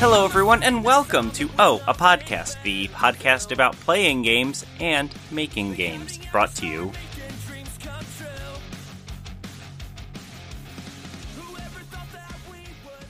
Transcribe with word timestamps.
Hello, 0.00 0.24
everyone, 0.24 0.62
and 0.62 0.82
welcome 0.82 1.30
to 1.32 1.50
Oh, 1.58 1.82
a 1.86 1.92
Podcast, 1.92 2.62
the 2.62 2.88
podcast 2.88 3.52
about 3.52 3.76
playing 3.80 4.22
games 4.22 4.64
and 4.80 5.14
making 5.30 5.74
games. 5.74 6.18
Brought 6.32 6.54
to 6.54 6.66
you 6.66 6.90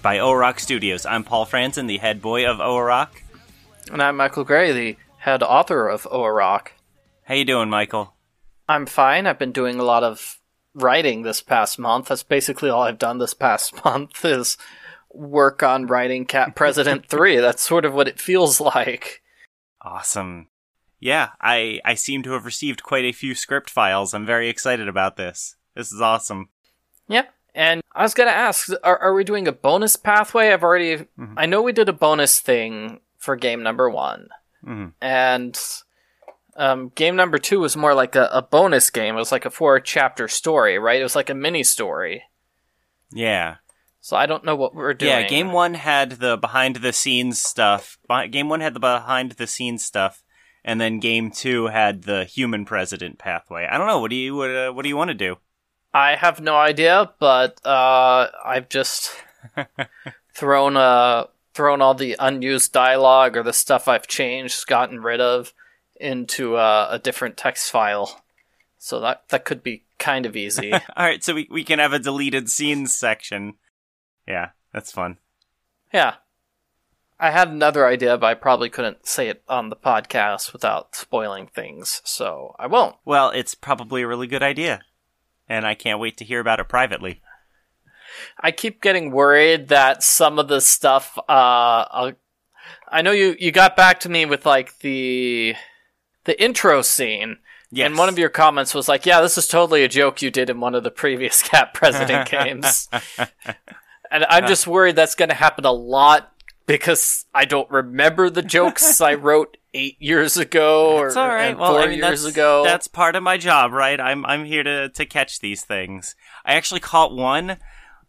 by 0.02 0.18
Rock 0.18 0.58
Studios. 0.58 1.06
I'm 1.06 1.22
Paul 1.22 1.46
Franzen, 1.46 1.86
the 1.86 1.98
head 1.98 2.20
boy 2.20 2.44
of 2.44 2.58
Rock. 2.58 3.22
And 3.92 4.02
I'm 4.02 4.16
Michael 4.16 4.42
Gray, 4.42 4.72
the 4.72 4.96
head 5.18 5.44
author 5.44 5.88
of 5.88 6.06
Rock. 6.06 6.72
How 7.22 7.36
you 7.36 7.44
doing, 7.44 7.70
Michael? 7.70 8.14
I'm 8.68 8.86
fine. 8.86 9.28
I've 9.28 9.38
been 9.38 9.52
doing 9.52 9.78
a 9.78 9.84
lot 9.84 10.02
of 10.02 10.40
writing 10.74 11.22
this 11.22 11.40
past 11.40 11.78
month. 11.78 12.08
That's 12.08 12.24
basically 12.24 12.68
all 12.68 12.82
I've 12.82 12.98
done 12.98 13.18
this 13.18 13.32
past 13.32 13.84
month 13.84 14.24
is 14.24 14.58
work 15.12 15.62
on 15.62 15.86
writing 15.86 16.24
Cat 16.24 16.54
President 16.54 17.06
3. 17.06 17.36
That's 17.40 17.62
sort 17.62 17.84
of 17.84 17.94
what 17.94 18.08
it 18.08 18.20
feels 18.20 18.60
like. 18.60 19.22
Awesome. 19.82 20.48
Yeah, 20.98 21.30
I 21.40 21.80
I 21.84 21.94
seem 21.94 22.22
to 22.24 22.32
have 22.32 22.44
received 22.44 22.82
quite 22.82 23.06
a 23.06 23.12
few 23.12 23.34
script 23.34 23.70
files. 23.70 24.12
I'm 24.12 24.26
very 24.26 24.50
excited 24.50 24.86
about 24.86 25.16
this. 25.16 25.56
This 25.74 25.92
is 25.92 26.00
awesome. 26.00 26.50
Yeah. 27.08 27.24
And 27.54 27.80
I 27.94 28.02
was 28.02 28.14
gonna 28.14 28.30
ask, 28.30 28.68
are, 28.84 28.98
are 28.98 29.14
we 29.14 29.24
doing 29.24 29.48
a 29.48 29.52
bonus 29.52 29.96
pathway? 29.96 30.52
I've 30.52 30.62
already, 30.62 30.96
mm-hmm. 30.96 31.34
I 31.38 31.46
know 31.46 31.62
we 31.62 31.72
did 31.72 31.88
a 31.88 31.94
bonus 31.94 32.38
thing 32.38 33.00
for 33.16 33.34
game 33.34 33.62
number 33.62 33.88
one, 33.88 34.28
mm-hmm. 34.64 34.88
and 35.00 35.58
um, 36.56 36.92
game 36.94 37.16
number 37.16 37.38
two 37.38 37.60
was 37.60 37.76
more 37.76 37.94
like 37.94 38.14
a, 38.14 38.28
a 38.32 38.42
bonus 38.42 38.90
game. 38.90 39.16
It 39.16 39.18
was 39.18 39.32
like 39.32 39.46
a 39.46 39.50
four 39.50 39.80
chapter 39.80 40.28
story, 40.28 40.78
right? 40.78 41.00
It 41.00 41.04
was 41.04 41.16
like 41.16 41.30
a 41.30 41.34
mini 41.34 41.64
story. 41.64 42.24
Yeah. 43.12 43.56
So 44.00 44.16
I 44.16 44.26
don't 44.26 44.44
know 44.44 44.56
what 44.56 44.74
we're 44.74 44.94
doing. 44.94 45.10
Yeah, 45.10 45.28
game 45.28 45.52
one 45.52 45.74
had 45.74 46.12
the 46.12 46.36
behind 46.36 46.76
the 46.76 46.92
scenes 46.92 47.38
stuff. 47.38 47.98
Game 48.30 48.48
one 48.48 48.60
had 48.60 48.74
the 48.74 48.80
behind 48.80 49.32
the 49.32 49.46
scenes 49.46 49.84
stuff, 49.84 50.22
and 50.64 50.80
then 50.80 51.00
game 51.00 51.30
two 51.30 51.66
had 51.66 52.02
the 52.04 52.24
human 52.24 52.64
president 52.64 53.18
pathway. 53.18 53.66
I 53.66 53.76
don't 53.76 53.86
know. 53.86 54.00
What 54.00 54.10
do 54.10 54.16
you 54.16 54.36
what, 54.36 54.50
uh, 54.50 54.72
what 54.72 54.82
do 54.82 54.88
you 54.88 54.96
want 54.96 55.08
to 55.08 55.14
do? 55.14 55.36
I 55.92 56.14
have 56.14 56.40
no 56.40 56.56
idea, 56.56 57.12
but 57.18 57.64
uh, 57.66 58.28
I've 58.44 58.68
just 58.68 59.12
thrown 60.34 60.76
uh 60.76 61.26
thrown 61.52 61.82
all 61.82 61.94
the 61.94 62.16
unused 62.18 62.72
dialogue 62.72 63.36
or 63.36 63.42
the 63.42 63.52
stuff 63.52 63.88
I've 63.88 64.06
changed, 64.06 64.66
gotten 64.66 65.02
rid 65.02 65.20
of, 65.20 65.52
into 65.96 66.56
uh, 66.56 66.88
a 66.90 66.98
different 66.98 67.36
text 67.36 67.70
file. 67.70 68.22
So 68.78 69.00
that 69.00 69.28
that 69.28 69.44
could 69.44 69.62
be 69.62 69.84
kind 69.98 70.24
of 70.24 70.36
easy. 70.36 70.72
all 70.72 70.80
right, 70.96 71.22
so 71.22 71.34
we 71.34 71.48
we 71.50 71.64
can 71.64 71.78
have 71.78 71.92
a 71.92 71.98
deleted 71.98 72.48
scenes 72.48 72.96
section. 72.96 73.54
Yeah, 74.30 74.50
that's 74.72 74.92
fun. 74.92 75.18
Yeah. 75.92 76.14
I 77.18 77.30
had 77.30 77.48
another 77.48 77.86
idea, 77.86 78.16
but 78.16 78.26
I 78.26 78.34
probably 78.34 78.70
couldn't 78.70 79.06
say 79.06 79.28
it 79.28 79.42
on 79.46 79.68
the 79.68 79.76
podcast 79.76 80.54
without 80.54 80.96
spoiling 80.96 81.48
things, 81.48 82.00
so 82.04 82.54
I 82.58 82.66
won't. 82.66 82.96
Well, 83.04 83.30
it's 83.30 83.54
probably 83.54 84.02
a 84.02 84.08
really 84.08 84.26
good 84.26 84.42
idea 84.42 84.80
and 85.50 85.66
I 85.66 85.74
can't 85.74 85.98
wait 85.98 86.16
to 86.18 86.24
hear 86.24 86.40
about 86.40 86.60
it 86.60 86.68
privately. 86.68 87.20
I 88.38 88.52
keep 88.52 88.80
getting 88.80 89.10
worried 89.10 89.68
that 89.68 90.02
some 90.02 90.38
of 90.38 90.48
the 90.48 90.60
stuff. 90.60 91.18
Uh, 91.28 92.12
I 92.88 93.02
know 93.02 93.10
you 93.10 93.36
you 93.38 93.52
got 93.52 93.76
back 93.76 94.00
to 94.00 94.08
me 94.08 94.24
with 94.24 94.46
like 94.46 94.78
the 94.78 95.54
the 96.24 96.42
intro 96.42 96.80
scene. 96.82 97.38
Yes. 97.72 97.86
And 97.86 97.96
one 97.96 98.08
of 98.08 98.18
your 98.18 98.30
comments 98.30 98.74
was 98.74 98.88
like, 98.88 99.06
"Yeah, 99.06 99.20
this 99.20 99.38
is 99.38 99.46
totally 99.46 99.84
a 99.84 99.88
joke 99.88 100.22
you 100.22 100.30
did 100.30 100.50
in 100.50 100.60
one 100.60 100.74
of 100.74 100.82
the 100.82 100.90
previous 100.90 101.42
Cat 101.48 101.74
President 101.74 102.28
games." 102.28 102.88
and 104.10 104.24
I'm 104.28 104.46
just 104.46 104.66
worried 104.66 104.96
that's 104.96 105.14
going 105.14 105.28
to 105.28 105.34
happen 105.34 105.64
a 105.64 105.72
lot 105.72 106.32
because 106.66 107.26
I 107.34 107.44
don't 107.44 107.70
remember 107.70 108.30
the 108.30 108.42
jokes 108.42 109.00
I 109.00 109.14
wrote 109.14 109.56
eight 109.74 110.00
years 110.00 110.36
ago 110.36 110.96
or 110.96 111.16
all 111.16 111.28
right. 111.28 111.56
well, 111.56 111.72
four 111.72 111.82
I 111.82 111.86
mean, 111.88 111.98
years 111.98 112.24
ago. 112.24 112.64
That's 112.64 112.88
part 112.88 113.16
of 113.16 113.22
my 113.22 113.38
job, 113.38 113.72
right? 113.72 114.00
I'm 114.00 114.24
I'm 114.26 114.44
here 114.44 114.62
to 114.62 114.88
to 114.88 115.06
catch 115.06 115.40
these 115.40 115.64
things. 115.64 116.14
I 116.44 116.54
actually 116.54 116.80
caught 116.80 117.14
one, 117.14 117.56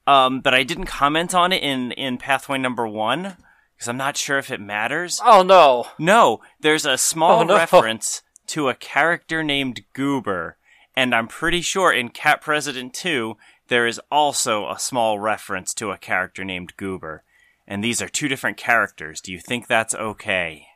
um, 0.07 0.41
but 0.41 0.53
I 0.53 0.63
didn't 0.63 0.85
comment 0.85 1.33
on 1.33 1.51
it 1.51 1.63
in 1.63 1.91
in 1.93 2.17
pathway 2.17 2.57
number 2.57 2.87
one 2.87 3.35
because 3.75 3.87
I'm 3.87 3.97
not 3.97 4.17
sure 4.17 4.37
if 4.37 4.51
it 4.51 4.61
matters. 4.61 5.19
Oh 5.23 5.43
no, 5.43 5.87
no. 5.97 6.41
There's 6.59 6.85
a 6.85 6.97
small 6.97 7.41
oh, 7.41 7.43
no. 7.43 7.55
reference 7.55 8.21
to 8.47 8.69
a 8.69 8.75
character 8.75 9.43
named 9.43 9.81
Goober, 9.93 10.57
and 10.95 11.15
I'm 11.15 11.27
pretty 11.27 11.61
sure 11.61 11.91
in 11.91 12.09
Cat 12.09 12.41
President 12.41 12.93
Two 12.93 13.37
there 13.71 13.87
is 13.87 14.01
also 14.11 14.69
a 14.69 14.77
small 14.77 15.17
reference 15.17 15.73
to 15.73 15.91
a 15.91 15.97
character 15.97 16.43
named 16.43 16.75
Goober. 16.75 17.23
And 17.65 17.81
these 17.81 18.01
are 18.01 18.09
two 18.09 18.27
different 18.27 18.57
characters. 18.57 19.21
Do 19.21 19.31
you 19.31 19.39
think 19.39 19.67
that's 19.67 19.95
okay? 19.95 20.67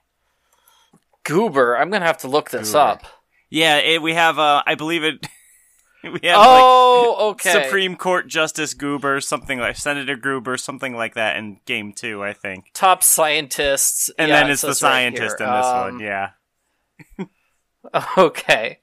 Goober. 1.23 1.77
I'm 1.77 1.89
gonna 1.89 2.05
have 2.05 2.19
to 2.19 2.29
look 2.29 2.51
this 2.51 2.69
Goober. 2.69 2.79
up. 2.79 3.03
Yeah, 3.49 3.79
it, 3.79 4.01
we 4.01 4.13
have. 4.13 4.39
Uh, 4.39 4.63
I 4.65 4.75
believe 4.75 5.03
it. 5.03 5.27
we 6.03 6.21
have. 6.23 6.37
Oh, 6.39 7.15
like, 7.17 7.45
okay. 7.45 7.63
Supreme 7.65 7.97
Court 7.97 8.29
Justice 8.29 8.73
Goober, 8.73 9.19
something 9.19 9.59
like 9.59 9.75
Senator 9.75 10.15
Goober, 10.15 10.55
something 10.55 10.95
like 10.95 11.15
that 11.15 11.35
in 11.35 11.59
game 11.65 11.91
two, 11.91 12.23
I 12.23 12.31
think. 12.31 12.71
Top 12.73 13.03
scientists, 13.03 14.09
and 14.17 14.29
yeah, 14.29 14.43
then 14.43 14.51
it's 14.51 14.61
the 14.61 14.73
scientist 14.73 15.41
right 15.41 15.49
in 15.49 15.53
this 15.57 15.65
um, 15.65 15.81
one. 15.81 15.99
Yeah. 15.99 16.29
okay. 18.17 18.79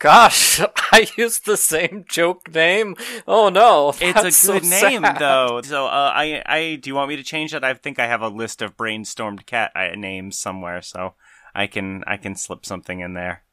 Gosh, 0.00 0.60
I 0.92 1.08
used 1.18 1.44
the 1.44 1.58
same 1.58 2.06
joke 2.08 2.52
name. 2.52 2.96
Oh 3.28 3.50
no, 3.50 3.90
it's 4.00 4.44
a 4.44 4.46
good 4.46 4.64
so 4.64 4.88
name 4.88 5.02
though. 5.18 5.60
So, 5.62 5.86
uh, 5.86 6.12
I, 6.14 6.42
I, 6.46 6.76
do 6.76 6.88
you 6.88 6.94
want 6.94 7.10
me 7.10 7.16
to 7.16 7.22
change 7.22 7.52
that? 7.52 7.62
I 7.62 7.74
think 7.74 7.98
I 7.98 8.06
have 8.06 8.22
a 8.22 8.28
list 8.28 8.62
of 8.62 8.78
brainstormed 8.78 9.44
cat 9.44 9.72
uh, 9.76 9.94
names 9.94 10.38
somewhere. 10.38 10.80
So, 10.80 11.14
I 11.54 11.66
can 11.66 12.02
I 12.06 12.16
can 12.16 12.34
slip 12.34 12.64
something 12.64 13.00
in 13.00 13.12
there. 13.12 13.44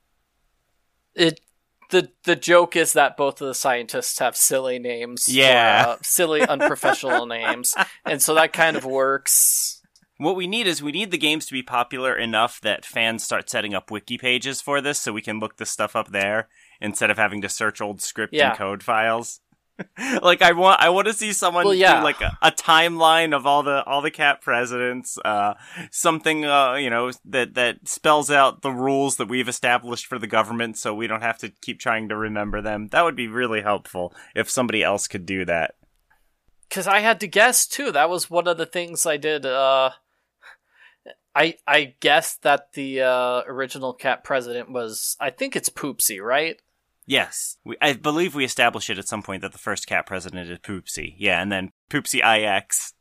It 1.15 1.41
the 1.89 2.11
the 2.23 2.37
joke 2.37 2.77
is 2.77 2.93
that 2.93 3.17
both 3.17 3.41
of 3.41 3.47
the 3.47 3.53
scientists 3.53 4.19
have 4.19 4.37
silly 4.37 4.79
names. 4.79 5.27
Yeah, 5.27 5.85
or, 5.85 5.89
uh, 5.89 5.97
silly 6.01 6.41
unprofessional 6.41 7.25
names, 7.25 7.75
and 8.05 8.21
so 8.21 8.33
that 8.35 8.53
kind 8.53 8.77
of 8.77 8.85
works. 8.85 9.76
What 10.17 10.35
we 10.35 10.47
need 10.47 10.65
is 10.65 10.81
we 10.81 10.91
need 10.91 11.11
the 11.11 11.17
games 11.17 11.45
to 11.45 11.53
be 11.53 11.61
popular 11.61 12.15
enough 12.15 12.59
that 12.61 12.85
fans 12.85 13.23
start 13.23 13.49
setting 13.49 13.75
up 13.75 13.91
wiki 13.91 14.17
pages 14.17 14.61
for 14.61 14.81
this, 14.81 14.99
so 14.99 15.13
we 15.13 15.21
can 15.21 15.39
look 15.39 15.57
this 15.57 15.69
stuff 15.69 15.95
up 15.95 16.09
there 16.11 16.49
instead 16.81 17.11
of 17.11 17.17
having 17.17 17.41
to 17.41 17.49
search 17.49 17.81
old 17.81 18.01
script 18.01 18.33
yeah. 18.33 18.49
and 18.49 18.57
code 18.57 18.81
files. 18.81 19.41
like 20.23 20.41
I 20.41 20.53
want 20.53 20.81
I 20.81 20.89
want 20.89 21.07
to 21.07 21.13
see 21.13 21.33
someone 21.33 21.65
well, 21.65 21.73
yeah. 21.73 21.99
do 21.99 22.03
like 22.03 22.21
a, 22.21 22.37
a, 22.41 22.51
timeline 22.51 23.35
of 23.35 23.45
all 23.45 23.61
the 23.61 23.83
all 23.83 24.01
the 24.01 24.11
cat 24.11 24.41
presidents, 24.41 25.19
uh, 25.23 25.53
something 25.91 26.45
uh, 26.45 26.73
you 26.73 26.89
know 26.89 27.11
that 27.25 27.53
that 27.53 27.87
spells 27.87 28.31
out 28.31 28.63
the 28.63 28.71
rules 28.71 29.17
that 29.17 29.27
we've 29.27 29.47
established 29.47 30.07
for 30.07 30.17
the 30.17 30.25
government, 30.25 30.77
so 30.77 30.95
we 30.95 31.05
don't 31.05 31.21
have 31.21 31.37
to 31.39 31.49
keep 31.61 31.79
trying 31.79 32.09
to 32.09 32.17
remember 32.17 32.61
them. 32.61 32.87
That 32.87 33.03
would 33.03 33.15
be 33.15 33.27
really 33.27 33.61
helpful 33.61 34.13
if 34.35 34.49
somebody 34.49 34.81
else 34.81 35.07
could 35.07 35.27
do 35.27 35.45
that. 35.45 35.75
Because 36.67 36.87
I 36.87 36.99
had 36.99 37.19
to 37.19 37.27
guess 37.27 37.67
too. 37.67 37.91
That 37.91 38.09
was 38.09 38.31
one 38.31 38.47
of 38.47 38.57
the 38.57 38.65
things 38.65 39.05
I 39.05 39.17
did. 39.17 39.45
Uh, 39.45 39.91
I 41.37 41.53
I 41.67 41.93
guessed 41.99 42.41
that 42.41 42.73
the 42.73 43.01
uh, 43.01 43.43
original 43.45 43.93
cat 43.93 44.23
president 44.23 44.71
was. 44.71 45.15
I 45.19 45.29
think 45.29 45.55
it's 45.55 45.69
Poopsie, 45.69 46.19
right? 46.19 46.59
Yes, 47.05 47.57
we, 47.63 47.77
I 47.79 47.93
believe 47.93 48.33
we 48.33 48.43
established 48.43 48.89
it 48.89 48.97
at 48.97 49.07
some 49.07 49.21
point 49.21 49.43
that 49.43 49.51
the 49.51 49.59
first 49.59 49.85
cat 49.85 50.07
president 50.07 50.49
is 50.49 50.57
Poopsie. 50.59 51.13
Yeah, 51.15 51.39
and 51.39 51.51
then 51.51 51.71
Poopsie 51.91 52.23
IX 52.25 52.93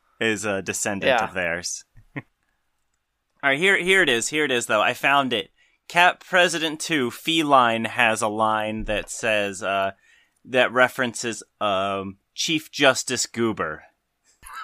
is 0.20 0.46
a 0.46 0.62
descendant 0.62 1.10
yeah. 1.10 1.24
of 1.24 1.34
theirs. 1.34 1.84
All 2.16 2.22
right, 3.42 3.58
here 3.58 3.78
here 3.78 4.02
it 4.02 4.08
is. 4.08 4.28
Here 4.28 4.46
it 4.46 4.50
is, 4.50 4.64
though. 4.64 4.82
I 4.82 4.94
found 4.94 5.34
it. 5.34 5.50
Cat 5.86 6.20
President 6.20 6.80
Two 6.80 7.10
Feline 7.10 7.84
has 7.84 8.22
a 8.22 8.28
line 8.28 8.84
that 8.84 9.10
says 9.10 9.62
uh, 9.62 9.90
that 10.46 10.72
references 10.72 11.42
um, 11.60 12.16
Chief 12.34 12.72
Justice 12.72 13.26
Goober. 13.26 13.82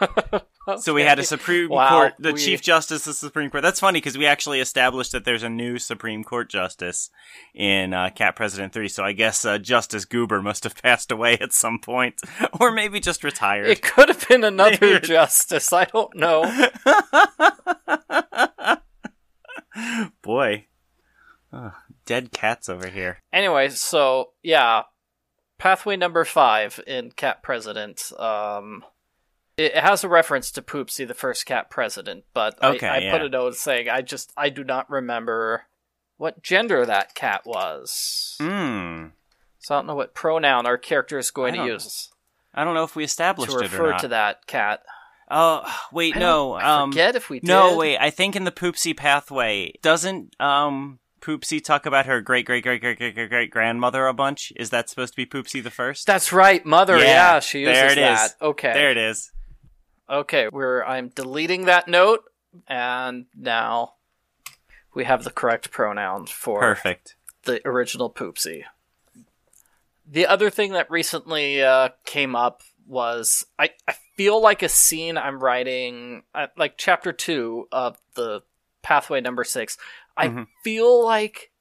Okay. 0.01 0.41
So 0.79 0.95
we 0.95 1.03
had 1.03 1.19
a 1.19 1.25
Supreme 1.25 1.69
wow, 1.69 1.89
Court, 1.89 2.15
the 2.19 2.33
we... 2.33 2.39
Chief 2.39 2.61
Justice 2.61 3.07
of 3.07 3.15
the 3.15 3.15
Supreme 3.15 3.51
Court. 3.51 3.63
That's 3.63 3.81
funny 3.81 3.97
because 3.97 4.17
we 4.17 4.27
actually 4.27 4.61
established 4.61 5.11
that 5.13 5.25
there's 5.25 5.43
a 5.43 5.49
new 5.49 5.79
Supreme 5.79 6.23
Court 6.23 6.49
justice 6.49 7.11
in 7.55 7.93
uh, 7.93 8.11
Cat 8.15 8.37
President 8.37 8.73
3. 8.73 8.87
So 8.89 9.03
I 9.03 9.13
guess 9.13 9.45
uh, 9.45 9.59
Justice 9.59 10.05
Goober 10.05 10.41
must 10.43 10.65
have 10.65 10.77
passed 10.83 11.11
away 11.11 11.39
at 11.39 11.53
some 11.53 11.79
point, 11.81 12.21
or 12.61 12.71
maybe 12.71 13.01
just 13.01 13.25
retired. 13.25 13.67
It 13.67 13.83
could 13.83 14.09
have 14.11 14.29
been 14.29 14.45
another 14.45 15.01
justice. 15.01 15.73
I 15.73 15.87
don't 15.87 16.15
know. 16.15 16.43
Boy. 20.23 20.67
Oh, 21.53 21.73
dead 22.07 22.33
cats 22.33 22.69
over 22.69 22.89
here. 22.89 23.19
Anyway, 23.33 23.71
so 23.71 24.33
yeah, 24.43 24.83
pathway 25.59 25.97
number 25.97 26.25
five 26.25 26.81
in 26.87 27.11
Cat 27.11 27.43
President. 27.43 28.13
Um, 28.19 28.85
it 29.61 29.77
has 29.77 30.03
a 30.03 30.09
reference 30.09 30.51
to 30.53 30.63
Poopsie, 30.63 31.07
the 31.07 31.15
first 31.15 31.45
cat 31.45 31.69
president, 31.69 32.25
but 32.33 32.63
okay, 32.63 32.89
I, 32.89 32.97
I 32.97 32.99
yeah. 33.01 33.13
put 33.13 33.23
a 33.23 33.29
note 33.29 33.57
saying 33.57 33.89
I 33.91 34.01
just 34.01 34.33
I 34.37 34.49
do 34.49 34.65
not 34.65 34.89
remember 34.89 35.67
what 36.17 36.43
gender 36.43 36.87
that 36.87 37.15
cat 37.15 37.43
was. 37.45 38.37
Hmm. 38.41 39.07
So 39.59 39.75
I 39.75 39.79
don't 39.79 39.87
know 39.87 39.95
what 39.95 40.15
pronoun 40.15 40.67
our 40.67 40.79
character 40.79 41.19
is 41.19 41.31
going 41.31 41.55
to 41.55 41.65
use. 41.67 42.09
I 42.55 42.65
don't 42.65 42.75
know 42.75 42.85
if 42.85 42.97
we 42.97 43.05
established 43.05 43.53
to 43.53 43.59
refer 43.59 43.99
to 43.99 44.09
that 44.09 44.47
cat. 44.47 44.83
Oh 45.31 45.63
wait, 45.93 46.17
no. 46.17 46.55
I 46.55 46.81
um, 46.81 46.93
forget 46.93 47.15
if 47.15 47.29
we 47.29 47.41
did. 47.41 47.47
No, 47.47 47.77
wait. 47.77 47.99
I 47.99 48.11
think 48.11 48.35
in 48.35 48.45
the 48.45 48.51
Poopsie 48.51 48.97
pathway 48.97 49.75
doesn't 49.83 50.41
um 50.41 50.99
Poopsie 51.21 51.63
talk 51.63 51.85
about 51.85 52.07
her 52.07 52.23
great 52.23 52.47
great 52.47 52.63
great 52.63 52.81
great 52.81 52.99
great 52.99 53.15
great 53.15 53.29
great 53.29 53.51
grandmother 53.51 54.07
a 54.07 54.15
bunch? 54.15 54.55
Is 54.57 54.71
that 54.71 54.89
supposed 54.89 55.13
to 55.13 55.17
be 55.17 55.27
Poopsie 55.27 55.63
the 55.63 55.71
first? 55.71 56.07
That's 56.07 56.33
right, 56.33 56.65
mother. 56.65 56.97
Yeah, 56.97 57.05
yeah 57.05 57.41
she 57.41 57.61
uses 57.61 57.75
there 57.75 57.93
it 57.93 57.97
that. 57.97 58.27
Is. 58.31 58.37
Okay, 58.41 58.73
there 58.73 58.91
it 58.91 58.97
is. 58.97 59.31
Okay, 60.11 60.49
where 60.49 60.87
I'm 60.87 61.09
deleting 61.09 61.67
that 61.67 61.87
note, 61.87 62.25
and 62.67 63.27
now 63.37 63.95
we 64.93 65.05
have 65.05 65.23
the 65.23 65.31
correct 65.31 65.71
pronoun 65.71 66.27
for 66.27 66.59
perfect 66.59 67.15
the 67.45 67.67
original 67.67 68.11
Poopsie. 68.11 68.65
The 70.07 70.27
other 70.27 70.51
thing 70.51 70.73
that 70.73 70.91
recently 70.91 71.63
uh, 71.63 71.91
came 72.05 72.35
up 72.35 72.63
was 72.87 73.47
I, 73.59 73.71
I 73.87 73.95
feel 74.17 74.43
like 74.43 74.63
a 74.63 74.69
scene 74.69 75.17
I'm 75.17 75.39
writing, 75.39 76.25
uh, 76.35 76.49
like 76.57 76.77
chapter 76.77 77.13
two 77.13 77.69
of 77.71 77.97
the 78.15 78.43
pathway 78.83 79.21
number 79.21 79.45
six. 79.45 79.79
I 80.17 80.29
mm-hmm. 80.29 80.43
feel 80.65 81.05
like 81.05 81.53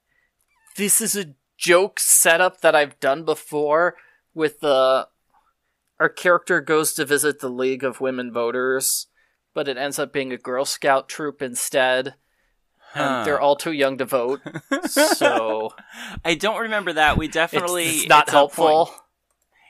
this 0.76 1.02
is 1.02 1.16
a 1.16 1.34
joke 1.58 2.00
setup 2.00 2.62
that 2.62 2.76
I've 2.76 3.00
done 3.00 3.24
before 3.24 3.96
with 4.34 4.62
the 4.62 5.08
our 6.00 6.10
character 6.10 6.62
goes 6.62 6.94
to 6.94 7.06
visit 7.06 7.40
the 7.40 7.50
League 7.50 7.84
of 7.84 8.02
Women 8.02 8.32
Voters, 8.32 9.08
but 9.54 9.68
it 9.68 9.78
ends 9.78 10.00
up 10.00 10.14
being 10.14 10.32
a 10.32 10.38
Girl 10.38 10.66
Scout 10.66 11.10
troop 11.10 11.42
instead. 11.42 12.16
Huh. 12.94 13.04
And 13.04 13.28
they're 13.28 13.42
all 13.42 13.56
too 13.56 13.72
young 13.72 13.98
to 14.00 14.06
vote. 14.06 14.42
so 14.86 15.74
I 16.26 16.36
don't 16.36 16.62
remember 16.62 16.94
that. 16.94 17.18
We 17.18 17.28
definitely 17.28 17.86
it's, 17.86 17.98
it's 17.98 18.10
not 18.10 18.24
it's 18.24 18.32
helpful. 18.32 18.92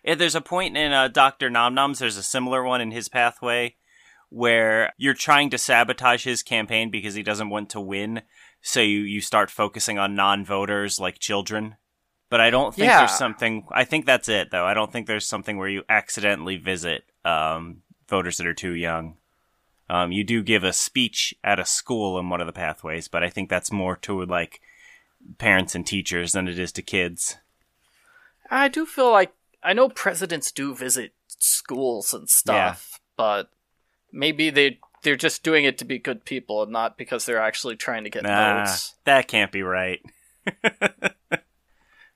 There's 0.06 0.36
a 0.36 0.42
point 0.42 0.78
in 0.78 0.94
uh, 0.94 1.10
Doctor 1.10 1.50
Nom 1.50 1.74
Noms. 1.74 2.00
There's 2.00 2.18
a 2.18 2.24
similar 2.24 2.64
one 2.64 2.80
in 2.80 2.92
his 2.92 3.10
pathway 3.10 3.76
where 4.30 4.94
you're 4.98 5.14
trying 5.14 5.50
to 5.50 5.58
sabotage 5.58 6.24
his 6.24 6.44
campaign 6.44 6.90
because 6.92 7.16
he 7.16 7.24
doesn't 7.24 7.50
want 7.50 7.70
to 7.72 7.82
win. 7.82 8.22
So 8.62 8.80
you 8.80 9.00
you 9.00 9.20
start 9.20 9.52
focusing 9.52 9.98
on 9.98 10.16
non-voters 10.16 11.00
like 11.00 11.20
children 11.20 11.76
but 12.30 12.40
I 12.40 12.50
don't 12.50 12.74
think 12.74 12.88
yeah. 12.88 13.00
there's 13.00 13.18
something. 13.18 13.66
I 13.72 13.84
think 13.84 14.06
that's 14.06 14.30
it, 14.30 14.52
though. 14.52 14.66
I 14.66 14.74
don't 14.74 14.92
think 14.92 15.08
there's 15.08 15.28
something 15.28 15.58
where 15.58 15.70
you 15.70 15.84
accidentally 15.90 16.58
visit 16.58 17.04
um, 17.26 17.82
voters 18.08 18.38
that 18.38 18.48
are 18.48 18.54
too 18.54 18.74
young. 18.74 19.18
Um, 19.90 20.12
you 20.12 20.24
do 20.24 20.44
give 20.44 20.64
a 20.64 20.72
speech 20.72 21.34
at 21.44 21.60
a 21.60 21.66
school 21.66 22.20
in 22.20 22.30
one 22.30 22.42
of 22.42 22.48
the 22.48 22.54
pathways, 22.54 23.08
but 23.08 23.24
I 23.24 23.30
think 23.30 23.50
that's 23.50 23.72
more 23.72 23.96
to 23.98 24.24
like 24.24 24.62
parents 25.40 25.74
and 25.74 25.86
teachers 25.86 26.34
than 26.34 26.48
it 26.48 26.60
is 26.60 26.72
to 26.74 26.84
kids. 26.84 27.38
I 28.52 28.68
do 28.68 28.86
feel 28.86 29.12
like 29.12 29.34
I 29.64 29.74
know 29.74 29.90
presidents 29.90 30.52
do 30.52 30.76
visit 30.76 31.14
schools 31.28 32.14
and 32.14 32.30
stuff, 32.30 32.92
yeah. 32.94 33.00
but 33.18 33.50
maybe 34.12 34.52
they 34.52 34.80
they're 35.02 35.16
just 35.16 35.44
doing 35.44 35.66
it 35.66 35.78
to 35.80 35.86
be 35.86 35.98
good 35.98 36.26
people 36.26 36.62
and 36.62 36.72
not 36.72 36.98
because 36.98 37.26
they're 37.26 37.42
actually 37.42 37.76
trying 37.76 38.04
to 38.04 38.10
get 38.10 38.24
nah, 38.24 38.66
votes. 38.66 38.96
That 39.06 39.28
can't 39.28 39.52
be 39.52 39.64
right. 39.64 40.02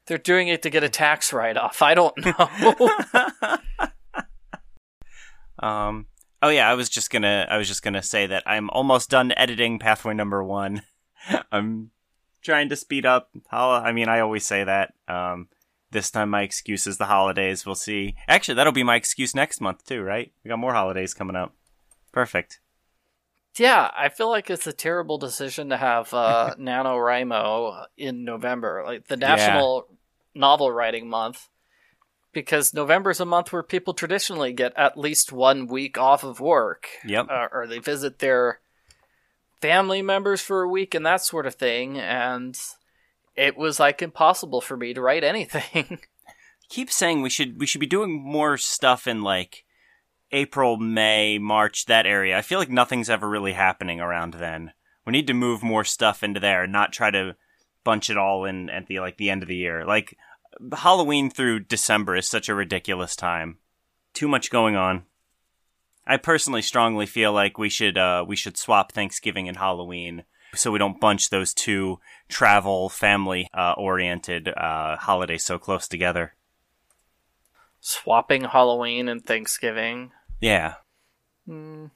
They're 0.06 0.18
doing 0.18 0.48
it 0.50 0.62
to 0.64 0.70
get 0.70 0.84
a 0.84 0.90
tax 0.90 1.32
write 1.32 1.58
off. 1.58 1.82
I 1.82 1.94
don't 1.94 2.14
know. 2.26 3.58
um. 5.68 6.08
Oh 6.42 6.50
yeah, 6.50 6.70
I 6.70 6.74
was 6.74 6.90
just 6.90 7.10
gonna. 7.10 7.48
I 7.50 7.58
was 7.58 7.68
just 7.68 7.84
gonna 7.84 8.04
say 8.04 8.28
that 8.28 8.44
I'm 8.46 8.70
almost 8.70 9.10
done 9.10 9.34
editing 9.38 9.80
pathway 9.80 10.14
number 10.14 10.44
one. 10.44 10.82
I'm 11.52 11.92
trying 12.42 12.70
to 12.70 12.76
speed 12.76 13.06
up. 13.06 13.30
I 13.50 13.94
mean, 13.94 14.10
I 14.10 14.20
always 14.20 14.46
say 14.46 14.64
that. 14.64 14.94
Um, 15.08 15.48
this 15.92 16.12
time 16.12 16.32
my 16.32 16.42
excuse 16.42 16.86
is 16.86 16.98
the 16.98 17.06
holidays. 17.06 17.66
We'll 17.66 17.76
see. 17.76 18.16
Actually, 18.28 18.56
that'll 18.56 18.74
be 18.74 18.84
my 18.84 18.96
excuse 18.96 19.34
next 19.34 19.62
month 19.62 19.86
too, 19.86 20.02
right? 20.02 20.34
We 20.44 20.50
got 20.50 20.60
more 20.60 20.74
holidays 20.74 21.14
coming 21.14 21.36
up. 21.36 21.56
Perfect. 22.12 22.60
Yeah, 23.58 23.90
I 23.96 24.10
feel 24.10 24.30
like 24.30 24.50
it's 24.50 24.68
a 24.68 24.74
terrible 24.74 25.18
decision 25.18 25.70
to 25.70 25.78
have 25.78 26.14
uh, 26.14 26.56
NaNoWriMo 26.60 27.86
in 27.98 28.24
November, 28.24 28.84
like 28.86 29.08
the 29.08 29.18
National 29.18 29.88
yeah. 29.88 30.42
Novel 30.42 30.72
Writing 30.72 31.08
Month, 31.08 31.50
because 32.32 32.74
November 32.74 33.12
is 33.12 33.20
a 33.20 33.26
month 33.26 33.54
where 33.54 33.64
people 33.64 33.94
traditionally 33.94 34.54
get 34.54 34.74
at 34.76 34.98
least 34.98 35.32
one 35.32 35.68
week 35.68 35.98
off 35.98 36.24
of 36.24 36.40
work. 36.40 36.88
Yep. 37.06 37.28
Uh, 37.30 37.48
or 37.52 37.68
they 37.68 37.80
visit 37.80 38.20
their 38.20 38.60
family 39.62 40.02
members 40.02 40.42
for 40.42 40.64
a 40.64 40.68
week 40.68 40.96
and 40.96 41.06
that 41.06 41.22
sort 41.22 41.46
of 41.46 41.56
thing, 41.56 42.00
and 42.00 42.60
it 43.36 43.56
was 43.56 43.80
like 43.80 44.02
impossible 44.02 44.62
for 44.62 44.76
me 44.76 44.94
to 44.94 45.02
write 45.02 45.24
anything. 45.24 46.00
keep 46.70 46.92
saying 46.92 47.22
we 47.22 47.30
should 47.30 47.60
we 47.60 47.68
should 47.68 47.82
be 47.82 47.86
doing 47.86 48.12
more 48.12 48.58
stuff 48.58 49.06
in 49.06 49.22
like 49.22 49.63
April, 50.34 50.78
May, 50.78 51.38
March, 51.38 51.86
that 51.86 52.06
area. 52.06 52.38
I 52.38 52.42
feel 52.42 52.60
like 52.60 52.70
nothing's 52.70 53.10
ever 53.10 53.30
really 53.30 53.54
happening 53.54 54.02
around 54.02 54.34
then. 54.34 54.74
We 55.06 55.12
need 55.12 55.28
to 55.28 55.34
move 55.34 55.64
more 55.64 55.84
stuff 55.84 56.24
into 56.24 56.40
there, 56.40 56.64
and 56.64 56.74
not 56.74 56.92
try 56.92 57.12
to 57.12 57.36
bunch 57.84 58.10
it 58.10 58.18
all 58.18 58.46
in 58.46 58.70
at 58.70 58.88
the 58.88 59.00
like 59.00 59.18
the 59.18 59.30
end 59.30 59.44
of 59.44 59.50
the 59.50 59.56
year. 59.56 59.86
Like 59.86 60.18
Halloween 60.76 61.30
through 61.30 61.62
December 61.62 62.16
is 62.16 62.28
such 62.28 62.50
a 62.50 62.56
ridiculous 62.56 63.16
time. 63.16 63.58
Too 64.14 64.28
much 64.28 64.52
going 64.52 64.76
on. 64.76 65.04
I 66.06 66.18
personally 66.18 66.62
strongly 66.62 67.06
feel 67.06 67.32
like 67.32 67.58
we 67.58 67.70
should 67.70 67.98
uh, 67.98 68.26
we 68.28 68.36
should 68.36 68.58
swap 68.58 68.92
Thanksgiving 68.92 69.48
and 69.48 69.58
Halloween 69.58 70.24
so 70.56 70.72
we 70.72 70.80
don't 70.80 71.00
bunch 71.00 71.30
those 71.30 71.54
two 71.54 72.00
travel 72.30 72.90
family 72.90 73.50
uh, 73.54 73.74
oriented 73.78 74.50
uh, 74.50 74.98
holidays 74.98 75.44
so 75.44 75.58
close 75.58 75.88
together. 75.88 76.34
Swapping 77.80 78.46
Halloween 78.46 79.10
and 79.10 79.26
Thanksgiving. 79.26 80.12
Yeah. 80.44 80.74
Mm, 81.48 81.90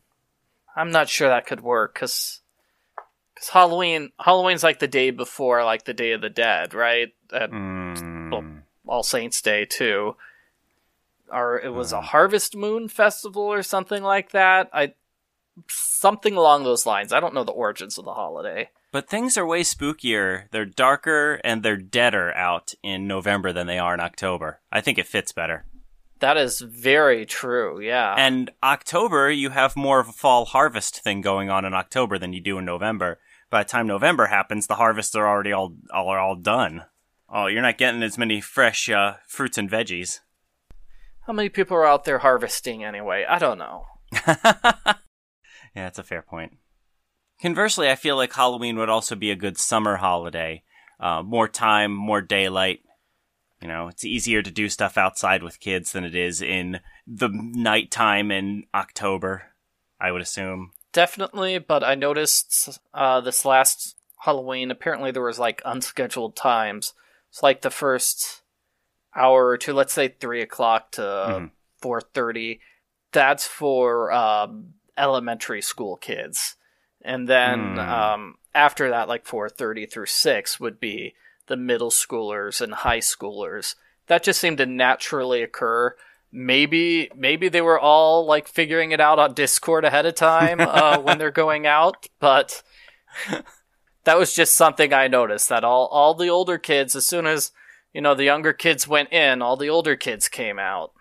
I'm 0.73 0.91
not 0.91 1.09
sure 1.09 1.27
that 1.27 1.45
could 1.45 1.59
work 1.59 1.93
because 1.93 2.39
because 3.35 3.49
Halloween 3.49 4.13
Halloween's 4.17 4.63
like 4.63 4.79
the 4.79 4.87
day 4.87 5.11
before 5.11 5.65
like 5.65 5.83
the 5.83 5.93
Day 5.93 6.13
of 6.13 6.21
the 6.21 6.29
Dead, 6.29 6.73
right? 6.73 7.13
At, 7.33 7.51
mm. 7.51 8.31
well, 8.31 8.45
All 8.87 9.03
Saints 9.03 9.41
Day 9.41 9.65
too. 9.65 10.15
Or 11.29 11.59
it 11.59 11.73
was 11.73 11.91
uh. 11.91 11.97
a 11.97 12.01
Harvest 12.01 12.55
Moon 12.55 12.87
festival 12.87 13.43
or 13.43 13.63
something 13.63 14.01
like 14.01 14.31
that. 14.31 14.69
I 14.71 14.93
something 15.67 16.37
along 16.37 16.63
those 16.63 16.85
lines. 16.85 17.11
I 17.11 17.19
don't 17.19 17.33
know 17.33 17.43
the 17.43 17.51
origins 17.51 17.97
of 17.97 18.05
the 18.05 18.13
holiday. 18.13 18.69
But 18.93 19.09
things 19.09 19.37
are 19.37 19.45
way 19.45 19.63
spookier. 19.63 20.49
They're 20.51 20.63
darker 20.63 21.41
and 21.43 21.63
they're 21.63 21.75
deader 21.75 22.33
out 22.33 22.75
in 22.81 23.07
November 23.07 23.51
than 23.51 23.67
they 23.67 23.77
are 23.77 23.93
in 23.93 23.99
October. 23.99 24.61
I 24.71 24.79
think 24.79 24.97
it 24.97 25.05
fits 25.05 25.33
better. 25.33 25.65
That 26.19 26.37
is 26.37 26.61
very 26.61 27.25
true, 27.25 27.79
yeah. 27.79 28.15
And 28.17 28.51
October, 28.63 29.29
you 29.29 29.51
have 29.51 29.75
more 29.75 29.99
of 29.99 30.09
a 30.09 30.13
fall 30.13 30.45
harvest 30.45 31.01
thing 31.01 31.21
going 31.21 31.49
on 31.49 31.65
in 31.65 31.73
October 31.73 32.17
than 32.17 32.33
you 32.33 32.41
do 32.41 32.57
in 32.57 32.65
November. 32.65 33.19
By 33.49 33.63
the 33.63 33.69
time 33.69 33.87
November 33.87 34.27
happens, 34.27 34.67
the 34.67 34.75
harvests 34.75 35.15
are 35.15 35.27
already 35.27 35.51
all, 35.51 35.75
all 35.93 36.09
are 36.09 36.19
all 36.19 36.35
done. 36.35 36.85
Oh, 37.29 37.47
you're 37.47 37.61
not 37.61 37.77
getting 37.77 38.03
as 38.03 38.17
many 38.17 38.41
fresh 38.41 38.89
uh, 38.89 39.15
fruits 39.27 39.57
and 39.57 39.69
veggies. 39.69 40.19
How 41.27 41.33
many 41.33 41.49
people 41.49 41.75
are 41.77 41.85
out 41.85 42.05
there 42.05 42.19
harvesting 42.19 42.83
anyway? 42.83 43.25
I 43.27 43.37
don't 43.37 43.57
know. 43.57 43.85
yeah, 44.27 44.95
that's 45.75 45.99
a 45.99 46.03
fair 46.03 46.21
point. 46.21 46.53
Conversely, 47.41 47.89
I 47.89 47.95
feel 47.95 48.15
like 48.15 48.33
Halloween 48.33 48.77
would 48.77 48.89
also 48.89 49.15
be 49.15 49.29
a 49.29 49.35
good 49.35 49.57
summer 49.57 49.97
holiday. 49.97 50.63
Uh, 50.99 51.21
more 51.21 51.47
time, 51.47 51.93
more 51.93 52.21
daylight, 52.21 52.79
you 53.61 53.67
know, 53.67 53.87
it's 53.87 54.05
easier 54.05 54.41
to 54.41 54.51
do 54.51 54.69
stuff 54.69 54.97
outside 54.97 55.41
with 55.43 55.59
kids 55.59 55.91
than 55.91 56.03
it 56.03 56.15
is 56.15 56.41
in 56.41 56.79
the 57.07 57.29
nighttime 57.31 58.31
in 58.31 58.65
October, 58.73 59.43
I 59.99 60.11
would 60.11 60.21
assume. 60.21 60.71
Definitely, 60.93 61.57
but 61.57 61.83
I 61.83 61.95
noticed 61.95 62.79
uh, 62.93 63.21
this 63.21 63.45
last 63.45 63.95
Halloween, 64.19 64.71
apparently 64.71 65.11
there 65.11 65.23
was 65.23 65.39
like 65.39 65.61
unscheduled 65.65 66.35
times. 66.35 66.93
It's 67.29 67.43
like 67.43 67.61
the 67.61 67.69
first 67.69 68.41
hour 69.15 69.47
or 69.47 69.57
two, 69.57 69.73
let's 69.73 69.93
say 69.93 70.07
three 70.07 70.41
o'clock 70.41 70.91
to 70.91 71.01
mm-hmm. 71.01 71.45
four 71.81 72.01
thirty. 72.01 72.59
That's 73.11 73.47
for 73.47 74.11
um, 74.11 74.73
elementary 74.97 75.61
school 75.61 75.97
kids, 75.97 76.55
and 77.01 77.27
then 77.27 77.75
mm. 77.75 77.87
um, 77.87 78.35
after 78.53 78.89
that, 78.89 79.07
like 79.07 79.25
four 79.25 79.49
thirty 79.49 79.85
through 79.85 80.07
six 80.07 80.59
would 80.59 80.79
be 80.79 81.15
the 81.47 81.57
middle 81.57 81.89
schoolers 81.89 82.61
and 82.61 82.73
high 82.73 82.99
schoolers. 82.99 83.75
That 84.07 84.23
just 84.23 84.39
seemed 84.39 84.59
to 84.59 84.65
naturally 84.65 85.41
occur. 85.41 85.95
Maybe 86.31 87.09
maybe 87.15 87.49
they 87.49 87.61
were 87.61 87.79
all 87.79 88.25
like 88.25 88.47
figuring 88.47 88.91
it 88.91 88.99
out 88.99 89.19
on 89.19 89.33
Discord 89.33 89.85
ahead 89.85 90.05
of 90.05 90.15
time 90.15 90.59
uh, 90.59 90.99
when 91.01 91.17
they're 91.17 91.31
going 91.31 91.65
out, 91.65 92.07
but 92.19 92.61
that 94.03 94.17
was 94.17 94.35
just 94.35 94.55
something 94.55 94.93
I 94.93 95.07
noticed 95.07 95.49
that 95.49 95.63
all 95.63 95.87
all 95.87 96.13
the 96.13 96.29
older 96.29 96.57
kids 96.57 96.95
as 96.95 97.05
soon 97.05 97.25
as 97.25 97.51
you 97.93 98.01
know 98.01 98.13
the 98.13 98.25
younger 98.25 98.53
kids 98.53 98.87
went 98.87 99.11
in, 99.11 99.41
all 99.41 99.57
the 99.57 99.69
older 99.69 99.95
kids 99.95 100.29
came 100.29 100.59
out. 100.59 100.91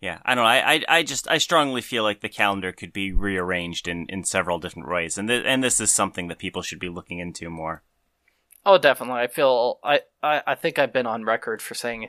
Yeah, 0.00 0.18
I 0.24 0.34
don't 0.34 0.44
know. 0.44 0.48
I, 0.48 0.74
I, 0.74 0.84
I 0.88 1.02
just 1.02 1.28
I 1.30 1.38
strongly 1.38 1.80
feel 1.80 2.02
like 2.02 2.20
the 2.20 2.28
calendar 2.28 2.70
could 2.70 2.92
be 2.92 3.12
rearranged 3.12 3.88
in, 3.88 4.06
in 4.08 4.24
several 4.24 4.58
different 4.58 4.88
ways, 4.88 5.16
and 5.16 5.28
th- 5.28 5.44
and 5.46 5.64
this 5.64 5.80
is 5.80 5.92
something 5.92 6.28
that 6.28 6.38
people 6.38 6.62
should 6.62 6.78
be 6.78 6.88
looking 6.88 7.18
into 7.18 7.48
more. 7.48 7.82
Oh, 8.66 8.78
definitely. 8.78 9.20
I 9.20 9.28
feel 9.28 9.78
I, 9.84 10.00
I, 10.24 10.42
I 10.44 10.54
think 10.56 10.76
I've 10.76 10.92
been 10.92 11.06
on 11.06 11.24
record 11.24 11.62
for 11.62 11.74
saying 11.74 12.08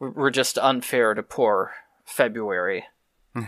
we're 0.00 0.30
just 0.30 0.56
unfair 0.56 1.12
to 1.12 1.22
poor 1.22 1.72
February. 2.06 2.86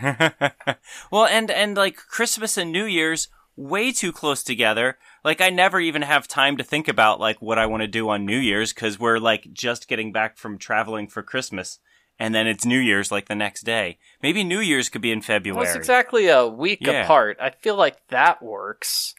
well, 1.11 1.25
and 1.25 1.51
and 1.51 1.75
like 1.75 1.97
Christmas 1.97 2.59
and 2.59 2.71
New 2.71 2.85
Year's 2.85 3.29
way 3.57 3.93
too 3.93 4.13
close 4.13 4.43
together. 4.43 4.99
Like 5.25 5.41
I 5.41 5.49
never 5.49 5.81
even 5.81 6.03
have 6.03 6.29
time 6.29 6.59
to 6.59 6.63
think 6.63 6.87
about 6.87 7.19
like 7.19 7.41
what 7.41 7.59
I 7.59 7.65
want 7.65 7.81
to 7.81 7.89
do 7.89 8.11
on 8.11 8.27
New 8.27 8.39
Year's 8.39 8.75
cuz 8.75 9.01
we're 9.01 9.19
like 9.19 9.53
just 9.55 9.89
getting 9.89 10.13
back 10.13 10.37
from 10.37 10.59
traveling 10.59 11.09
for 11.09 11.23
Christmas 11.23 11.79
and 12.19 12.35
then 12.35 12.47
it's 12.47 12.67
New 12.67 12.79
Year's 12.79 13.11
like 13.11 13.27
the 13.27 13.35
next 13.35 13.63
day. 13.63 13.99
Maybe 14.23 14.45
New 14.45 14.61
Year's 14.61 14.91
could 14.91 15.01
be 15.01 15.11
in 15.11 15.23
February. 15.23 15.57
Well, 15.57 15.67
it's 15.67 15.77
exactly 15.77 16.29
a 16.29 16.47
week 16.47 16.81
yeah. 16.83 17.05
apart. 17.05 17.39
I 17.41 17.51
feel 17.51 17.77
like 17.77 18.07
that 18.09 18.43
works. 18.43 19.15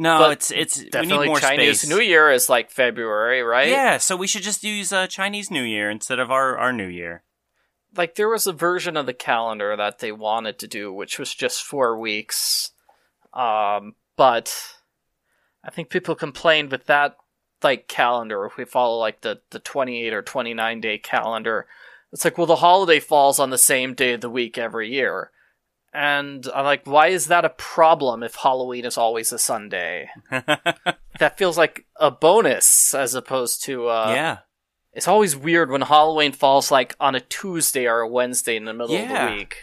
No, 0.00 0.18
but 0.18 0.32
it's 0.32 0.50
it's 0.50 0.82
definitely 0.82 1.28
Chinese 1.38 1.82
space. 1.82 1.90
New 1.90 2.00
Year 2.00 2.30
is 2.30 2.48
like 2.48 2.70
February, 2.70 3.42
right? 3.42 3.68
Yeah, 3.68 3.98
so 3.98 4.16
we 4.16 4.26
should 4.26 4.40
just 4.40 4.64
use 4.64 4.94
uh, 4.94 5.06
Chinese 5.06 5.50
New 5.50 5.62
Year 5.62 5.90
instead 5.90 6.18
of 6.18 6.30
our 6.30 6.56
our 6.56 6.72
New 6.72 6.86
Year. 6.88 7.22
Like 7.94 8.14
there 8.14 8.30
was 8.30 8.46
a 8.46 8.54
version 8.54 8.96
of 8.96 9.04
the 9.04 9.12
calendar 9.12 9.76
that 9.76 9.98
they 9.98 10.10
wanted 10.10 10.58
to 10.60 10.66
do, 10.66 10.90
which 10.90 11.18
was 11.18 11.34
just 11.34 11.62
four 11.62 11.98
weeks, 11.98 12.70
um, 13.34 13.94
but 14.16 14.74
I 15.62 15.70
think 15.70 15.90
people 15.90 16.14
complained 16.14 16.70
with 16.70 16.86
that 16.86 17.16
like 17.62 17.86
calendar. 17.86 18.46
If 18.46 18.56
we 18.56 18.64
follow 18.64 18.96
like 18.96 19.20
the 19.20 19.42
the 19.50 19.58
twenty 19.58 20.02
eight 20.06 20.14
or 20.14 20.22
twenty 20.22 20.54
nine 20.54 20.80
day 20.80 20.96
calendar, 20.96 21.66
it's 22.10 22.24
like 22.24 22.38
well 22.38 22.46
the 22.46 22.56
holiday 22.56 23.00
falls 23.00 23.38
on 23.38 23.50
the 23.50 23.58
same 23.58 23.92
day 23.92 24.14
of 24.14 24.22
the 24.22 24.30
week 24.30 24.56
every 24.56 24.90
year. 24.90 25.30
And 25.92 26.46
I'm 26.54 26.64
like, 26.64 26.86
why 26.86 27.08
is 27.08 27.26
that 27.26 27.44
a 27.44 27.50
problem 27.50 28.22
if 28.22 28.36
Halloween 28.36 28.84
is 28.84 28.96
always 28.96 29.32
a 29.32 29.38
Sunday? 29.38 30.08
that 30.30 31.36
feels 31.36 31.58
like 31.58 31.84
a 31.96 32.10
bonus 32.10 32.94
as 32.94 33.14
opposed 33.14 33.64
to 33.64 33.88
uh 33.88 34.12
Yeah. 34.14 34.38
It's 34.92 35.08
always 35.08 35.36
weird 35.36 35.70
when 35.70 35.82
Halloween 35.82 36.32
falls 36.32 36.70
like 36.70 36.94
on 37.00 37.14
a 37.14 37.20
Tuesday 37.20 37.86
or 37.86 38.00
a 38.00 38.08
Wednesday 38.08 38.56
in 38.56 38.64
the 38.64 38.74
middle 38.74 38.94
yeah. 38.94 39.24
of 39.24 39.30
the 39.30 39.36
week. 39.36 39.56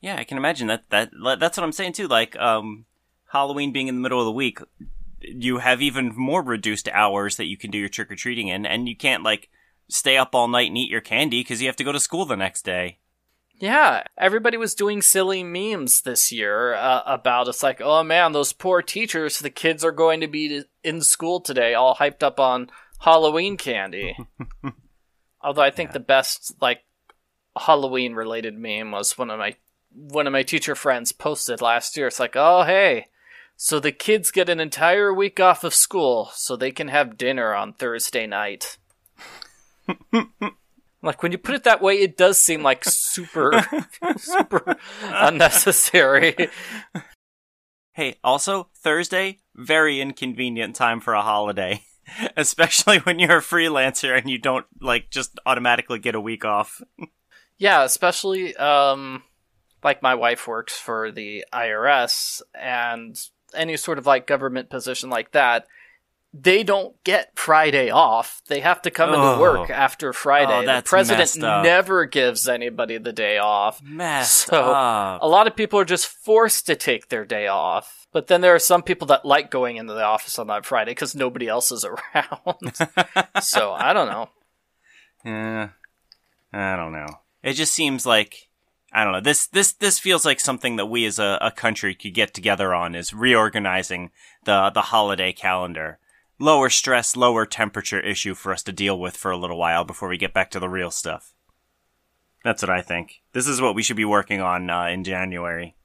Yeah, 0.00 0.16
I 0.16 0.24
can 0.24 0.36
imagine 0.36 0.66
that 0.68 0.90
that 0.90 1.10
that's 1.38 1.56
what 1.56 1.64
I'm 1.64 1.72
saying 1.72 1.92
too. 1.92 2.08
Like 2.08 2.36
um 2.36 2.86
Halloween 3.30 3.72
being 3.72 3.88
in 3.88 3.96
the 3.96 4.00
middle 4.00 4.20
of 4.20 4.26
the 4.26 4.32
week, 4.32 4.58
you 5.20 5.58
have 5.58 5.82
even 5.82 6.12
more 6.16 6.42
reduced 6.42 6.88
hours 6.88 7.36
that 7.36 7.46
you 7.46 7.56
can 7.56 7.70
do 7.70 7.78
your 7.78 7.88
trick 7.88 8.10
or 8.10 8.16
treating 8.16 8.48
in, 8.48 8.66
and 8.66 8.88
you 8.88 8.96
can't 8.96 9.22
like 9.22 9.48
stay 9.88 10.16
up 10.16 10.34
all 10.34 10.48
night 10.48 10.68
and 10.68 10.78
eat 10.78 10.90
your 10.90 11.00
candy 11.00 11.40
because 11.40 11.60
you 11.60 11.68
have 11.68 11.76
to 11.76 11.84
go 11.84 11.92
to 11.92 12.00
school 12.00 12.24
the 12.24 12.36
next 12.36 12.64
day. 12.64 12.98
Yeah, 13.58 14.02
everybody 14.18 14.58
was 14.58 14.74
doing 14.74 15.00
silly 15.00 15.42
memes 15.42 16.02
this 16.02 16.30
year 16.30 16.74
uh, 16.74 17.02
about 17.06 17.48
it's 17.48 17.62
like, 17.62 17.80
oh 17.80 18.02
man, 18.02 18.32
those 18.32 18.52
poor 18.52 18.82
teachers, 18.82 19.38
the 19.38 19.50
kids 19.50 19.82
are 19.82 19.92
going 19.92 20.20
to 20.20 20.28
be 20.28 20.62
in 20.84 21.00
school 21.00 21.40
today, 21.40 21.72
all 21.72 21.94
hyped 21.94 22.22
up 22.22 22.38
on 22.38 22.68
Halloween 23.00 23.56
candy. 23.56 24.16
Although 25.40 25.62
I 25.62 25.70
think 25.70 25.88
yeah. 25.88 25.94
the 25.94 26.00
best 26.00 26.54
like 26.60 26.80
Halloween 27.56 28.14
related 28.14 28.58
meme 28.58 28.90
was 28.90 29.16
one 29.16 29.30
of 29.30 29.38
my 29.38 29.56
one 29.90 30.26
of 30.26 30.32
my 30.34 30.42
teacher 30.42 30.74
friends 30.74 31.12
posted 31.12 31.62
last 31.62 31.96
year. 31.96 32.08
It's 32.08 32.20
like, 32.20 32.36
oh 32.36 32.64
hey, 32.64 33.06
so 33.56 33.80
the 33.80 33.92
kids 33.92 34.30
get 34.30 34.50
an 34.50 34.60
entire 34.60 35.14
week 35.14 35.40
off 35.40 35.64
of 35.64 35.72
school 35.72 36.30
so 36.34 36.56
they 36.56 36.72
can 36.72 36.88
have 36.88 37.16
dinner 37.16 37.54
on 37.54 37.72
Thursday 37.72 38.26
night. 38.26 38.76
Like 41.06 41.22
when 41.22 41.30
you 41.30 41.38
put 41.38 41.54
it 41.54 41.64
that 41.64 41.80
way, 41.80 41.94
it 41.94 42.16
does 42.16 42.36
seem 42.38 42.64
like 42.64 42.84
super, 42.84 43.64
super 44.16 44.76
unnecessary. 45.02 46.34
Hey, 47.92 48.16
also 48.24 48.68
Thursday, 48.74 49.38
very 49.54 50.00
inconvenient 50.00 50.74
time 50.74 51.00
for 51.00 51.14
a 51.14 51.22
holiday, 51.22 51.82
especially 52.36 52.98
when 52.98 53.20
you're 53.20 53.38
a 53.38 53.42
freelancer 53.42 54.18
and 54.18 54.28
you 54.28 54.38
don't 54.38 54.66
like 54.80 55.10
just 55.10 55.38
automatically 55.46 56.00
get 56.00 56.16
a 56.16 56.20
week 56.20 56.44
off. 56.44 56.82
yeah, 57.56 57.84
especially 57.84 58.56
um, 58.56 59.22
like 59.84 60.02
my 60.02 60.16
wife 60.16 60.48
works 60.48 60.76
for 60.76 61.12
the 61.12 61.44
IRS 61.54 62.42
and 62.52 63.16
any 63.54 63.76
sort 63.76 63.98
of 63.98 64.06
like 64.06 64.26
government 64.26 64.70
position 64.70 65.08
like 65.08 65.30
that 65.30 65.66
they 66.42 66.62
don't 66.62 67.02
get 67.04 67.32
Friday 67.36 67.90
off. 67.90 68.42
They 68.48 68.60
have 68.60 68.82
to 68.82 68.90
come 68.90 69.10
oh. 69.10 69.14
into 69.14 69.40
work 69.40 69.70
oh. 69.70 69.72
after 69.72 70.12
Friday. 70.12 70.68
Oh, 70.68 70.76
the 70.76 70.82
president 70.82 71.36
never 71.36 72.04
gives 72.04 72.48
anybody 72.48 72.98
the 72.98 73.12
day 73.12 73.38
off. 73.38 73.82
Messed 73.82 74.46
so 74.46 74.72
up. 74.72 75.22
a 75.22 75.28
lot 75.28 75.46
of 75.46 75.56
people 75.56 75.78
are 75.78 75.84
just 75.84 76.06
forced 76.06 76.66
to 76.66 76.76
take 76.76 77.08
their 77.08 77.24
day 77.24 77.46
off. 77.46 78.06
But 78.12 78.26
then 78.26 78.40
there 78.40 78.54
are 78.54 78.60
some 78.60 78.82
people 78.82 79.06
that 79.08 79.24
like 79.24 79.50
going 79.50 79.76
into 79.76 79.94
the 79.94 80.04
office 80.04 80.38
on 80.38 80.46
that 80.48 80.66
Friday 80.66 80.92
because 80.92 81.14
nobody 81.14 81.48
else 81.48 81.72
is 81.72 81.84
around. 82.14 82.74
so 83.42 83.72
I 83.72 83.92
don't 83.92 84.08
know. 84.08 84.30
Yeah, 85.24 85.68
I 86.52 86.76
don't 86.76 86.92
know. 86.92 87.20
It 87.42 87.54
just 87.54 87.72
seems 87.72 88.04
like 88.04 88.48
I 88.92 89.04
don't 89.04 89.12
know. 89.12 89.20
This 89.20 89.46
this 89.46 89.72
this 89.72 89.98
feels 89.98 90.24
like 90.24 90.40
something 90.40 90.76
that 90.76 90.86
we 90.86 91.04
as 91.06 91.18
a, 91.18 91.38
a 91.40 91.50
country 91.50 91.94
could 91.94 92.14
get 92.14 92.34
together 92.34 92.74
on 92.74 92.94
is 92.94 93.14
reorganizing 93.14 94.10
the 94.44 94.70
the 94.70 94.82
holiday 94.82 95.32
calendar 95.32 95.98
lower 96.38 96.70
stress, 96.70 97.16
lower 97.16 97.46
temperature 97.46 98.00
issue 98.00 98.34
for 98.34 98.52
us 98.52 98.62
to 98.64 98.72
deal 98.72 98.98
with 98.98 99.16
for 99.16 99.30
a 99.30 99.36
little 99.36 99.58
while 99.58 99.84
before 99.84 100.08
we 100.08 100.18
get 100.18 100.34
back 100.34 100.50
to 100.50 100.60
the 100.60 100.68
real 100.68 100.90
stuff. 100.90 101.32
That's 102.44 102.62
what 102.62 102.70
I 102.70 102.82
think. 102.82 103.22
This 103.32 103.48
is 103.48 103.60
what 103.60 103.74
we 103.74 103.82
should 103.82 103.96
be 103.96 104.04
working 104.04 104.40
on 104.40 104.70
uh, 104.70 104.86
in 104.86 105.04
January. 105.04 105.76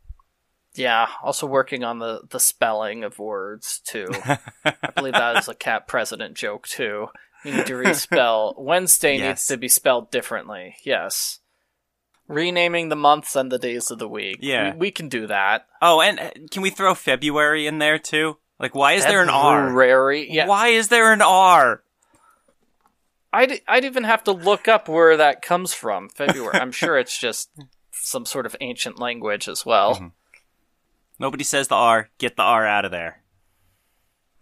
Yeah, 0.74 1.08
also 1.22 1.48
working 1.48 1.84
on 1.84 2.00
the, 2.00 2.22
the 2.29 2.39
spelling 2.39 3.03
of 3.03 3.20
words 3.20 3.81
too. 3.84 4.08
I 4.65 4.91
believe 4.96 5.13
that 5.13 5.38
is 5.38 5.50
a 5.50 5.55
cat 5.55 5.88
president 5.88 6.36
joke 6.36 6.67
too. 6.67 7.08
You 7.43 7.53
need 7.53 7.65
to 7.65 7.74
respell. 7.74 8.53
Wednesday 8.58 9.17
yes. 9.17 9.27
needs 9.27 9.48
to 9.48 9.58
be 9.58 9.67
spelled 9.67 10.12
differently. 10.12 10.75
Yes. 10.84 11.39
Renaming 12.27 12.89
the 12.89 12.96
months 12.96 13.36
and 13.36 13.51
the 13.51 13.58
days 13.58 13.91
of 13.91 14.00
the 14.00 14.08
week. 14.08 14.38
Yeah. 14.39 14.74
We, 14.74 14.77
we 14.77 14.91
can 14.91 15.10
do 15.10 15.27
that. 15.27 15.65
Oh, 15.81 16.00
and 16.00 16.20
uh, 16.20 16.29
can 16.51 16.62
we 16.62 16.70
throw 16.70 16.93
February 16.96 17.67
in 17.67 17.79
there 17.79 17.98
too? 17.98 18.38
Like, 18.61 18.75
why 18.75 18.93
is 18.93 19.05
there 19.05 19.23
an 19.23 19.29
R? 19.29 19.65
February. 19.65 20.31
Yeah. 20.31 20.45
Why 20.45 20.67
is 20.67 20.89
there 20.89 21.11
an 21.11 21.21
R? 21.21 21.81
I'd 23.33 23.61
I'd 23.67 23.85
even 23.85 24.03
have 24.03 24.23
to 24.25 24.31
look 24.31 24.67
up 24.67 24.87
where 24.87 25.17
that 25.17 25.41
comes 25.41 25.73
from. 25.73 26.09
February. 26.09 26.59
I'm 26.59 26.71
sure 26.71 26.97
it's 26.97 27.17
just 27.19 27.49
some 27.91 28.25
sort 28.25 28.45
of 28.45 28.55
ancient 28.61 28.99
language 28.99 29.47
as 29.47 29.65
well. 29.65 29.95
Mm-hmm. 29.95 30.07
Nobody 31.17 31.43
says 31.43 31.67
the 31.69 31.75
R. 31.75 32.09
Get 32.19 32.35
the 32.35 32.43
R 32.43 32.67
out 32.67 32.85
of 32.85 32.91
there. 32.91 33.23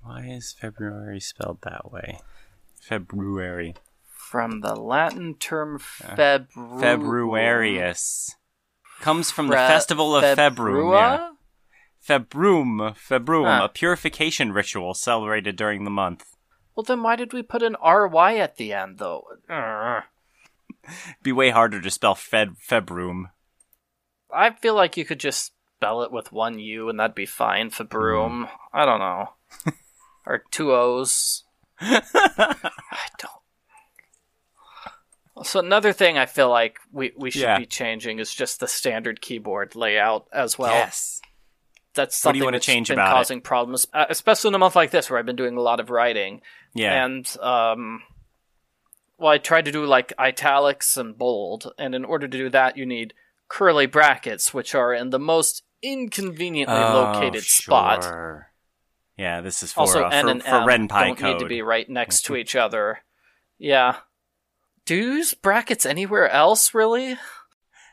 Why 0.01 0.25
is 0.25 0.55
February 0.59 1.19
spelled 1.19 1.59
that 1.61 1.91
way? 1.91 2.19
February. 2.81 3.75
From 4.05 4.61
the 4.61 4.75
Latin 4.75 5.35
term 5.35 5.79
febru- 5.79 6.47
Februarius. 6.55 8.31
Comes 9.01 9.31
from 9.31 9.47
the 9.47 9.55
festival 9.55 10.15
of 10.15 10.23
Februum. 10.23 10.93
Yeah. 10.93 11.28
Februm, 12.09 12.95
Februm, 12.95 13.45
huh. 13.45 13.65
a 13.65 13.69
purification 13.69 14.51
ritual 14.51 14.95
celebrated 14.95 15.55
during 15.55 15.83
the 15.83 15.91
month. 15.91 16.25
Well, 16.75 16.83
then 16.83 17.03
why 17.03 17.15
did 17.15 17.33
we 17.33 17.43
put 17.43 17.61
an 17.61 17.75
RY 17.85 18.35
at 18.37 18.55
the 18.55 18.73
end, 18.73 18.97
though? 18.97 19.25
Be 21.21 21.31
way 21.31 21.51
harder 21.51 21.79
to 21.79 21.91
spell 21.91 22.15
Fed 22.15 22.55
Februm. 22.57 23.29
I 24.33 24.49
feel 24.49 24.73
like 24.73 24.97
you 24.97 25.05
could 25.05 25.19
just 25.19 25.53
spell 25.75 26.01
it 26.01 26.11
with 26.11 26.31
one 26.31 26.57
U 26.57 26.89
and 26.89 26.99
that'd 26.99 27.13
be 27.13 27.27
fine. 27.27 27.69
Februm. 27.69 28.45
Mm. 28.45 28.49
I 28.73 28.85
don't 28.85 28.99
know. 28.99 29.33
or 30.25 30.45
two 30.49 30.71
O's. 30.73 31.43
I 31.79 32.55
don't. 33.19 33.31
So 35.45 35.59
another 35.59 35.93
thing 35.93 36.17
I 36.17 36.25
feel 36.25 36.49
like 36.49 36.79
we, 36.91 37.11
we 37.15 37.29
should 37.29 37.43
yeah. 37.43 37.59
be 37.59 37.67
changing 37.67 38.17
is 38.17 38.33
just 38.33 38.59
the 38.59 38.67
standard 38.67 39.21
keyboard 39.21 39.75
layout 39.75 40.25
as 40.33 40.57
well. 40.57 40.73
Yes 40.73 41.18
that's 41.93 42.15
something 42.15 42.29
what 42.29 42.33
do 42.33 42.39
you 42.39 42.45
want 42.45 42.63
to 42.63 42.71
change 42.71 42.89
been 42.89 42.99
about 42.99 43.13
causing 43.13 43.39
it? 43.39 43.43
problems, 43.43 43.87
uh, 43.93 44.05
especially 44.09 44.49
in 44.49 44.55
a 44.55 44.59
month 44.59 44.75
like 44.75 44.91
this 44.91 45.09
where 45.09 45.19
I've 45.19 45.25
been 45.25 45.35
doing 45.35 45.57
a 45.57 45.61
lot 45.61 45.79
of 45.79 45.89
writing. 45.89 46.41
Yeah, 46.73 47.05
and 47.05 47.37
um, 47.41 48.01
well, 49.17 49.31
I 49.31 49.37
tried 49.37 49.65
to 49.65 49.71
do 49.71 49.85
like 49.85 50.13
italics 50.17 50.97
and 50.97 51.17
bold, 51.17 51.71
and 51.77 51.95
in 51.95 52.05
order 52.05 52.27
to 52.27 52.37
do 52.37 52.49
that, 52.49 52.77
you 52.77 52.85
need 52.85 53.13
curly 53.47 53.85
brackets, 53.85 54.53
which 54.53 54.75
are 54.75 54.93
in 54.93 55.09
the 55.09 55.19
most 55.19 55.63
inconveniently 55.81 56.75
oh, 56.75 56.93
located 56.93 57.43
sure. 57.43 57.63
spot. 57.63 58.45
Yeah, 59.17 59.41
this 59.41 59.63
is 59.63 59.73
for 59.73 59.81
also 59.81 60.03
uh, 60.03 60.09
N 60.09 60.25
for, 60.25 60.31
and 60.31 60.43
for 60.43 60.49
M 60.49 60.67
Ren'Py 60.67 61.05
don't 61.05 61.17
code. 61.17 61.33
need 61.33 61.39
to 61.39 61.49
be 61.49 61.61
right 61.61 61.89
next 61.89 62.21
to 62.25 62.35
each 62.37 62.55
other. 62.55 62.99
Yeah. 63.57 63.97
Do 64.85 64.95
you 64.95 65.11
use 65.15 65.33
brackets 65.33 65.85
anywhere 65.85 66.29
else, 66.29 66.73
really? 66.73 67.17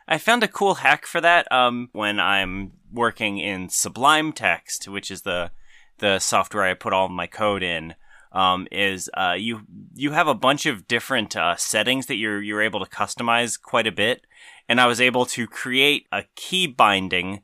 I 0.08 0.18
found 0.18 0.44
a 0.44 0.48
cool 0.48 0.76
hack 0.76 1.04
for 1.04 1.20
that 1.20 1.50
um, 1.50 1.88
when 1.92 2.20
I'm 2.20 2.72
working 2.92 3.38
in 3.38 3.68
Sublime 3.68 4.32
Text, 4.32 4.88
which 4.88 5.10
is 5.10 5.22
the 5.22 5.50
the 5.98 6.18
software 6.18 6.64
I 6.64 6.74
put 6.74 6.92
all 6.92 7.08
my 7.08 7.26
code 7.26 7.62
in. 7.62 7.94
Um, 8.32 8.68
is 8.70 9.08
uh, 9.14 9.34
you 9.38 9.62
you 9.94 10.12
have 10.12 10.28
a 10.28 10.34
bunch 10.34 10.66
of 10.66 10.86
different 10.86 11.36
uh, 11.36 11.56
settings 11.56 12.06
that 12.06 12.16
you're 12.16 12.42
you're 12.42 12.62
able 12.62 12.84
to 12.84 12.90
customize 12.90 13.60
quite 13.60 13.86
a 13.86 13.92
bit, 13.92 14.26
and 14.68 14.80
I 14.80 14.86
was 14.86 15.00
able 15.00 15.24
to 15.26 15.46
create 15.46 16.06
a 16.12 16.24
key 16.34 16.66
binding 16.66 17.42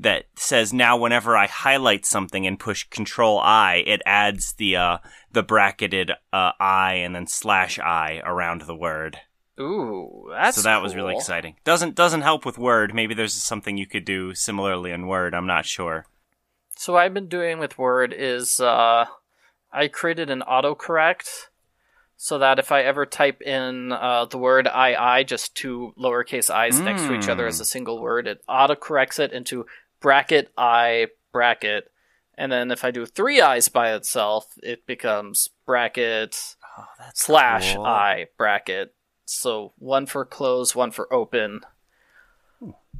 that 0.00 0.26
says 0.36 0.72
now 0.72 0.96
whenever 0.96 1.36
I 1.36 1.46
highlight 1.46 2.06
something 2.06 2.46
and 2.46 2.58
push 2.58 2.84
Control 2.84 3.40
I, 3.40 3.82
it 3.86 4.00
adds 4.06 4.54
the 4.54 4.76
uh, 4.76 4.98
the 5.32 5.42
bracketed 5.42 6.12
uh, 6.32 6.52
I 6.60 6.94
and 6.94 7.14
then 7.14 7.26
slash 7.26 7.78
I 7.78 8.22
around 8.24 8.62
the 8.62 8.76
word. 8.76 9.18
Ooh, 9.60 10.28
that's 10.30 10.56
so 10.56 10.62
that 10.62 10.76
cool. 10.76 10.82
was 10.82 10.94
really 10.94 11.14
exciting. 11.14 11.56
Doesn't 11.64 11.94
doesn't 11.94 12.22
help 12.22 12.44
with 12.44 12.58
Word. 12.58 12.94
Maybe 12.94 13.14
there's 13.14 13.34
something 13.34 13.76
you 13.76 13.86
could 13.86 14.04
do 14.04 14.34
similarly 14.34 14.92
in 14.92 15.06
Word. 15.06 15.34
I'm 15.34 15.46
not 15.46 15.66
sure. 15.66 16.06
So 16.76 16.92
what 16.92 17.00
I've 17.00 17.14
been 17.14 17.28
doing 17.28 17.58
with 17.58 17.78
Word 17.78 18.14
is 18.16 18.60
uh, 18.60 19.06
I 19.72 19.88
created 19.88 20.30
an 20.30 20.42
autocorrect 20.48 21.48
so 22.16 22.38
that 22.38 22.58
if 22.58 22.72
I 22.72 22.82
ever 22.82 23.06
type 23.06 23.40
in 23.42 23.92
uh, 23.92 24.24
the 24.26 24.38
word 24.38 24.66
"ii," 24.66 25.24
just 25.24 25.54
two 25.54 25.94
lowercase 25.98 26.50
i's 26.50 26.80
mm. 26.80 26.84
next 26.84 27.02
to 27.02 27.14
each 27.14 27.28
other 27.28 27.46
as 27.46 27.60
a 27.60 27.62
hmm. 27.62 27.68
single 27.68 28.02
word, 28.02 28.26
it 28.26 28.42
autocorrects 28.48 29.20
it 29.20 29.32
into 29.32 29.66
bracket 30.00 30.50
i 30.58 31.06
bracket, 31.32 31.90
and 32.36 32.50
then 32.50 32.70
if 32.70 32.84
I 32.84 32.90
do 32.90 33.06
three 33.06 33.40
i's 33.40 33.68
by 33.68 33.94
itself, 33.94 34.46
it 34.62 34.84
becomes 34.84 35.48
bracket 35.64 36.56
oh, 36.76 36.86
slash 37.14 37.74
cool. 37.74 37.86
i 37.86 38.26
bracket. 38.36 38.94
So 39.30 39.72
one 39.78 40.06
for 40.06 40.24
close, 40.24 40.74
one 40.74 40.90
for 40.90 41.12
open. 41.12 41.60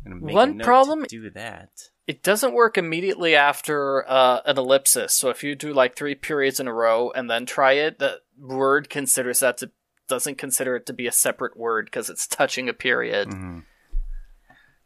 One 0.05 0.59
problem 0.59 1.05
do 1.09 1.31
that. 1.31 1.91
It 2.07 2.23
doesn't 2.23 2.55
work 2.55 2.79
immediately 2.79 3.35
after 3.35 4.09
uh, 4.09 4.41
an 4.47 4.57
ellipsis. 4.57 5.13
So 5.13 5.31
if 5.31 5.43
you 5.43 5.55
do 5.55 5.73
like 5.73 5.97
three 5.97 6.15
periods 6.15 6.61
in 6.61 6.69
a 6.69 6.73
row 6.73 7.11
and 7.11 7.31
then 7.31 7.45
try 7.45 7.73
it, 7.73 7.99
the 7.99 8.21
word 8.39 8.89
considers 8.89 9.41
that 9.41 9.59
to 9.59 9.71
doesn't 10.07 10.39
consider 10.39 10.77
it 10.77 10.87
to 10.87 10.93
be 10.93 11.07
a 11.07 11.13
separate 11.13 11.57
word 11.57 11.87
because 11.87 12.09
it's 12.09 12.27
touching 12.27 12.69
a 12.69 12.73
period. 12.73 13.29
Mm-hmm. 13.29 13.61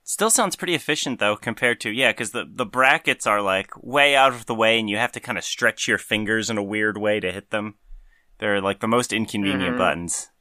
Still 0.05 0.31
sounds 0.31 0.57
pretty 0.57 0.75
efficient 0.75 1.21
though 1.21 1.37
compared 1.37 1.81
to 1.81 1.91
yeah, 1.91 2.11
because 2.11 2.33
the 2.33 2.45
the 2.49 2.67
brackets 2.67 3.27
are 3.27 3.41
like 3.41 3.71
way 3.83 4.17
out 4.17 4.33
of 4.33 4.47
the 4.47 4.55
way, 4.55 4.79
and 4.79 4.91
you 4.91 4.97
have 4.97 5.13
to 5.13 5.21
kind 5.21 5.39
of 5.39 5.45
stretch 5.45 5.87
your 5.87 5.99
fingers 5.99 6.51
in 6.51 6.59
a 6.59 6.63
weird 6.63 6.99
way 6.99 7.21
to 7.21 7.31
hit 7.31 7.51
them. 7.51 7.77
They're 8.39 8.61
like 8.61 8.81
the 8.81 8.89
most 8.89 9.13
inconvenient 9.13 9.63
mm-hmm. 9.63 9.79
buttons. 9.79 10.32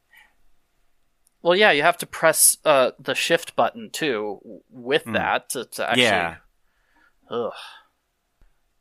Well, 1.42 1.56
yeah, 1.56 1.72
you 1.72 1.82
have 1.82 1.98
to 1.98 2.06
press 2.06 2.58
uh, 2.66 2.92
the 3.00 3.16
shift 3.16 3.56
button 3.56 3.90
too 3.92 4.62
with 4.70 5.06
mm. 5.06 5.14
that 5.14 5.50
to, 5.50 5.66
to 5.66 5.90
actually 5.90 6.04
yeah. 6.04 6.36
Ugh. 7.30 7.54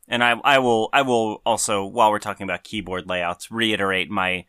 And 0.07 0.23
I 0.23 0.31
I 0.43 0.59
will 0.59 0.89
I 0.91 1.01
will 1.01 1.41
also 1.45 1.85
while 1.85 2.11
we're 2.11 2.19
talking 2.19 2.43
about 2.43 2.63
keyboard 2.63 3.07
layouts 3.07 3.49
reiterate 3.49 4.09
my 4.09 4.45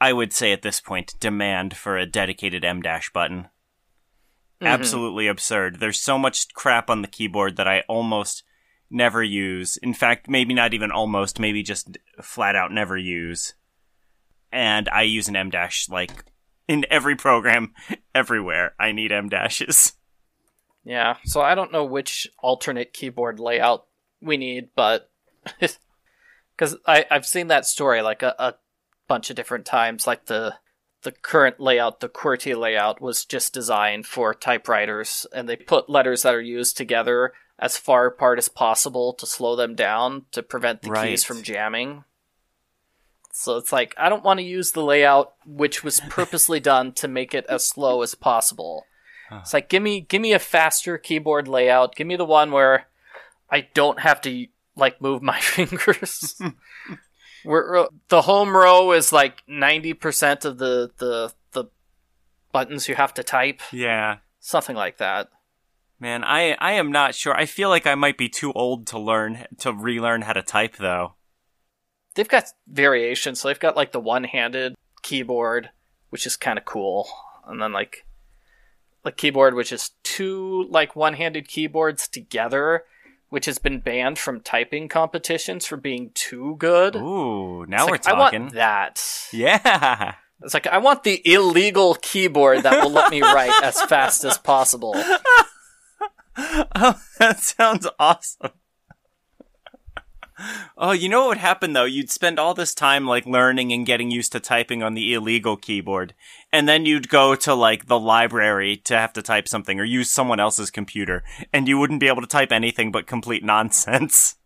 I 0.00 0.12
would 0.12 0.32
say 0.32 0.52
at 0.52 0.62
this 0.62 0.80
point 0.80 1.14
demand 1.20 1.76
for 1.76 1.96
a 1.96 2.06
dedicated 2.06 2.64
em 2.64 2.82
dash 2.82 3.10
button. 3.10 3.48
Mm-hmm. 4.60 4.66
Absolutely 4.66 5.26
absurd. 5.26 5.80
There's 5.80 6.00
so 6.00 6.18
much 6.18 6.52
crap 6.54 6.90
on 6.90 7.02
the 7.02 7.08
keyboard 7.08 7.56
that 7.56 7.68
I 7.68 7.84
almost 7.88 8.42
never 8.90 9.22
use. 9.22 9.76
In 9.78 9.94
fact, 9.94 10.28
maybe 10.28 10.54
not 10.54 10.74
even 10.74 10.90
almost, 10.90 11.38
maybe 11.38 11.62
just 11.62 11.98
flat 12.22 12.56
out 12.56 12.72
never 12.72 12.96
use. 12.96 13.54
And 14.50 14.88
I 14.88 15.02
use 15.02 15.28
an 15.28 15.36
em 15.36 15.50
dash 15.50 15.88
like 15.88 16.24
in 16.68 16.84
every 16.90 17.16
program 17.16 17.74
everywhere. 18.14 18.74
I 18.78 18.92
need 18.92 19.12
em 19.12 19.28
dashes. 19.28 19.94
Yeah, 20.84 21.16
so 21.24 21.40
I 21.40 21.54
don't 21.54 21.72
know 21.72 21.84
which 21.84 22.28
alternate 22.38 22.92
keyboard 22.92 23.40
layout 23.40 23.86
we 24.20 24.36
need, 24.36 24.68
but 24.76 25.10
because 25.60 26.76
I've 26.86 27.26
seen 27.26 27.48
that 27.48 27.66
story 27.66 28.02
like 28.02 28.22
a, 28.22 28.34
a, 28.38 28.54
bunch 29.08 29.30
of 29.30 29.36
different 29.36 29.64
times. 29.66 30.06
Like 30.06 30.26
the 30.26 30.56
the 31.02 31.12
current 31.12 31.60
layout, 31.60 32.00
the 32.00 32.08
QWERTY 32.08 32.56
layout, 32.56 33.00
was 33.00 33.24
just 33.24 33.54
designed 33.54 34.06
for 34.06 34.34
typewriters, 34.34 35.26
and 35.32 35.48
they 35.48 35.56
put 35.56 35.90
letters 35.90 36.22
that 36.22 36.34
are 36.34 36.40
used 36.40 36.76
together 36.76 37.32
as 37.58 37.76
far 37.76 38.06
apart 38.06 38.38
as 38.38 38.48
possible 38.48 39.12
to 39.14 39.26
slow 39.26 39.56
them 39.56 39.74
down 39.74 40.26
to 40.32 40.42
prevent 40.42 40.82
the 40.82 40.90
right. 40.90 41.10
keys 41.10 41.24
from 41.24 41.42
jamming. 41.42 42.04
So 43.38 43.58
it's 43.58 43.70
like 43.70 43.94
I 43.98 44.08
don't 44.08 44.24
want 44.24 44.40
to 44.40 44.44
use 44.44 44.72
the 44.72 44.82
layout 44.82 45.34
which 45.44 45.84
was 45.84 46.00
purposely 46.08 46.58
done 46.58 46.92
to 46.92 47.06
make 47.06 47.34
it 47.34 47.44
as 47.50 47.66
slow 47.66 48.00
as 48.00 48.14
possible. 48.14 48.86
It's 49.30 49.52
like 49.52 49.68
give 49.68 49.82
me 49.82 50.00
give 50.00 50.22
me 50.22 50.32
a 50.32 50.38
faster 50.38 50.96
keyboard 50.96 51.46
layout. 51.46 51.96
Give 51.96 52.06
me 52.06 52.16
the 52.16 52.24
one 52.24 52.50
where 52.50 52.86
I 53.50 53.68
don't 53.74 54.00
have 54.00 54.22
to 54.22 54.46
like 54.74 55.02
move 55.02 55.22
my 55.22 55.38
fingers. 55.40 56.40
where 57.44 57.76
uh, 57.76 57.86
the 58.08 58.22
home 58.22 58.56
row 58.56 58.92
is 58.92 59.12
like 59.12 59.42
ninety 59.46 59.92
percent 59.92 60.46
of 60.46 60.56
the 60.56 60.90
the 60.96 61.34
the 61.52 61.64
buttons 62.52 62.88
you 62.88 62.94
have 62.94 63.12
to 63.14 63.22
type. 63.22 63.60
Yeah, 63.70 64.18
something 64.40 64.76
like 64.76 64.96
that. 64.96 65.28
Man, 66.00 66.24
I 66.24 66.56
I 66.58 66.72
am 66.72 66.90
not 66.90 67.14
sure. 67.14 67.36
I 67.36 67.44
feel 67.44 67.68
like 67.68 67.86
I 67.86 67.96
might 67.96 68.16
be 68.16 68.30
too 68.30 68.52
old 68.54 68.86
to 68.88 68.98
learn 68.98 69.44
to 69.58 69.74
relearn 69.74 70.22
how 70.22 70.32
to 70.32 70.42
type 70.42 70.76
though. 70.76 71.15
They've 72.16 72.28
got 72.28 72.46
variations. 72.66 73.40
So 73.40 73.48
they've 73.48 73.60
got 73.60 73.76
like 73.76 73.92
the 73.92 74.00
one-handed 74.00 74.74
keyboard, 75.02 75.70
which 76.10 76.26
is 76.26 76.36
kind 76.36 76.58
of 76.58 76.64
cool, 76.64 77.08
and 77.46 77.62
then 77.62 77.72
like 77.72 78.04
a 79.04 79.12
keyboard 79.12 79.54
which 79.54 79.70
is 79.70 79.92
two 80.02 80.66
like 80.68 80.96
one-handed 80.96 81.46
keyboards 81.46 82.08
together 82.08 82.82
which 83.28 83.46
has 83.46 83.58
been 83.58 83.80
banned 83.80 84.18
from 84.18 84.40
typing 84.40 84.88
competitions 84.88 85.66
for 85.66 85.76
being 85.76 86.10
too 86.14 86.56
good. 86.58 86.96
Ooh, 86.96 87.66
now 87.66 87.86
it's 87.86 87.86
we're 87.86 87.92
like, 87.92 88.02
talking. 88.02 88.40
I 88.40 88.44
want 88.44 88.54
that. 88.54 89.28
Yeah. 89.32 90.14
It's 90.42 90.54
like 90.54 90.66
I 90.66 90.78
want 90.78 91.02
the 91.02 91.20
illegal 91.24 91.96
keyboard 92.02 92.62
that 92.62 92.82
will 92.82 92.90
let 92.90 93.10
me 93.10 93.22
write 93.22 93.52
as 93.62 93.80
fast 93.82 94.22
as 94.22 94.36
possible. 94.38 94.92
oh, 96.36 97.00
that 97.18 97.40
sounds 97.40 97.88
awesome. 97.98 98.50
Oh, 100.86 100.92
you 100.92 101.08
know 101.08 101.22
what 101.22 101.28
would 101.30 101.38
happen 101.38 101.72
though? 101.72 101.84
You'd 101.84 102.12
spend 102.12 102.38
all 102.38 102.54
this 102.54 102.72
time 102.72 103.08
like 103.08 103.26
learning 103.26 103.72
and 103.72 103.84
getting 103.84 104.12
used 104.12 104.30
to 104.30 104.38
typing 104.38 104.84
on 104.84 104.94
the 104.94 105.14
illegal 105.14 105.56
keyboard. 105.56 106.14
And 106.52 106.68
then 106.68 106.86
you'd 106.86 107.08
go 107.08 107.34
to 107.34 107.54
like 107.54 107.86
the 107.86 107.98
library 107.98 108.76
to 108.84 108.96
have 108.96 109.12
to 109.14 109.22
type 109.22 109.48
something 109.48 109.80
or 109.80 109.84
use 109.84 110.12
someone 110.12 110.38
else's 110.38 110.70
computer 110.70 111.24
and 111.52 111.66
you 111.66 111.76
wouldn't 111.76 111.98
be 111.98 112.06
able 112.06 112.20
to 112.20 112.28
type 112.28 112.52
anything 112.52 112.92
but 112.92 113.08
complete 113.08 113.42
nonsense. 113.42 114.36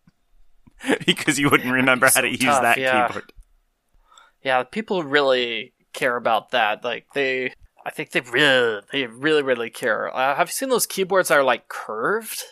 because 1.07 1.39
you 1.39 1.51
wouldn't 1.51 1.75
remember 1.75 2.09
how 2.09 2.23
to 2.23 2.31
use 2.31 2.41
that 2.41 2.79
yeah. 2.79 3.09
keyboard. 3.09 3.35
Yeah, 4.43 4.63
people 4.63 5.03
really 5.03 5.75
care 5.93 6.17
about 6.17 6.53
that. 6.53 6.83
Like 6.83 7.05
they 7.13 7.53
I 7.85 7.91
think 7.91 8.13
they 8.13 8.21
really 8.21 8.81
they 8.93 9.07
really 9.07 9.43
really 9.43 9.69
care. 9.69 10.09
Uh, 10.17 10.35
have 10.37 10.49
you 10.49 10.53
seen 10.53 10.71
those 10.71 10.87
keyboards 10.87 11.29
that 11.29 11.37
are 11.37 11.45
like 11.45 11.69
curved? 11.69 12.43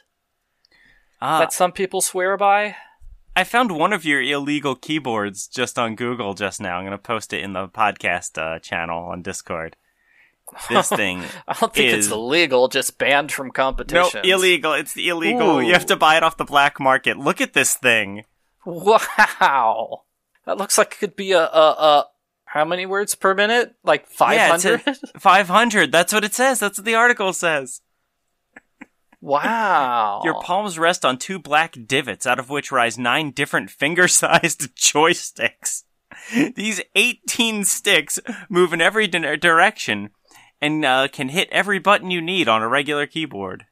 Uh, 1.22 1.38
that 1.38 1.54
some 1.54 1.72
people 1.72 2.02
swear 2.02 2.36
by? 2.36 2.76
I 3.38 3.44
found 3.44 3.70
one 3.70 3.92
of 3.92 4.04
your 4.04 4.20
illegal 4.20 4.74
keyboards 4.74 5.46
just 5.46 5.78
on 5.78 5.94
Google 5.94 6.34
just 6.34 6.60
now. 6.60 6.76
I'm 6.76 6.82
going 6.82 6.90
to 6.90 6.98
post 6.98 7.32
it 7.32 7.44
in 7.44 7.52
the 7.52 7.68
podcast 7.68 8.36
uh, 8.36 8.58
channel 8.58 9.04
on 9.04 9.22
Discord. 9.22 9.76
This 10.68 10.88
thing. 10.88 11.22
I 11.46 11.52
don't 11.52 11.72
think 11.72 11.92
is... 11.92 12.06
it's 12.06 12.12
illegal, 12.12 12.66
just 12.66 12.98
banned 12.98 13.30
from 13.30 13.52
competition. 13.52 14.22
No, 14.24 14.28
illegal. 14.28 14.72
It's 14.72 14.96
illegal. 14.96 15.58
Ooh. 15.58 15.60
You 15.60 15.72
have 15.74 15.86
to 15.86 15.94
buy 15.94 16.16
it 16.16 16.24
off 16.24 16.36
the 16.36 16.44
black 16.44 16.80
market. 16.80 17.16
Look 17.16 17.40
at 17.40 17.52
this 17.52 17.76
thing. 17.76 18.24
Wow. 18.66 20.02
That 20.44 20.58
looks 20.58 20.76
like 20.76 20.94
it 20.94 20.98
could 20.98 21.14
be 21.14 21.30
a, 21.30 21.44
a, 21.44 21.46
a 21.46 22.06
how 22.44 22.64
many 22.64 22.86
words 22.86 23.14
per 23.14 23.34
minute? 23.34 23.76
Like 23.84 24.08
500? 24.08 24.82
Yeah, 24.84 24.94
500. 25.16 25.92
That's 25.92 26.12
what 26.12 26.24
it 26.24 26.34
says. 26.34 26.58
That's 26.58 26.78
what 26.80 26.84
the 26.84 26.96
article 26.96 27.32
says. 27.32 27.82
Wow. 29.20 30.22
Your 30.24 30.40
palms 30.40 30.78
rest 30.78 31.04
on 31.04 31.18
two 31.18 31.38
black 31.38 31.76
divots, 31.86 32.26
out 32.26 32.38
of 32.38 32.50
which 32.50 32.70
rise 32.70 32.98
nine 32.98 33.30
different 33.32 33.70
finger 33.70 34.08
sized 34.08 34.60
joysticks. 34.76 35.84
These 36.54 36.80
18 36.94 37.64
sticks 37.64 38.18
move 38.48 38.72
in 38.72 38.80
every 38.80 39.06
di- 39.06 39.36
direction 39.36 40.10
and 40.60 40.84
uh, 40.84 41.08
can 41.08 41.28
hit 41.28 41.48
every 41.50 41.78
button 41.78 42.10
you 42.10 42.20
need 42.20 42.48
on 42.48 42.62
a 42.62 42.68
regular 42.68 43.06
keyboard. 43.06 43.66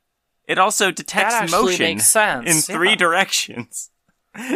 It 0.46 0.59
also 0.59 0.90
detects 0.90 1.50
motion 1.50 1.98
in 2.46 2.61
three 2.61 2.90
yeah. 2.90 2.96
directions. 2.96 3.90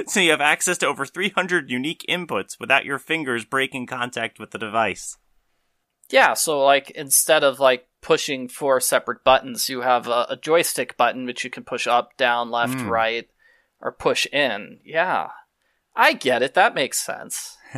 So 0.08 0.20
you 0.20 0.32
have 0.32 0.42
access 0.42 0.76
to 0.78 0.86
over 0.86 1.06
300 1.06 1.70
unique 1.70 2.04
inputs 2.06 2.60
without 2.60 2.84
your 2.84 2.98
fingers 2.98 3.46
breaking 3.46 3.86
contact 3.86 4.38
with 4.38 4.50
the 4.50 4.58
device. 4.58 5.16
Yeah, 6.10 6.34
so 6.34 6.62
like 6.62 6.90
instead 6.90 7.44
of 7.44 7.60
like 7.60 7.88
pushing 8.00 8.48
four 8.48 8.80
separate 8.80 9.24
buttons. 9.24 9.68
You 9.68 9.82
have 9.82 10.06
a, 10.06 10.26
a 10.30 10.38
joystick 10.40 10.96
button 10.96 11.26
which 11.26 11.44
you 11.44 11.50
can 11.50 11.64
push 11.64 11.86
up, 11.86 12.16
down, 12.16 12.50
left, 12.50 12.78
mm. 12.78 12.88
right, 12.88 13.28
or 13.80 13.92
push 13.92 14.26
in. 14.26 14.80
Yeah, 14.84 15.30
I 15.94 16.12
get 16.12 16.42
it. 16.42 16.54
That 16.54 16.74
makes 16.74 17.00
sense. 17.00 17.56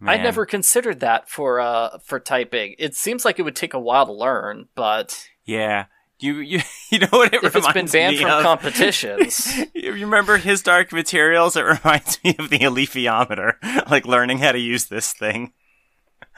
I 0.00 0.16
never 0.16 0.46
considered 0.46 1.00
that 1.00 1.28
for 1.28 1.60
uh 1.60 1.98
for 1.98 2.20
typing. 2.20 2.76
It 2.78 2.94
seems 2.94 3.24
like 3.24 3.38
it 3.38 3.42
would 3.42 3.56
take 3.56 3.74
a 3.74 3.80
while 3.80 4.06
to 4.06 4.12
learn, 4.12 4.68
but 4.74 5.28
yeah. 5.44 5.86
You 6.20 6.38
you 6.40 6.60
you 6.90 6.98
know 7.00 7.08
what 7.10 7.32
it 7.32 7.44
if 7.44 7.54
it's 7.54 7.72
been 7.72 7.86
banned 7.86 8.18
from 8.18 8.30
of? 8.30 8.42
competitions. 8.42 9.56
you 9.74 9.92
remember 9.92 10.36
his 10.36 10.62
dark 10.62 10.92
materials? 10.92 11.56
It 11.56 11.62
reminds 11.62 12.22
me 12.24 12.34
of 12.38 12.50
the 12.50 12.58
alethiometer, 12.58 13.54
like 13.88 14.06
learning 14.06 14.38
how 14.38 14.52
to 14.52 14.58
use 14.58 14.86
this 14.86 15.12
thing. 15.12 15.52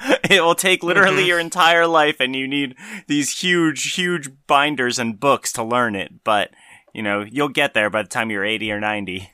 it 0.31 0.43
will 0.43 0.55
take 0.55 0.83
literally 0.83 1.19
mm-hmm. 1.19 1.29
your 1.29 1.39
entire 1.39 1.87
life 1.87 2.21
and 2.21 2.35
you 2.35 2.49
need 2.49 2.77
these 3.07 3.41
huge, 3.41 3.95
huge 3.95 4.31
binders 4.47 4.99
and 4.99 5.21
books 5.21 5.53
to 5.53 5.63
learn 5.63 5.95
it. 5.95 6.25
But, 6.25 6.51
you 6.95 7.03
know, 7.03 7.25
you'll 7.29 7.49
get 7.49 7.75
there 7.75 7.91
by 7.91 8.03
the 8.03 8.09
time 8.09 8.31
you're 8.31 8.45
80 8.45 8.73
or 8.73 8.81
90. 8.81 9.31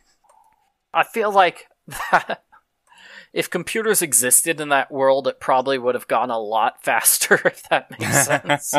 I 0.92 1.04
feel 1.04 1.30
like 1.30 1.66
that 1.86 2.44
if 3.32 3.50
computers 3.50 4.02
existed 4.02 4.60
in 4.60 4.70
that 4.70 4.90
world, 4.90 5.28
it 5.28 5.40
probably 5.40 5.78
would 5.78 5.94
have 5.94 6.08
gone 6.08 6.30
a 6.30 6.38
lot 6.38 6.82
faster, 6.82 7.40
if 7.44 7.62
that 7.68 7.90
makes 7.90 8.24
sense. 8.24 8.74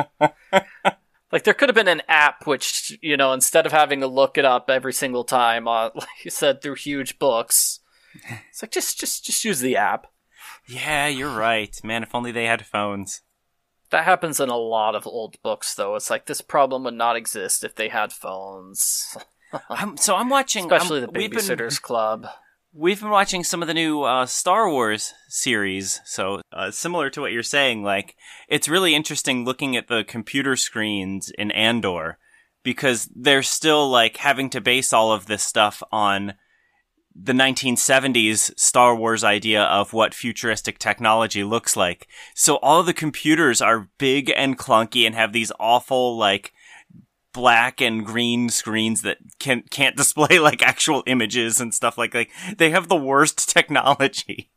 like, 1.32 1.44
there 1.44 1.54
could 1.54 1.70
have 1.70 1.76
been 1.76 1.88
an 1.88 2.02
app 2.08 2.46
which, 2.46 2.98
you 3.02 3.16
know, 3.16 3.34
instead 3.34 3.66
of 3.66 3.72
having 3.72 4.02
to 4.02 4.08
look 4.08 4.38
it 4.38 4.46
up 4.46 4.70
every 4.70 4.94
single 4.94 5.24
time, 5.24 5.68
uh, 5.68 5.90
like 5.96 6.26
you 6.26 6.32
said, 6.32 6.62
through 6.62 6.76
huge 6.76 7.20
books, 7.20 7.80
it's 8.50 8.62
like, 8.62 8.72
just, 8.72 9.00
just, 9.00 9.24
just 9.24 9.46
use 9.46 9.60
the 9.60 9.78
app. 9.78 10.08
Yeah, 10.68 11.08
you're 11.08 11.36
right. 11.36 11.76
Man, 11.84 12.04
if 12.04 12.14
only 12.14 12.32
they 12.32 12.46
had 12.46 12.66
phones. 12.66 13.22
That 13.90 14.04
happens 14.04 14.40
in 14.40 14.50
a 14.50 14.58
lot 14.58 14.96
of 14.96 15.08
old 15.08 15.42
books, 15.42 15.74
though. 15.74 15.96
It's 15.96 16.10
like 16.10 16.26
this 16.26 16.42
problem 16.42 16.84
would 16.84 16.94
not 16.94 17.16
exist 17.16 17.64
if 17.64 17.76
they 17.76 17.88
had 17.90 18.12
phones. 18.12 19.16
I'm, 19.70 19.96
so 19.98 20.16
I'm 20.16 20.30
watching, 20.30 20.66
especially 20.66 21.04
I'm, 21.04 21.12
the 21.12 21.20
Babysitters 21.20 21.58
been, 21.58 21.82
Club. 21.82 22.28
We've 22.74 23.00
been 23.00 23.10
watching 23.10 23.44
some 23.44 23.62
of 23.62 23.68
the 23.68 23.74
new 23.74 24.04
uh, 24.04 24.26
Star 24.26 24.70
Wars 24.70 25.14
series, 25.30 26.02
so 26.04 26.42
uh, 26.52 26.70
similar 26.72 27.10
to 27.12 27.22
what 27.22 27.32
you're 27.32 27.44
saying, 27.44 27.84
like 27.84 28.16
it's 28.50 28.68
really 28.68 28.94
interesting 28.94 29.46
looking 29.46 29.78
at 29.78 29.88
the 29.88 30.04
computer 30.04 30.58
screens 30.58 31.32
in 31.38 31.50
Andor 31.52 32.18
because 32.64 33.10
they're 33.16 33.42
still 33.42 33.90
like 33.90 34.18
having 34.18 34.50
to 34.50 34.60
base 34.60 34.92
all 34.92 35.14
of 35.14 35.28
this 35.28 35.44
stuff 35.44 35.82
on 35.92 36.34
the 37.20 37.34
1970s 37.34 38.58
Star 38.60 38.96
Wars 38.96 39.24
idea 39.24 39.64
of 39.64 39.92
what 39.92 40.14
futuristic 40.14 40.78
technology 40.78 41.44
looks 41.44 41.76
like. 41.76 42.08
So 42.36 42.58
all 42.58 42.84
the 42.84 42.94
computers 42.94 43.60
are 43.62 43.90
big 43.98 44.32
and 44.36 44.58
clunky 44.58 45.06
and 45.06 45.16
have 45.16 45.34
these 45.34 45.52
awful 45.60 46.18
like 46.18 46.54
black 47.34 47.82
and 47.82 48.06
green 48.06 48.50
screens 48.50 49.02
that 49.02 49.18
can 49.40 49.64
can't 49.70 49.96
display 49.98 50.40
like 50.40 50.62
actual 50.62 51.04
images 51.08 51.60
and 51.60 51.74
stuff 51.74 51.98
like 51.98 52.14
like 52.14 52.32
they 52.58 52.70
have 52.70 52.88
the 52.88 52.96
worst 52.96 53.50
technology. 53.54 54.52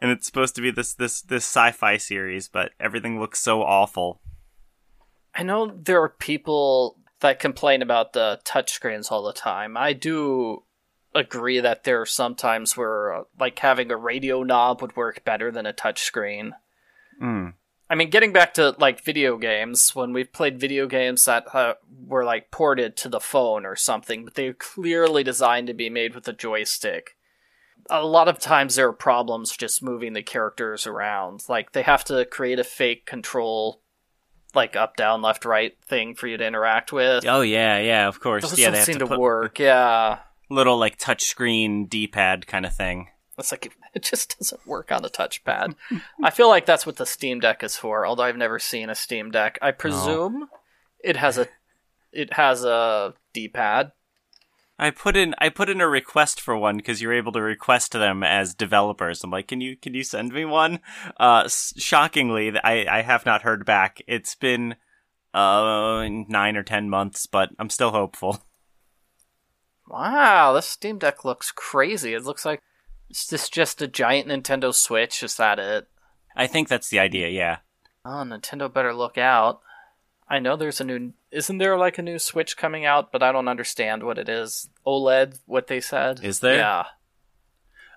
and 0.00 0.10
it's 0.10 0.26
supposed 0.26 0.54
to 0.54 0.62
be 0.62 0.70
this 0.70 0.94
this 0.94 1.20
this 1.22 1.44
sci-fi 1.44 1.96
series, 1.98 2.48
but 2.48 2.72
everything 2.80 3.20
looks 3.20 3.40
so 3.40 3.62
awful. 3.62 4.20
I 5.34 5.42
know 5.42 5.70
there 5.82 6.02
are 6.02 6.08
people 6.08 6.96
that 7.20 7.38
complain 7.38 7.82
about 7.82 8.14
the 8.14 8.40
touchscreens 8.44 9.12
all 9.12 9.22
the 9.22 9.32
time. 9.32 9.76
I 9.76 9.92
do 9.92 10.64
agree 11.14 11.60
that 11.60 11.84
there 11.84 12.00
are 12.00 12.06
sometimes 12.06 12.76
where 12.76 13.14
uh, 13.14 13.22
like 13.38 13.58
having 13.58 13.90
a 13.90 13.96
radio 13.96 14.42
knob 14.42 14.80
would 14.80 14.96
work 14.96 15.24
better 15.24 15.50
than 15.50 15.66
a 15.66 15.72
touchscreen. 15.72 16.52
Mm. 17.20 17.54
I 17.88 17.96
mean, 17.96 18.08
getting 18.08 18.32
back 18.32 18.54
to 18.54 18.76
like 18.78 19.02
video 19.02 19.36
games, 19.36 19.96
when 19.96 20.12
we've 20.12 20.32
played 20.32 20.60
video 20.60 20.86
games 20.86 21.24
that 21.24 21.52
uh, 21.52 21.74
were 22.06 22.24
like 22.24 22.52
ported 22.52 22.96
to 22.98 23.08
the 23.08 23.18
phone 23.18 23.66
or 23.66 23.74
something, 23.74 24.24
but 24.24 24.34
they're 24.34 24.54
clearly 24.54 25.24
designed 25.24 25.66
to 25.66 25.74
be 25.74 25.90
made 25.90 26.14
with 26.14 26.28
a 26.28 26.32
joystick. 26.32 27.16
A 27.88 28.06
lot 28.06 28.28
of 28.28 28.38
times 28.38 28.76
there 28.76 28.86
are 28.86 28.92
problems 28.92 29.56
just 29.56 29.82
moving 29.82 30.12
the 30.12 30.22
characters 30.22 30.86
around. 30.86 31.42
Like 31.48 31.72
they 31.72 31.82
have 31.82 32.04
to 32.04 32.24
create 32.26 32.60
a 32.60 32.64
fake 32.64 33.06
control, 33.06 33.82
like 34.54 34.76
up, 34.76 34.94
down, 34.94 35.20
left, 35.20 35.44
right 35.44 35.76
thing 35.84 36.14
for 36.14 36.28
you 36.28 36.36
to 36.36 36.46
interact 36.46 36.92
with. 36.92 37.26
Oh 37.26 37.40
yeah, 37.40 37.80
yeah, 37.80 38.06
of 38.06 38.20
course. 38.20 38.48
Those 38.48 38.56
yeah, 38.60 38.70
don't 38.70 38.84
seem 38.84 39.00
to, 39.00 39.06
to 39.06 39.18
work. 39.18 39.58
Yeah, 39.58 40.18
little 40.50 40.76
like 40.76 40.98
touchscreen 40.98 41.88
D-pad 41.88 42.46
kind 42.46 42.66
of 42.66 42.74
thing. 42.74 43.08
It's 43.38 43.52
like 43.52 43.72
it 43.94 44.02
just 44.02 44.38
doesn't 44.38 44.66
work 44.66 44.92
on 44.92 45.04
a 45.04 45.08
touchpad. 45.08 45.74
I 46.22 46.30
feel 46.30 46.48
like 46.48 46.66
that's 46.66 46.86
what 46.86 46.96
the 46.96 47.06
Steam 47.06 47.40
Deck 47.40 47.62
is 47.62 47.76
for. 47.76 48.06
Although 48.06 48.24
I've 48.24 48.36
never 48.36 48.58
seen 48.58 48.90
a 48.90 48.94
Steam 48.94 49.30
Deck, 49.30 49.58
I 49.62 49.70
presume 49.70 50.48
it 51.02 51.16
has 51.16 51.38
a 51.38 51.48
it 52.12 52.34
has 52.34 52.64
a 52.64 53.14
D-pad. 53.32 53.92
I 54.78 54.90
put 54.90 55.14
in 55.14 55.34
I 55.38 55.50
put 55.50 55.68
in 55.68 55.82
a 55.82 55.88
request 55.88 56.40
for 56.40 56.56
one 56.56 56.78
because 56.78 57.02
you're 57.02 57.12
able 57.12 57.32
to 57.32 57.42
request 57.42 57.92
them 57.92 58.22
as 58.22 58.54
developers. 58.54 59.22
I'm 59.22 59.30
like, 59.30 59.48
can 59.48 59.60
you 59.60 59.76
can 59.76 59.92
you 59.92 60.02
send 60.02 60.32
me 60.32 60.46
one? 60.46 60.80
Uh, 61.18 61.48
shockingly, 61.48 62.52
I 62.64 62.86
I 62.88 63.02
have 63.02 63.26
not 63.26 63.42
heard 63.42 63.66
back. 63.66 64.00
It's 64.06 64.34
been 64.34 64.76
uh 65.34 66.08
nine 66.28 66.56
or 66.56 66.62
ten 66.62 66.88
months, 66.88 67.26
but 67.26 67.50
I'm 67.58 67.70
still 67.70 67.90
hopeful. 67.90 68.42
Wow, 69.90 70.52
this 70.52 70.66
Steam 70.66 70.98
Deck 70.98 71.24
looks 71.24 71.50
crazy. 71.50 72.14
It 72.14 72.24
looks 72.24 72.44
like 72.44 72.62
is 73.10 73.26
this 73.26 73.48
just 73.48 73.82
a 73.82 73.88
giant 73.88 74.28
Nintendo 74.28 74.72
Switch? 74.72 75.22
Is 75.24 75.36
that 75.36 75.58
it? 75.58 75.88
I 76.36 76.46
think 76.46 76.68
that's 76.68 76.88
the 76.88 77.00
idea, 77.00 77.28
yeah. 77.28 77.58
Oh, 78.04 78.22
Nintendo 78.24 78.72
better 78.72 78.94
look 78.94 79.18
out. 79.18 79.60
I 80.28 80.38
know 80.38 80.56
there's 80.56 80.80
a 80.80 80.84
new. 80.84 81.12
Isn't 81.32 81.58
there 81.58 81.76
like 81.76 81.98
a 81.98 82.02
new 82.02 82.20
Switch 82.20 82.56
coming 82.56 82.86
out, 82.86 83.10
but 83.10 83.22
I 83.22 83.32
don't 83.32 83.48
understand 83.48 84.04
what 84.04 84.16
it 84.16 84.28
is. 84.28 84.70
OLED, 84.86 85.40
what 85.46 85.66
they 85.66 85.80
said. 85.80 86.20
Is 86.22 86.38
there? 86.38 86.58
Yeah. 86.58 86.84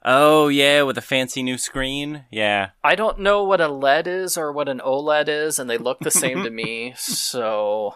Oh, 0.04 0.48
yeah, 0.48 0.82
with 0.82 0.98
a 0.98 1.02
fancy 1.02 1.44
new 1.44 1.58
screen? 1.58 2.26
Yeah. 2.30 2.72
I 2.84 2.96
don't 2.96 3.20
know 3.20 3.44
what 3.44 3.62
a 3.62 3.70
LED 3.70 4.08
is 4.08 4.36
or 4.36 4.52
what 4.52 4.68
an 4.68 4.80
OLED 4.80 5.30
is, 5.30 5.60
and 5.60 5.70
they 5.70 5.78
look 5.78 6.00
the 6.00 6.12
same 6.12 6.44
to 6.44 6.50
me, 6.50 6.94
so 6.98 7.96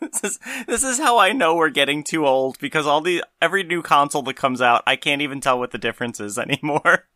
this 0.00 0.24
is 0.24 0.38
this 0.66 0.84
is 0.84 0.98
how 0.98 1.18
I 1.18 1.32
know 1.32 1.54
we're 1.54 1.70
getting 1.70 2.02
too 2.02 2.26
old 2.26 2.58
because 2.58 2.86
all 2.86 3.00
the 3.00 3.24
every 3.40 3.62
new 3.62 3.82
console 3.82 4.22
that 4.22 4.34
comes 4.34 4.60
out, 4.60 4.82
I 4.86 4.96
can't 4.96 5.22
even 5.22 5.40
tell 5.40 5.58
what 5.58 5.70
the 5.70 5.78
difference 5.78 6.20
is 6.20 6.38
anymore. 6.38 7.06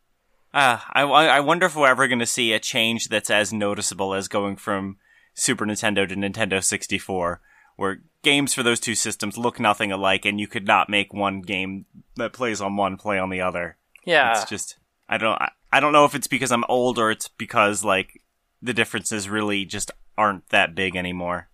Uh, 0.52 0.78
I 0.92 1.02
I 1.02 1.40
wonder 1.40 1.66
if 1.66 1.76
we're 1.76 1.88
ever 1.88 2.08
going 2.08 2.18
to 2.18 2.26
see 2.26 2.52
a 2.52 2.58
change 2.58 3.08
that's 3.08 3.30
as 3.30 3.52
noticeable 3.52 4.14
as 4.14 4.28
going 4.28 4.56
from 4.56 4.96
Super 5.34 5.64
Nintendo 5.64 6.08
to 6.08 6.16
Nintendo 6.16 6.62
64, 6.62 7.40
where 7.76 8.02
games 8.22 8.52
for 8.52 8.62
those 8.62 8.80
two 8.80 8.94
systems 8.94 9.38
look 9.38 9.60
nothing 9.60 9.92
alike, 9.92 10.24
and 10.24 10.40
you 10.40 10.48
could 10.48 10.66
not 10.66 10.90
make 10.90 11.14
one 11.14 11.40
game 11.40 11.86
that 12.16 12.32
plays 12.32 12.60
on 12.60 12.76
one 12.76 12.96
play 12.96 13.18
on 13.18 13.30
the 13.30 13.40
other. 13.40 13.76
Yeah, 14.04 14.32
it's 14.32 14.48
just 14.48 14.76
I 15.08 15.18
don't 15.18 15.40
I, 15.40 15.50
I 15.72 15.80
don't 15.80 15.92
know 15.92 16.04
if 16.04 16.14
it's 16.14 16.26
because 16.26 16.50
I'm 16.50 16.64
old 16.68 16.98
or 16.98 17.10
it's 17.10 17.28
because 17.28 17.84
like 17.84 18.20
the 18.60 18.74
differences 18.74 19.28
really 19.28 19.64
just 19.64 19.90
aren't 20.18 20.48
that 20.48 20.74
big 20.74 20.96
anymore. 20.96 21.49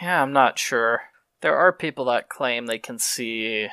Yeah, 0.00 0.22
I'm 0.22 0.32
not 0.32 0.58
sure. 0.58 1.02
There 1.40 1.56
are 1.56 1.72
people 1.72 2.04
that 2.06 2.28
claim 2.28 2.66
they 2.66 2.78
can 2.78 2.98
see 2.98 3.68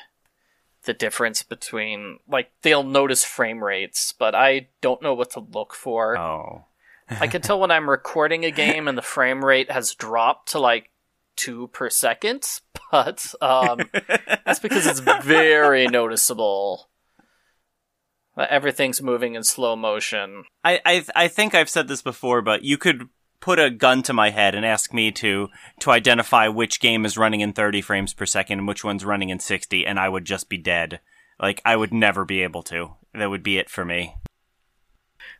the 0.83 0.93
difference 0.93 1.43
between 1.43 2.19
like 2.27 2.51
they'll 2.61 2.83
notice 2.83 3.23
frame 3.23 3.63
rates, 3.63 4.13
but 4.17 4.35
I 4.35 4.69
don't 4.81 5.01
know 5.01 5.13
what 5.13 5.31
to 5.31 5.39
look 5.39 5.73
for. 5.73 6.17
Oh. 6.17 6.65
I 7.09 7.27
can 7.27 7.41
tell 7.41 7.59
when 7.59 7.71
I'm 7.71 7.89
recording 7.89 8.45
a 8.45 8.51
game 8.51 8.87
and 8.87 8.97
the 8.97 9.03
frame 9.03 9.45
rate 9.45 9.69
has 9.69 9.93
dropped 9.93 10.49
to 10.51 10.59
like 10.59 10.89
two 11.35 11.67
per 11.67 11.89
second, 11.89 12.47
but 12.91 13.33
um, 13.41 13.81
that's 14.45 14.59
because 14.59 14.87
it's 14.87 14.99
very 14.99 15.87
noticeable. 15.87 16.89
Everything's 18.37 19.01
moving 19.01 19.35
in 19.35 19.43
slow 19.43 19.75
motion. 19.75 20.43
I, 20.63 20.81
I 20.85 21.05
I 21.15 21.27
think 21.27 21.55
I've 21.55 21.69
said 21.69 21.87
this 21.87 22.01
before, 22.01 22.41
but 22.41 22.63
you 22.63 22.77
could 22.77 23.07
put 23.39 23.59
a 23.59 23.69
gun 23.69 24.03
to 24.03 24.13
my 24.13 24.29
head 24.29 24.55
and 24.55 24.65
ask 24.65 24.93
me 24.93 25.11
to 25.11 25.49
to 25.79 25.91
identify 25.91 26.47
which 26.47 26.79
game 26.79 27.05
is 27.05 27.17
running 27.17 27.41
in 27.41 27.53
30 27.53 27.81
frames 27.81 28.13
per 28.13 28.25
second 28.25 28.59
and 28.59 28.67
which 28.67 28.83
one's 28.83 29.05
running 29.05 29.29
in 29.29 29.39
60 29.39 29.85
and 29.85 29.99
I 29.99 30.09
would 30.09 30.25
just 30.25 30.49
be 30.49 30.57
dead. 30.57 30.99
Like 31.39 31.61
I 31.65 31.75
would 31.75 31.93
never 31.93 32.25
be 32.25 32.41
able 32.41 32.63
to. 32.63 32.93
That 33.13 33.29
would 33.29 33.43
be 33.43 33.57
it 33.57 33.69
for 33.69 33.85
me. 33.85 34.15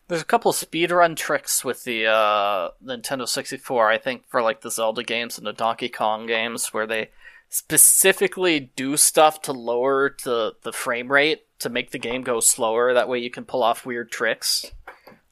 There's 0.08 0.22
a 0.22 0.26
couple 0.26 0.52
speedrun 0.52 1.16
tricks 1.16 1.66
with 1.66 1.84
the 1.84 2.06
uh, 2.06 2.70
Nintendo 2.84 3.28
64, 3.28 3.90
I 3.90 3.98
think, 3.98 4.28
for 4.28 4.42
like 4.42 4.62
the 4.62 4.70
Zelda 4.70 5.04
games 5.04 5.38
and 5.38 5.48
the 5.48 5.54
Donkey 5.54 5.90
Kong 5.90 6.28
games, 6.28 6.68
where 6.68 6.86
they 6.86 7.10
specifically 7.50 8.72
do 8.76 8.98
stuff 8.98 9.42
to 9.44 9.52
lower 9.52 10.10
to 10.10 10.54
the 10.62 10.72
frame 10.72 11.12
rate 11.12 11.46
to 11.60 11.70
make 11.70 11.90
the 11.90 11.98
game 11.98 12.22
go 12.22 12.40
slower. 12.40 12.94
That 12.94 13.10
way 13.10 13.18
you 13.18 13.32
can 13.32 13.46
pull 13.46 13.64
off 13.64 13.86
weird 13.86 14.12
tricks 14.12 14.72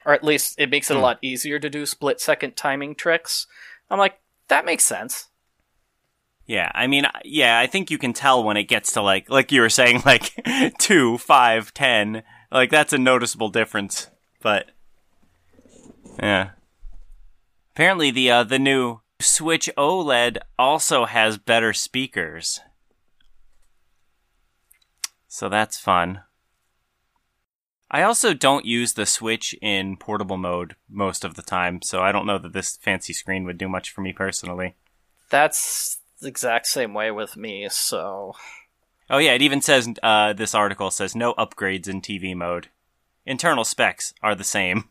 or 0.04 0.12
at 0.12 0.24
least 0.24 0.54
it 0.58 0.70
makes 0.70 0.90
it 0.90 0.94
a 0.94 0.96
hmm. 0.96 1.02
lot 1.02 1.18
easier 1.22 1.58
to 1.58 1.70
do 1.70 1.86
split 1.86 2.20
second 2.20 2.56
timing 2.56 2.94
tricks. 2.94 3.46
I'm 3.90 3.98
like, 3.98 4.18
that 4.48 4.64
makes 4.64 4.84
sense. 4.84 5.28
Yeah, 6.46 6.70
I 6.74 6.86
mean, 6.86 7.06
yeah, 7.24 7.58
I 7.58 7.66
think 7.66 7.90
you 7.90 7.96
can 7.96 8.12
tell 8.12 8.44
when 8.44 8.58
it 8.58 8.64
gets 8.64 8.92
to 8.92 9.02
like, 9.02 9.30
like 9.30 9.50
you 9.50 9.62
were 9.62 9.70
saying, 9.70 10.02
like 10.06 10.32
two, 10.78 11.18
five, 11.18 11.72
ten. 11.72 12.22
Like 12.52 12.70
that's 12.70 12.92
a 12.92 12.98
noticeable 12.98 13.48
difference. 13.48 14.08
But 14.40 14.70
yeah, 16.22 16.50
apparently 17.74 18.10
the 18.10 18.30
uh, 18.30 18.44
the 18.44 18.58
new 18.58 19.00
Switch 19.20 19.70
OLED 19.76 20.38
also 20.58 21.06
has 21.06 21.38
better 21.38 21.72
speakers, 21.72 22.60
so 25.26 25.48
that's 25.48 25.78
fun. 25.78 26.20
I 27.90 28.02
also 28.02 28.34
don't 28.34 28.64
use 28.64 28.94
the 28.94 29.06
Switch 29.06 29.54
in 29.60 29.96
portable 29.96 30.36
mode 30.36 30.74
most 30.88 31.24
of 31.24 31.34
the 31.34 31.42
time, 31.42 31.80
so 31.82 32.00
I 32.00 32.12
don't 32.12 32.26
know 32.26 32.38
that 32.38 32.52
this 32.52 32.76
fancy 32.76 33.12
screen 33.12 33.44
would 33.44 33.58
do 33.58 33.68
much 33.68 33.90
for 33.90 34.00
me 34.00 34.12
personally. 34.12 34.74
That's 35.30 35.98
the 36.20 36.28
exact 36.28 36.66
same 36.66 36.94
way 36.94 37.10
with 37.10 37.36
me, 37.36 37.68
so. 37.70 38.34
Oh, 39.10 39.18
yeah, 39.18 39.32
it 39.32 39.42
even 39.42 39.60
says 39.60 39.88
uh, 40.02 40.32
this 40.32 40.54
article 40.54 40.90
says 40.90 41.14
no 41.14 41.34
upgrades 41.34 41.88
in 41.88 42.00
TV 42.00 42.34
mode. 42.34 42.68
Internal 43.26 43.64
specs 43.64 44.14
are 44.22 44.34
the 44.34 44.44
same. 44.44 44.84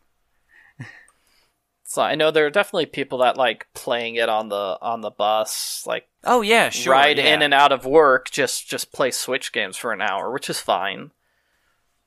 so 1.83 2.01
I 2.01 2.15
know 2.15 2.31
there 2.31 2.45
are 2.45 2.51
definitely 2.51 2.85
people 2.87 3.19
that 3.19 3.37
like 3.37 3.67
playing 3.73 4.15
it 4.15 4.29
on 4.29 4.49
the 4.49 4.77
on 4.81 5.01
the 5.01 5.11
bus, 5.11 5.83
like 5.85 6.07
oh 6.23 6.41
yeah, 6.41 6.69
sure, 6.69 6.93
ride 6.93 7.17
yeah. 7.17 7.33
in 7.33 7.41
and 7.41 7.53
out 7.53 7.71
of 7.71 7.85
work, 7.85 8.31
just 8.31 8.67
just 8.67 8.91
play 8.91 9.11
Switch 9.11 9.51
games 9.51 9.77
for 9.77 9.91
an 9.91 10.01
hour, 10.01 10.31
which 10.31 10.49
is 10.49 10.59
fine. 10.59 11.11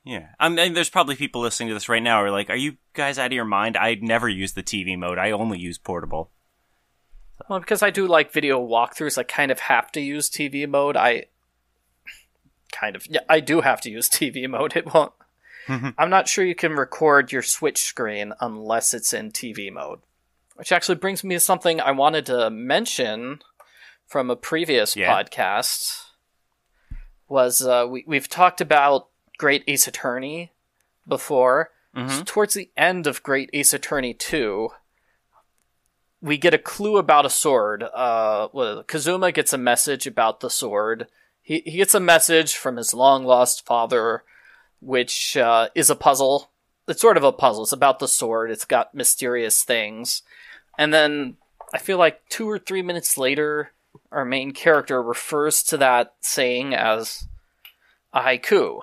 Yeah, 0.07 0.29
I 0.39 0.49
mean, 0.49 0.75
there's 0.75 0.89
probably 0.89 1.17
people 1.17 1.41
listening 1.41 1.69
to 1.69 1.75
this 1.75 1.89
right 1.89 2.03
now 2.03 2.21
who 2.21 2.27
are 2.27 2.31
like, 2.31 2.49
"Are 2.49 2.57
you 2.57 2.77
guys 2.95 3.19
out 3.19 3.27
of 3.27 3.33
your 3.33 3.45
mind? 3.45 3.77
I 3.77 3.99
never 4.01 4.29
use 4.29 4.53
the 4.53 4.63
TV 4.63 4.97
mode. 4.97 5.19
I 5.19 5.33
only 5.33 5.59
use 5.59 5.79
portable." 5.79 6.31
Well, 7.49 7.59
because 7.59 7.83
I 7.83 7.91
do 7.91 8.07
like 8.07 8.33
video 8.33 8.65
walkthroughs, 8.65 9.19
I 9.19 9.25
kind 9.25 9.51
of 9.51 9.59
have 9.59 9.91
to 9.93 10.01
use 10.01 10.31
TV 10.31 10.69
mode. 10.69 10.97
I 10.97 11.27
kind 12.71 12.95
of 12.95 13.05
yeah, 13.11 13.23
I 13.29 13.41
do 13.41 13.63
have 13.63 13.81
to 13.81 13.91
use 13.91 14.09
TV 14.09 14.49
mode. 14.49 14.77
It 14.77 14.95
won't. 14.95 15.13
I'm 15.69 16.11
not 16.11 16.29
sure 16.29 16.45
you 16.45 16.55
can 16.55 16.75
record 16.75 17.33
your 17.33 17.43
Switch 17.43 17.83
screen 17.83 18.33
unless 18.41 18.95
it's 18.95 19.13
in 19.13 19.33
TV 19.33 19.73
mode. 19.73 19.99
Which 20.55 20.71
actually 20.71 20.95
brings 20.95 21.25
me 21.25 21.35
to 21.35 21.41
something 21.41 21.81
I 21.81 21.91
wanted 21.91 22.27
to 22.27 22.49
mention 22.51 23.41
from 24.07 24.31
a 24.31 24.37
previous 24.37 24.95
yeah. 24.95 25.13
podcast. 25.13 26.05
Was 27.29 27.61
uh, 27.61 27.87
we 27.91 28.05
we've 28.07 28.29
talked 28.29 28.61
about 28.61 29.09
Great 29.39 29.65
Ace 29.67 29.87
Attorney 29.87 30.53
before. 31.07 31.71
Mm-hmm. 31.95 32.09
So 32.09 32.23
towards 32.25 32.55
the 32.55 32.71
end 32.77 33.07
of 33.07 33.23
Great 33.23 33.51
Ace 33.53 33.73
Attorney 33.73 34.15
2, 34.15 34.71
we 36.21 36.37
get 36.37 36.55
a 36.55 36.59
clue 36.59 36.97
about 36.97 37.27
a 37.27 37.31
sword. 37.31 37.83
Uh, 37.83 38.49
well, 38.53 38.83
Kazuma 38.83 39.33
gets 39.33 39.53
a 39.53 39.59
message 39.59 40.07
about 40.07 40.41
the 40.41 40.51
sword. 40.51 41.07
He, 41.43 41.63
he 41.65 41.79
gets 41.79 41.95
a 41.95 42.01
message 42.01 42.57
from 42.57 42.77
his 42.77 42.93
long 42.93 43.25
lost 43.25 43.65
father, 43.65 44.25
which 44.81 45.37
uh, 45.37 45.69
is 45.75 45.91
a 45.91 45.97
puzzle. 45.97 46.51
It's 46.89 47.01
sort 47.01 47.17
of 47.17 47.25
a 47.25 47.33
puzzle. 47.33 47.65
It's 47.65 47.73
about 47.73 47.99
the 47.99 48.09
sword. 48.09 48.51
It's 48.51 48.65
got 48.65 48.95
mysterious 48.95 49.63
things. 49.63 50.23
And 50.79 50.93
then 50.93 51.37
I 51.73 51.79
feel 51.79 51.99
like 51.99 52.29
two 52.29 52.49
or 52.49 52.59
three 52.59 52.83
minutes 52.83 53.17
later, 53.17 53.73
our 54.13 54.25
main 54.25 54.53
character 54.53 55.03
refers 55.03 55.63
to 55.65 55.77
that 55.79 56.15
saying 56.21 56.75
as 56.75 57.27
a 58.13 58.21
haiku. 58.21 58.81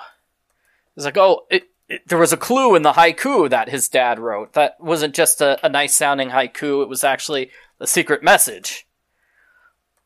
It's 0.96 1.06
like, 1.06 1.18
oh, 1.18 1.46
it, 1.50 1.64
it, 1.88 2.08
there 2.08 2.18
was 2.18 2.34
a 2.34 2.38
clue 2.38 2.76
in 2.76 2.84
the 2.84 2.94
haiku 2.94 3.50
that 3.50 3.70
his 3.70 3.90
dad 3.90 4.20
wrote. 4.20 4.54
That 4.54 4.78
wasn't 4.80 5.16
just 5.16 5.42
a, 5.42 5.64
a 5.66 5.70
nice 5.70 5.96
sounding 5.96 6.30
haiku, 6.30 6.84
it 6.84 6.90
was 6.90 7.04
actually 7.04 7.52
a 7.80 7.88
secret 7.88 8.24
message. 8.24 8.88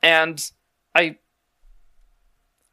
And 0.01 0.49
I 0.95 1.17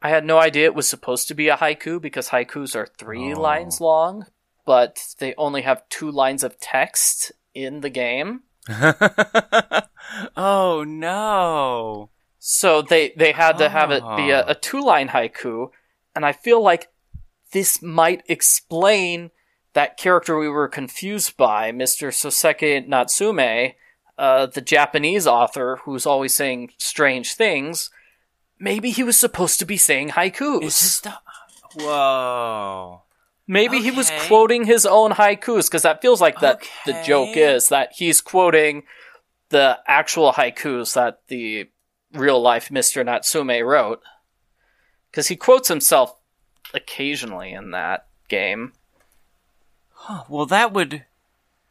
I 0.01 0.09
had 0.09 0.23
no 0.23 0.37
idea 0.37 0.65
it 0.65 0.75
was 0.75 0.87
supposed 0.87 1.27
to 1.29 1.33
be 1.33 1.47
a 1.47 1.57
haiku 1.57 1.99
because 1.99 2.29
haikus 2.29 2.75
are 2.75 2.85
three 2.85 3.33
oh. 3.33 3.41
lines 3.41 3.81
long, 3.81 4.27
but 4.63 5.15
they 5.19 5.33
only 5.35 5.63
have 5.63 5.89
two 5.89 6.11
lines 6.11 6.43
of 6.43 6.59
text 6.59 7.31
in 7.55 7.81
the 7.81 7.89
game. 7.89 8.43
oh 10.37 10.83
no. 10.85 12.11
So 12.37 12.83
they, 12.83 13.13
they 13.17 13.31
had 13.31 13.57
to 13.57 13.69
have 13.69 13.89
it 13.89 14.03
be 14.15 14.29
a, 14.29 14.43
oh. 14.43 14.49
a 14.49 14.55
two 14.55 14.85
line 14.85 15.07
haiku, 15.07 15.69
and 16.15 16.23
I 16.23 16.33
feel 16.33 16.61
like 16.61 16.89
this 17.55 17.81
might 17.81 18.21
explain 18.27 19.31
that 19.71 19.95
character 19.95 20.37
we 20.37 20.49
were 20.49 20.67
confused 20.67 21.37
by, 21.37 21.71
Mr. 21.71 22.09
Soseki 22.09 22.85
Natsume, 22.85 23.71
uh, 24.17 24.45
the 24.47 24.59
Japanese 24.59 25.25
author 25.25 25.79
who's 25.85 26.05
always 26.05 26.33
saying 26.33 26.73
strange 26.77 27.33
things. 27.33 27.89
Maybe 28.59 28.91
he 28.91 29.03
was 29.03 29.17
supposed 29.17 29.57
to 29.59 29.65
be 29.65 29.77
saying 29.77 30.09
haikus. 30.09 30.63
Is 30.63 30.99
the... 30.99 31.13
Whoa. 31.75 33.03
Maybe 33.47 33.77
okay. 33.77 33.85
he 33.89 33.91
was 33.91 34.11
quoting 34.27 34.65
his 34.65 34.85
own 34.85 35.11
haikus 35.11 35.69
because 35.69 35.83
that 35.83 36.01
feels 36.01 36.19
like 36.19 36.41
that 36.41 36.57
okay. 36.57 36.67
the 36.87 37.03
joke 37.07 37.37
is 37.37 37.69
that 37.69 37.93
he's 37.95 38.19
quoting 38.19 38.83
the 39.47 39.79
actual 39.87 40.33
haikus 40.33 40.93
that 40.95 41.21
the 41.29 41.69
real 42.11 42.41
life 42.41 42.67
Mr. 42.67 43.05
Natsume 43.05 43.63
wrote. 43.65 44.01
Because 45.09 45.29
he 45.29 45.37
quotes 45.37 45.69
himself 45.69 46.19
occasionally 46.73 47.51
in 47.51 47.71
that 47.71 48.07
game. 48.27 48.73
Well, 50.29 50.45
that 50.47 50.73
would 50.73 51.05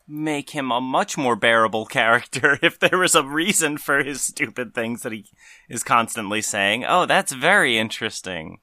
make 0.07 0.51
him 0.51 0.71
a 0.71 0.81
much 0.81 1.17
more 1.17 1.37
bearable 1.37 1.87
character 2.01 2.59
if 2.63 2.79
there 2.79 2.99
was 2.99 3.15
a 3.15 3.23
reason 3.23 3.79
for 3.79 4.03
his 4.03 4.23
stupid 4.23 4.75
things 4.75 5.03
that 5.03 5.13
he 5.13 5.27
is 5.69 5.83
constantly 5.83 6.43
saying. 6.43 6.85
Oh, 6.87 7.07
that's 7.07 7.33
very 7.33 7.79
interesting. 7.79 8.59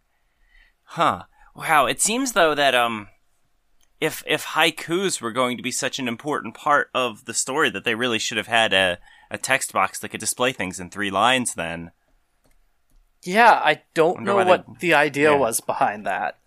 Huh. 0.83 1.23
Wow, 1.55 1.85
it 1.85 2.01
seems 2.01 2.33
though 2.33 2.55
that 2.55 2.75
um 2.75 3.07
if 3.99 4.23
if 4.25 4.45
haikus 4.45 5.21
were 5.21 5.31
going 5.31 5.57
to 5.57 5.63
be 5.63 5.71
such 5.71 5.99
an 5.99 6.07
important 6.07 6.55
part 6.55 6.89
of 6.93 7.25
the 7.25 7.33
story 7.33 7.69
that 7.69 7.83
they 7.83 7.95
really 7.95 8.19
should 8.19 8.37
have 8.37 8.47
had 8.47 8.73
a 8.73 8.99
a 9.29 9.37
text 9.37 9.71
box 9.71 9.99
that 9.99 10.09
could 10.09 10.19
display 10.19 10.51
things 10.51 10.79
in 10.79 10.89
three 10.89 11.11
lines 11.11 11.53
then. 11.53 11.91
Yeah, 13.23 13.51
I 13.51 13.81
don't 13.93 14.21
know 14.21 14.37
what 14.37 14.79
the 14.79 14.93
idea 14.93 15.31
yeah. 15.31 15.37
was 15.37 15.61
behind 15.61 16.05
that. 16.05 16.37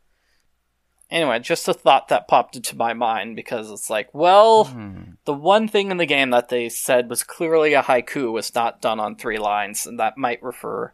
Anyway, 1.10 1.38
just 1.38 1.68
a 1.68 1.74
thought 1.74 2.08
that 2.08 2.26
popped 2.26 2.56
into 2.56 2.76
my 2.76 2.92
mind 2.92 3.36
because 3.36 3.70
it's 3.70 3.88
like, 3.88 4.08
well, 4.12 4.64
mm. 4.64 5.16
the 5.26 5.34
one 5.34 5.68
thing 5.68 5.90
in 5.90 5.98
the 5.98 6.06
game 6.06 6.30
that 6.30 6.48
they 6.48 6.68
said 6.68 7.08
was 7.08 7.22
clearly 7.22 7.74
a 7.74 7.82
haiku 7.82 8.32
was 8.32 8.54
not 8.54 8.80
done 8.80 8.98
on 8.98 9.14
three 9.14 9.38
lines, 9.38 9.86
and 9.86 10.00
that 10.00 10.18
might 10.18 10.42
refer. 10.42 10.92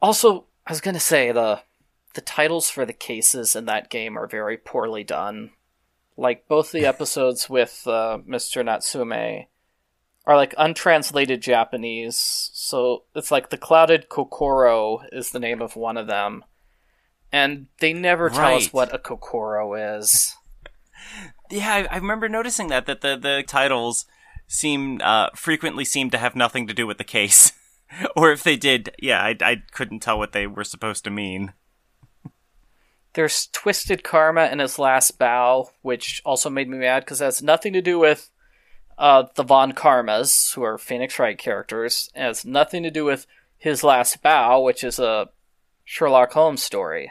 Also, 0.00 0.44
I 0.66 0.70
was 0.70 0.80
gonna 0.80 1.00
say 1.00 1.32
the 1.32 1.62
the 2.14 2.20
titles 2.20 2.70
for 2.70 2.84
the 2.84 2.92
cases 2.92 3.56
in 3.56 3.64
that 3.64 3.90
game 3.90 4.16
are 4.16 4.26
very 4.26 4.56
poorly 4.56 5.02
done. 5.02 5.50
Like 6.16 6.46
both 6.46 6.70
the 6.70 6.86
episodes 6.86 7.50
with 7.50 7.82
uh, 7.86 8.18
Mr. 8.28 8.64
Natsume 8.64 9.46
are 10.26 10.36
like 10.36 10.54
untranslated 10.56 11.42
Japanese. 11.42 12.50
So 12.52 13.04
it's 13.14 13.30
like 13.30 13.50
the 13.50 13.58
Clouded 13.58 14.08
Kokoro 14.08 15.02
is 15.10 15.30
the 15.30 15.40
name 15.40 15.60
of 15.60 15.76
one 15.76 15.96
of 15.96 16.06
them. 16.06 16.44
And 17.32 17.66
they 17.80 17.92
never 17.92 18.28
tell 18.28 18.40
right. 18.40 18.56
us 18.56 18.72
what 18.72 18.94
a 18.94 18.98
Kokoro 18.98 19.74
is. 19.98 20.36
yeah, 21.50 21.86
I, 21.90 21.94
I, 21.94 21.96
remember 21.96 22.28
noticing 22.28 22.68
that 22.68 22.86
that 22.86 23.00
the 23.00 23.16
the 23.16 23.42
titles 23.46 24.04
seem 24.46 25.00
uh, 25.02 25.28
frequently 25.34 25.84
seem 25.84 26.10
to 26.10 26.18
have 26.18 26.36
nothing 26.36 26.66
to 26.66 26.74
do 26.74 26.86
with 26.86 26.98
the 26.98 27.04
case. 27.04 27.52
or 28.16 28.32
if 28.32 28.42
they 28.42 28.56
did, 28.56 28.94
yeah, 29.00 29.22
I, 29.22 29.36
I 29.40 29.62
couldn't 29.72 30.00
tell 30.00 30.18
what 30.18 30.32
they 30.32 30.46
were 30.46 30.64
supposed 30.64 31.04
to 31.04 31.10
mean. 31.10 31.54
There's 33.14 33.48
Twisted 33.48 34.02
Karma 34.02 34.46
in 34.46 34.58
his 34.58 34.78
last 34.78 35.18
bow, 35.18 35.70
which 35.82 36.22
also 36.24 36.48
made 36.48 36.68
me 36.68 36.78
mad 36.78 37.00
because 37.00 37.20
it 37.20 37.26
has 37.26 37.42
nothing 37.42 37.72
to 37.74 37.82
do 37.82 37.98
with 37.98 38.30
uh, 38.98 39.24
the 39.34 39.42
Von 39.42 39.72
Karmas, 39.72 40.54
who 40.54 40.62
are 40.62 40.78
Phoenix 40.78 41.18
Wright 41.18 41.38
characters, 41.38 42.10
has 42.14 42.44
nothing 42.44 42.82
to 42.82 42.90
do 42.90 43.04
with 43.04 43.26
his 43.56 43.84
last 43.84 44.22
bow, 44.22 44.60
which 44.60 44.84
is 44.84 44.98
a 44.98 45.28
Sherlock 45.84 46.32
Holmes 46.32 46.62
story. 46.62 47.10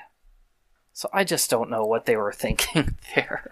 So 0.94 1.10
I 1.14 1.24
just 1.24 1.50
don't 1.50 1.70
know 1.70 1.86
what 1.86 2.06
they 2.06 2.16
were 2.16 2.34
thinking 2.34 2.98
there. 3.16 3.50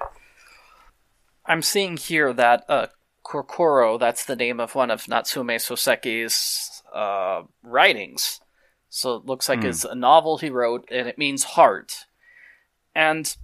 I'm 1.45 1.61
seeing 1.61 1.97
here 1.97 2.31
that 2.33 2.63
uh, 2.69 2.87
Kokoro, 3.23 3.97
that's 3.97 4.25
the 4.25 4.35
name 4.35 4.59
of 4.59 4.75
one 4.75 4.91
of 4.91 5.07
Natsume 5.07 5.47
Soseki's 5.47 6.83
uh, 6.93 7.43
writings. 7.63 8.39
So 8.89 9.15
it 9.15 9.25
looks 9.25 9.47
like 9.47 9.61
mm. 9.61 9.65
it's 9.65 9.83
a 9.83 9.95
novel 9.95 10.37
he 10.37 10.49
wrote, 10.49 10.87
and 10.91 11.07
it 11.07 11.17
means 11.17 11.43
heart. 11.43 12.05
And 12.95 13.35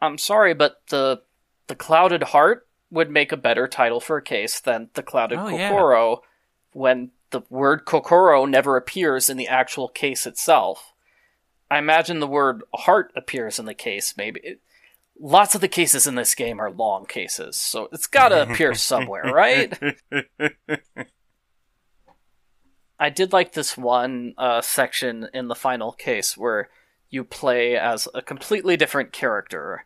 I'm 0.00 0.18
sorry, 0.18 0.54
but 0.54 0.82
the 0.88 1.22
the 1.66 1.74
clouded 1.74 2.22
heart 2.22 2.66
would 2.94 3.10
make 3.10 3.32
a 3.32 3.36
better 3.36 3.66
title 3.66 4.00
for 4.00 4.16
a 4.16 4.22
case 4.22 4.60
than 4.60 4.88
the 4.94 5.02
Clouded 5.02 5.38
oh, 5.38 5.50
Kokoro 5.50 6.10
yeah. 6.10 6.28
when 6.72 7.10
the 7.30 7.42
word 7.50 7.84
Kokoro 7.84 8.46
never 8.46 8.76
appears 8.76 9.28
in 9.28 9.36
the 9.36 9.48
actual 9.48 9.88
case 9.88 10.26
itself. 10.26 10.92
I 11.70 11.78
imagine 11.78 12.20
the 12.20 12.26
word 12.28 12.62
heart 12.72 13.12
appears 13.16 13.58
in 13.58 13.66
the 13.66 13.74
case, 13.74 14.14
maybe. 14.16 14.40
It, 14.44 14.60
lots 15.18 15.56
of 15.56 15.60
the 15.60 15.68
cases 15.68 16.06
in 16.06 16.14
this 16.14 16.36
game 16.36 16.60
are 16.60 16.70
long 16.70 17.04
cases, 17.06 17.56
so 17.56 17.88
it's 17.92 18.06
gotta 18.06 18.42
appear 18.42 18.74
somewhere, 18.76 19.24
right? 19.24 19.76
I 22.98 23.10
did 23.10 23.32
like 23.32 23.52
this 23.52 23.76
one 23.76 24.34
uh, 24.38 24.60
section 24.60 25.28
in 25.34 25.48
the 25.48 25.56
final 25.56 25.90
case 25.90 26.36
where 26.36 26.68
you 27.10 27.24
play 27.24 27.76
as 27.76 28.06
a 28.14 28.22
completely 28.22 28.76
different 28.76 29.12
character 29.12 29.84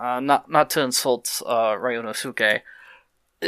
uh, 0.00 0.18
not 0.18 0.50
not 0.50 0.70
to 0.70 0.80
insult 0.80 1.42
uh, 1.44 1.72
Ryunosuke. 1.72 2.60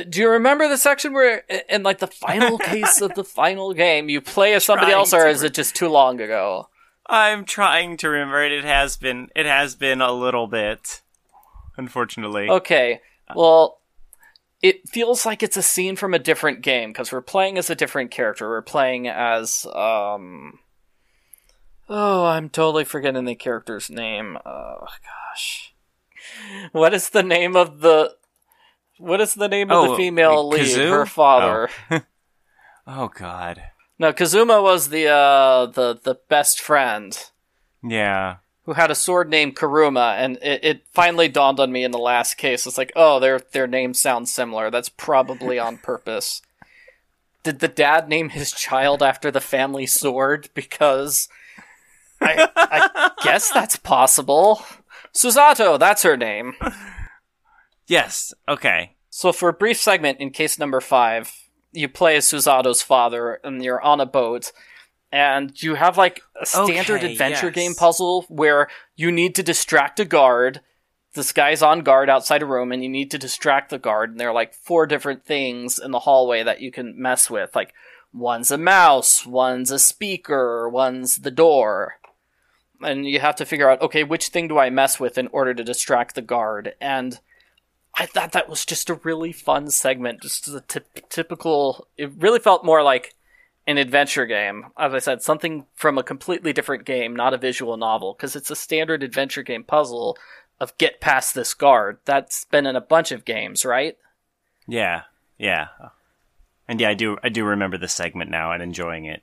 Do 0.08 0.20
you 0.20 0.28
remember 0.28 0.68
the 0.68 0.78
section 0.78 1.12
where, 1.12 1.44
in 1.68 1.82
like 1.82 1.98
the 1.98 2.06
final 2.06 2.58
case 2.70 3.00
of 3.00 3.14
the 3.14 3.24
final 3.24 3.72
game, 3.72 4.08
you 4.08 4.20
play 4.20 4.54
as 4.54 4.64
somebody 4.64 4.92
else, 4.92 5.12
or 5.12 5.26
is 5.26 5.42
it 5.42 5.54
just 5.54 5.74
too 5.74 5.88
long 5.88 6.20
ago? 6.20 6.68
I'm 7.06 7.44
trying 7.44 7.96
to 7.98 8.08
remember 8.08 8.42
it. 8.44 8.52
It 8.52 8.64
has 8.64 8.96
been. 8.96 9.28
It 9.34 9.46
has 9.46 9.74
been 9.74 10.00
a 10.02 10.12
little 10.12 10.46
bit, 10.46 11.00
unfortunately. 11.76 12.48
Okay. 12.48 13.00
Well, 13.34 13.80
it 14.60 14.88
feels 14.88 15.24
like 15.24 15.42
it's 15.42 15.56
a 15.56 15.62
scene 15.62 15.96
from 15.96 16.12
a 16.12 16.18
different 16.18 16.60
game 16.60 16.90
because 16.90 17.12
we're 17.12 17.22
playing 17.22 17.56
as 17.56 17.70
a 17.70 17.74
different 17.74 18.10
character. 18.10 18.48
We're 18.48 18.62
playing 18.62 19.08
as 19.08 19.66
um. 19.74 20.58
Oh, 21.88 22.26
I'm 22.26 22.48
totally 22.48 22.84
forgetting 22.84 23.24
the 23.24 23.34
character's 23.34 23.90
name. 23.90 24.38
Oh 24.44 24.86
gosh 25.02 25.71
what 26.72 26.94
is 26.94 27.10
the 27.10 27.22
name 27.22 27.56
of 27.56 27.80
the 27.80 28.14
what 28.98 29.20
is 29.20 29.34
the 29.34 29.48
name 29.48 29.70
oh, 29.70 29.82
of 29.82 29.88
the 29.88 29.94
oh, 29.94 29.96
female 29.96 30.48
lead? 30.48 30.76
Her 30.76 31.06
father. 31.06 31.68
Oh. 31.90 32.00
oh. 32.86 33.08
god. 33.08 33.62
No, 33.98 34.12
Kazuma 34.12 34.62
was 34.62 34.88
the 34.88 35.08
uh 35.08 35.66
the 35.66 35.98
the 36.02 36.18
best 36.28 36.60
friend. 36.60 37.18
Yeah. 37.84 38.36
who 38.64 38.74
had 38.74 38.92
a 38.92 38.94
sword 38.94 39.28
named 39.28 39.56
Karuma, 39.56 40.16
and 40.16 40.38
it, 40.40 40.64
it 40.64 40.86
finally 40.92 41.28
dawned 41.28 41.58
on 41.58 41.72
me 41.72 41.82
in 41.82 41.90
the 41.90 41.98
last 41.98 42.34
case. 42.34 42.64
It's 42.64 42.78
like, 42.78 42.92
oh, 42.94 43.18
their 43.18 43.40
their 43.40 43.66
names 43.66 43.98
sound 44.00 44.28
similar. 44.28 44.70
That's 44.70 44.88
probably 44.88 45.58
on 45.58 45.76
purpose. 45.82 46.42
Did 47.42 47.58
the 47.58 47.68
dad 47.68 48.08
name 48.08 48.28
his 48.28 48.52
child 48.52 49.02
after 49.02 49.32
the 49.32 49.40
family 49.40 49.86
sword? 49.86 50.48
Because 50.54 51.28
I, 52.20 52.48
I 52.54 53.10
guess 53.24 53.50
that's 53.50 53.76
possible. 53.76 54.62
Susato, 55.14 55.78
that's 55.78 56.02
her 56.02 56.16
name. 56.16 56.54
Yes. 57.88 58.32
Okay. 58.48 58.94
So 59.10 59.32
for 59.32 59.48
a 59.50 59.52
brief 59.52 59.76
segment 59.76 60.20
in 60.20 60.30
case 60.30 60.58
number 60.58 60.80
five, 60.80 61.32
you 61.72 61.88
play 61.88 62.16
as 62.16 62.26
Susato's 62.26 62.80
father, 62.80 63.40
and 63.44 63.62
you're 63.62 63.82
on 63.82 64.00
a 64.00 64.06
boat 64.06 64.52
and 65.12 65.62
you 65.62 65.74
have 65.74 65.98
like 65.98 66.22
a 66.40 66.46
standard 66.46 67.04
okay, 67.04 67.12
adventure 67.12 67.48
yes. 67.48 67.54
game 67.54 67.74
puzzle 67.74 68.24
where 68.28 68.68
you 68.96 69.12
need 69.12 69.34
to 69.34 69.42
distract 69.42 70.00
a 70.00 70.06
guard. 70.06 70.62
This 71.14 71.32
guy's 71.32 71.60
on 71.60 71.80
guard 71.80 72.08
outside 72.08 72.42
a 72.42 72.46
room, 72.46 72.72
and 72.72 72.82
you 72.82 72.88
need 72.88 73.10
to 73.10 73.18
distract 73.18 73.68
the 73.68 73.78
guard. 73.78 74.10
And 74.10 74.18
there 74.18 74.30
are 74.30 74.34
like 74.34 74.54
four 74.54 74.86
different 74.86 75.26
things 75.26 75.78
in 75.78 75.90
the 75.90 76.00
hallway 76.00 76.42
that 76.42 76.62
you 76.62 76.72
can 76.72 77.00
mess 77.00 77.28
with. 77.28 77.54
Like 77.54 77.74
one's 78.14 78.50
a 78.50 78.56
mouse, 78.56 79.26
one's 79.26 79.70
a 79.70 79.78
speaker, 79.78 80.66
one's 80.66 81.18
the 81.18 81.30
door. 81.30 81.96
And 82.84 83.06
you 83.06 83.20
have 83.20 83.36
to 83.36 83.46
figure 83.46 83.70
out, 83.70 83.80
okay, 83.82 84.04
which 84.04 84.28
thing 84.28 84.48
do 84.48 84.58
I 84.58 84.70
mess 84.70 84.98
with 85.00 85.18
in 85.18 85.28
order 85.28 85.54
to 85.54 85.64
distract 85.64 86.14
the 86.14 86.22
guard? 86.22 86.74
And 86.80 87.18
I 87.94 88.06
thought 88.06 88.32
that 88.32 88.48
was 88.48 88.64
just 88.64 88.90
a 88.90 88.94
really 88.94 89.32
fun 89.32 89.70
segment, 89.70 90.22
just 90.22 90.48
a 90.48 90.62
t- 90.66 90.80
typical. 91.08 91.86
It 91.96 92.12
really 92.18 92.38
felt 92.38 92.64
more 92.64 92.82
like 92.82 93.14
an 93.66 93.78
adventure 93.78 94.26
game. 94.26 94.66
As 94.78 94.94
I 94.94 94.98
said, 94.98 95.22
something 95.22 95.66
from 95.74 95.98
a 95.98 96.02
completely 96.02 96.52
different 96.52 96.84
game, 96.84 97.14
not 97.14 97.34
a 97.34 97.38
visual 97.38 97.76
novel, 97.76 98.14
because 98.14 98.34
it's 98.34 98.50
a 98.50 98.56
standard 98.56 99.02
adventure 99.02 99.42
game 99.42 99.64
puzzle 99.64 100.16
of 100.58 100.76
get 100.78 101.00
past 101.00 101.34
this 101.34 101.54
guard. 101.54 101.98
That's 102.04 102.44
been 102.46 102.66
in 102.66 102.76
a 102.76 102.80
bunch 102.80 103.12
of 103.12 103.24
games, 103.24 103.64
right? 103.64 103.96
Yeah, 104.66 105.02
yeah, 105.38 105.68
and 106.68 106.80
yeah, 106.80 106.88
I 106.88 106.94
do. 106.94 107.18
I 107.22 107.28
do 107.28 107.44
remember 107.44 107.76
the 107.76 107.88
segment 107.88 108.30
now 108.30 108.52
and 108.52 108.62
enjoying 108.62 109.04
it. 109.04 109.22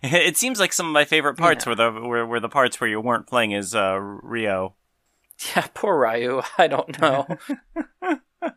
It 0.02 0.36
seems 0.38 0.58
like 0.58 0.72
some 0.72 0.86
of 0.86 0.92
my 0.92 1.04
favorite 1.04 1.36
parts 1.36 1.66
yeah. 1.66 1.70
were 1.70 1.74
the 1.74 1.90
were, 1.90 2.26
were 2.26 2.40
the 2.40 2.48
parts 2.48 2.80
where 2.80 2.88
you 2.88 3.00
weren't 3.00 3.26
playing 3.26 3.54
as 3.54 3.74
uh, 3.74 3.98
Ryu. 4.00 4.72
Yeah, 5.54 5.66
poor 5.74 5.98
Ryu. 5.98 6.42
I 6.58 6.66
don't 6.68 7.00
know. 7.00 7.26
I 8.02 8.18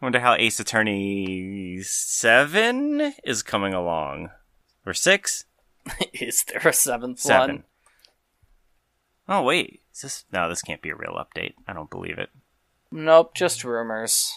wonder 0.00 0.20
how 0.20 0.34
Ace 0.34 0.60
Attorney 0.60 1.80
7 1.82 3.14
is 3.24 3.42
coming 3.42 3.74
along. 3.74 4.30
Or 4.86 4.94
6? 4.94 5.44
is 6.12 6.44
there 6.44 6.68
a 6.68 6.72
seventh 6.72 7.20
Seven. 7.20 7.56
one? 7.56 7.64
Oh, 9.28 9.42
wait. 9.42 9.80
Is 9.94 10.02
this. 10.02 10.24
No, 10.32 10.48
this 10.48 10.62
can't 10.62 10.82
be 10.82 10.90
a 10.90 10.96
real 10.96 11.18
update. 11.18 11.54
I 11.66 11.72
don't 11.72 11.90
believe 11.90 12.18
it. 12.18 12.30
Nope, 12.90 13.34
just 13.34 13.64
rumors. 13.64 14.32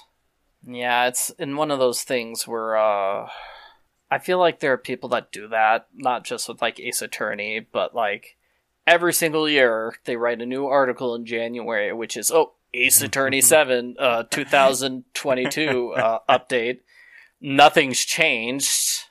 Yeah, 0.66 1.08
it's 1.08 1.32
in 1.32 1.58
one 1.58 1.72
of 1.72 1.80
those 1.80 2.04
things 2.04 2.48
where, 2.48 2.78
uh. 2.78 3.30
I 4.10 4.20
feel 4.20 4.38
like 4.38 4.60
there 4.60 4.74
are 4.74 4.78
people 4.78 5.10
that 5.10 5.32
do 5.32 5.48
that, 5.48 5.88
not 5.94 6.24
just 6.24 6.48
with 6.48 6.62
like 6.62 6.80
Ace 6.80 7.02
Attorney, 7.02 7.60
but 7.60 7.96
like 7.96 8.38
every 8.86 9.14
single 9.14 9.50
year 9.50 9.96
they 10.06 10.16
write 10.16 10.42
a 10.42 10.46
new 10.46 10.68
article 10.68 11.16
in 11.16 11.26
January, 11.26 11.92
which 11.94 12.16
is, 12.18 12.32
oh, 12.32 12.54
Ace 12.74 13.02
Attorney 13.04 13.42
7 13.42 13.96
uh, 14.00 14.24
2022 14.30 15.94
uh, 15.98 16.20
update. 16.30 16.80
Nothing's 17.42 18.00
changed, 18.00 19.06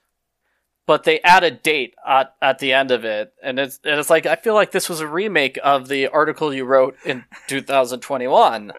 but 0.86 1.04
they 1.04 1.20
add 1.20 1.44
a 1.44 1.50
date 1.50 1.94
at, 2.06 2.34
at 2.40 2.58
the 2.60 2.72
end 2.72 2.90
of 2.90 3.04
it. 3.04 3.34
And 3.42 3.58
it's, 3.58 3.78
and 3.84 3.98
it's 3.98 4.08
like, 4.10 4.24
I 4.24 4.36
feel 4.36 4.54
like 4.54 4.72
this 4.72 4.88
was 4.88 5.00
a 5.00 5.06
remake 5.06 5.58
of 5.62 5.88
the 5.88 6.08
article 6.08 6.54
you 6.54 6.64
wrote 6.64 6.96
in 7.04 7.24
2021. 7.48 8.72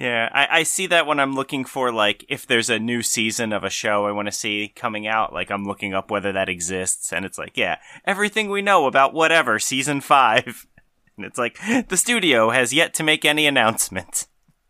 Yeah, 0.00 0.30
I, 0.32 0.60
I 0.60 0.62
see 0.62 0.86
that 0.86 1.06
when 1.06 1.20
I'm 1.20 1.34
looking 1.34 1.66
for 1.66 1.92
like 1.92 2.24
if 2.30 2.46
there's 2.46 2.70
a 2.70 2.78
new 2.78 3.02
season 3.02 3.52
of 3.52 3.64
a 3.64 3.68
show 3.68 4.06
I 4.06 4.12
want 4.12 4.28
to 4.28 4.32
see 4.32 4.72
coming 4.74 5.06
out. 5.06 5.34
Like 5.34 5.50
I'm 5.50 5.66
looking 5.66 5.92
up 5.92 6.10
whether 6.10 6.32
that 6.32 6.48
exists, 6.48 7.12
and 7.12 7.26
it's 7.26 7.36
like, 7.36 7.58
yeah, 7.58 7.76
everything 8.06 8.48
we 8.48 8.62
know 8.62 8.86
about 8.86 9.12
whatever 9.12 9.58
season 9.58 10.00
five. 10.00 10.66
And 11.16 11.26
it's 11.26 11.36
like, 11.36 11.58
the 11.88 11.98
studio 11.98 12.48
has 12.48 12.72
yet 12.72 12.94
to 12.94 13.02
make 13.02 13.26
any 13.26 13.46
announcement. 13.46 14.26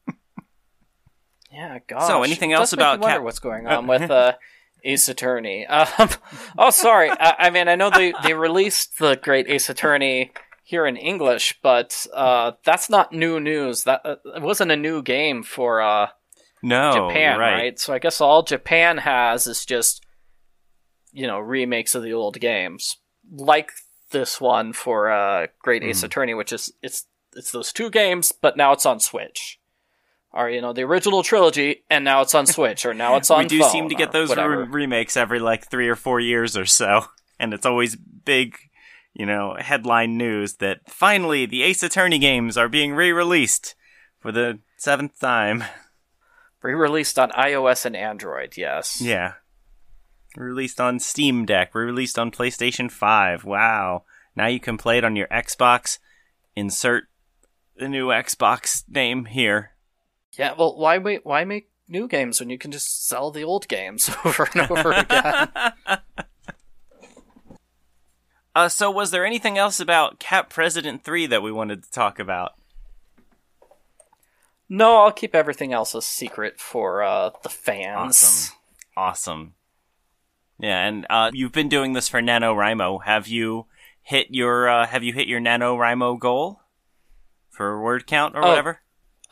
yeah, 1.52 1.78
gosh. 1.86 2.08
So, 2.08 2.24
anything 2.24 2.52
else 2.52 2.72
about 2.72 3.00
Cap- 3.00 3.22
what's 3.22 3.38
going 3.38 3.66
on 3.68 3.86
with 3.86 4.10
uh, 4.10 4.32
Ace 4.82 5.08
Attorney? 5.08 5.64
Um, 5.68 6.08
oh, 6.58 6.70
sorry. 6.70 7.08
I, 7.08 7.36
I, 7.38 7.50
mean, 7.50 7.68
I 7.68 7.76
know 7.76 7.88
they, 7.88 8.12
they 8.24 8.34
released 8.34 8.98
the 8.98 9.14
Great 9.14 9.48
Ace 9.48 9.70
Attorney 9.70 10.32
here 10.70 10.86
in 10.86 10.96
English, 10.96 11.58
but 11.62 12.06
uh, 12.14 12.52
that's 12.64 12.88
not 12.88 13.12
new 13.12 13.40
news. 13.40 13.84
That 13.84 14.02
uh, 14.04 14.16
it 14.36 14.42
wasn't 14.42 14.70
a 14.70 14.76
new 14.76 15.02
game 15.02 15.42
for 15.42 15.82
uh, 15.82 16.08
no 16.62 16.92
Japan, 16.92 17.38
right. 17.38 17.54
right? 17.54 17.78
So 17.78 17.92
I 17.92 17.98
guess 17.98 18.20
all 18.20 18.44
Japan 18.44 18.98
has 18.98 19.48
is 19.48 19.66
just 19.66 20.06
you 21.12 21.26
know 21.26 21.40
remakes 21.40 21.96
of 21.96 22.04
the 22.04 22.12
old 22.12 22.38
games, 22.38 22.98
like 23.30 23.72
this 24.12 24.40
one 24.40 24.72
for 24.72 25.10
uh, 25.10 25.48
Great 25.60 25.82
Ace 25.82 26.02
mm. 26.02 26.04
Attorney, 26.04 26.34
which 26.34 26.52
is 26.52 26.72
it's 26.82 27.06
it's 27.34 27.50
those 27.50 27.72
two 27.72 27.90
games, 27.90 28.32
but 28.32 28.56
now 28.56 28.72
it's 28.72 28.86
on 28.86 29.00
Switch. 29.00 29.58
Or 30.32 30.48
you 30.48 30.60
know 30.60 30.72
the 30.72 30.82
original 30.82 31.24
trilogy, 31.24 31.82
and 31.90 32.04
now 32.04 32.20
it's 32.20 32.36
on 32.36 32.46
Switch, 32.56 32.86
or 32.86 32.94
now 32.94 33.16
it's 33.16 33.30
on. 33.32 33.40
we 33.40 33.48
do 33.48 33.64
seem 33.64 33.88
to 33.88 33.96
get 33.96 34.12
those 34.12 34.34
re- 34.36 34.66
remakes 34.68 35.16
every 35.16 35.40
like 35.40 35.68
three 35.68 35.88
or 35.88 35.96
four 35.96 36.20
years 36.20 36.56
or 36.56 36.66
so, 36.66 37.06
and 37.40 37.52
it's 37.52 37.66
always 37.66 37.96
big, 37.96 38.56
you 39.12 39.26
know, 39.26 39.56
headline 39.58 40.16
news 40.16 40.54
that 40.54 40.88
finally 40.88 41.46
the 41.46 41.62
Ace 41.62 41.82
Attorney 41.82 42.18
games 42.18 42.56
are 42.56 42.68
being 42.68 42.92
re-released 42.92 43.74
for 44.18 44.32
the 44.32 44.60
seventh 44.76 45.18
time. 45.18 45.64
Re-released 46.62 47.18
on 47.18 47.30
iOS 47.30 47.86
and 47.86 47.96
Android, 47.96 48.58
yes. 48.58 49.00
Yeah, 49.00 49.32
Released 50.36 50.80
on 50.80 51.00
Steam 51.00 51.44
Deck, 51.44 51.74
Re-released 51.74 52.18
on 52.18 52.30
PlayStation 52.30 52.90
5. 52.90 53.44
Wow. 53.44 54.04
Now 54.36 54.46
you 54.46 54.60
can 54.60 54.78
play 54.78 54.98
it 54.98 55.04
on 55.04 55.16
your 55.16 55.26
Xbox. 55.28 55.98
Insert 56.54 57.04
the 57.76 57.88
new 57.88 58.08
Xbox 58.08 58.84
name 58.88 59.24
here. 59.24 59.72
Yeah, 60.38 60.54
well, 60.56 60.76
why 60.76 60.98
wait, 60.98 61.26
why 61.26 61.44
make 61.44 61.70
new 61.88 62.06
games 62.06 62.38
when 62.38 62.50
you 62.50 62.58
can 62.58 62.70
just 62.70 63.08
sell 63.08 63.30
the 63.32 63.42
old 63.42 63.66
games 63.66 64.08
over 64.24 64.48
and 64.54 64.70
over 64.70 64.92
again? 64.92 65.48
uh, 68.54 68.68
so 68.68 68.90
was 68.90 69.10
there 69.10 69.24
anything 69.24 69.58
else 69.58 69.80
about 69.80 70.18
Cat 70.18 70.50
President 70.50 71.04
3 71.04 71.26
that 71.26 71.42
we 71.42 71.52
wanted 71.52 71.82
to 71.82 71.90
talk 71.90 72.18
about? 72.18 72.52
No, 74.68 74.98
I'll 74.98 75.12
keep 75.12 75.34
everything 75.34 75.72
else 75.72 75.94
a 75.94 76.02
secret 76.02 76.60
for 76.60 77.02
uh, 77.02 77.30
the 77.42 77.48
fans. 77.48 77.96
Awesome. 77.96 78.56
Awesome. 78.96 79.54
Yeah, 80.60 80.86
and 80.86 81.06
uh, 81.10 81.30
you've 81.32 81.52
been 81.52 81.68
doing 81.68 81.94
this 81.94 82.08
for 82.08 82.20
NaNoWriMo. 82.20 83.04
Have 83.04 83.26
you 83.26 83.66
hit 84.02 84.28
your 84.30 84.68
uh, 84.68 84.86
Have 84.86 85.02
you 85.02 85.12
hit 85.12 85.26
your 85.26 85.40
NaNoWriMo 85.40 86.18
goal 86.18 86.60
for 87.48 87.82
word 87.82 88.06
count 88.06 88.36
or 88.36 88.44
oh. 88.44 88.48
whatever? 88.48 88.80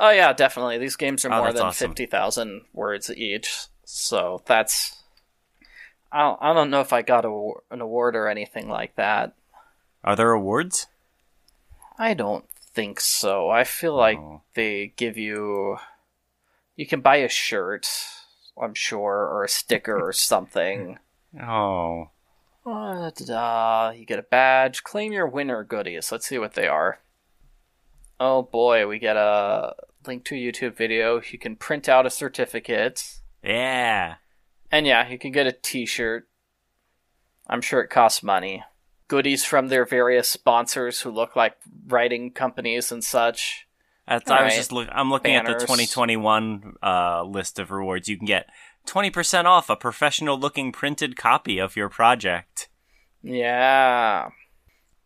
Oh 0.01 0.11
yeah, 0.11 0.33
definitely. 0.33 0.79
These 0.79 0.97
games 0.97 1.25
are 1.25 1.33
oh, 1.33 1.39
more 1.39 1.53
than 1.53 1.67
awesome. 1.67 1.91
fifty 1.91 2.07
thousand 2.07 2.63
words 2.73 3.11
each, 3.11 3.67
so 3.85 4.43
that's. 4.47 4.98
I 6.11 6.21
don't, 6.21 6.39
I 6.41 6.53
don't 6.55 6.71
know 6.71 6.81
if 6.81 6.93
I 6.93 7.03
got 7.03 7.25
a, 7.25 7.53
an 7.71 7.81
award 7.81 8.17
or 8.17 8.29
anything 8.29 8.69
like 8.69 8.97
that. 8.97 9.35
Are 10.05 10.17
there 10.17 10.33
awards? 10.33 10.87
I 11.99 12.15
don't 12.15 12.49
think 12.51 13.01
so. 13.01 13.51
I 13.51 13.65
feel 13.65 13.95
like 13.95 14.19
oh. 14.19 14.43
they 14.55 14.93
give 14.97 15.19
you. 15.19 15.79
You 16.77 16.87
can 16.87 17.01
buy 17.01 17.17
a 17.17 17.29
shirt, 17.29 17.89
I'm 18.61 18.75
sure, 18.75 19.27
or 19.27 19.45
a 19.45 19.49
sticker 19.49 19.99
or 20.01 20.13
something. 20.13 20.99
Oh. 21.43 22.11
Uh. 22.65 23.93
You 23.97 24.05
get 24.05 24.19
a 24.19 24.27
badge. 24.31 24.85
Claim 24.85 25.13
your 25.13 25.27
winner 25.27 25.65
goodies. 25.65 26.13
Let's 26.13 26.27
see 26.27 26.39
what 26.39 26.55
they 26.55 26.69
are. 26.69 27.01
Oh 28.21 28.43
boy, 28.43 28.87
we 28.87 28.99
get 28.99 29.17
a 29.17 29.75
link 30.07 30.25
to 30.25 30.35
a 30.35 30.39
YouTube 30.39 30.77
video. 30.77 31.21
You 31.31 31.39
can 31.39 31.57
print 31.57 31.89
out 31.89 32.07
a 32.07 32.11
certificate. 32.11 33.21
Yeah. 33.43 34.17
And 34.71 34.87
yeah, 34.87 35.09
you 35.09 35.19
can 35.19 35.33
get 35.33 35.47
a 35.47 35.53
t 35.53 35.87
shirt. 35.87 36.29
I'm 37.47 37.61
sure 37.61 37.81
it 37.81 37.89
costs 37.89 38.23
money. 38.23 38.65
Goodies 39.09 39.45
from 39.45 39.69
their 39.69 39.87
various 39.87 40.29
sponsors 40.29 41.01
who 41.01 41.11
look 41.11 41.35
like 41.35 41.57
writing 41.87 42.31
companies 42.31 42.93
and 42.93 43.03
such. 43.03 43.67
I 44.07 44.45
was 44.45 44.55
just 44.55 44.73
look, 44.73 44.89
I'm 44.91 45.11
looking 45.11 45.35
Banners. 45.35 45.55
at 45.55 45.59
the 45.61 45.67
2021 45.67 46.75
uh, 46.83 47.23
list 47.25 47.59
of 47.59 47.71
rewards. 47.71 48.09
You 48.09 48.17
can 48.17 48.27
get 48.27 48.49
20% 48.87 49.45
off 49.45 49.69
a 49.69 49.77
professional 49.77 50.39
looking 50.39 50.73
printed 50.73 51.17
copy 51.17 51.59
of 51.59 51.77
your 51.77 51.89
project. 51.89 52.69
Yeah. 53.23 54.31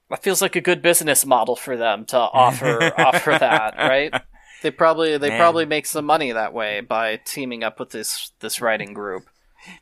That 0.08 0.22
feels 0.22 0.42
like 0.42 0.56
a 0.56 0.60
good 0.60 0.82
business 0.82 1.26
model 1.26 1.56
for 1.56 1.76
them 1.76 2.04
to 2.06 2.18
offer 2.18 2.92
offer 3.00 3.36
that, 3.38 3.76
right? 3.76 4.12
They 4.62 4.70
probably 4.70 5.18
they 5.18 5.30
Man. 5.30 5.38
probably 5.38 5.66
make 5.66 5.86
some 5.86 6.04
money 6.04 6.32
that 6.32 6.52
way 6.52 6.80
by 6.80 7.20
teaming 7.24 7.64
up 7.64 7.80
with 7.80 7.90
this 7.90 8.30
this 8.40 8.60
writing 8.60 8.92
group. 8.92 9.26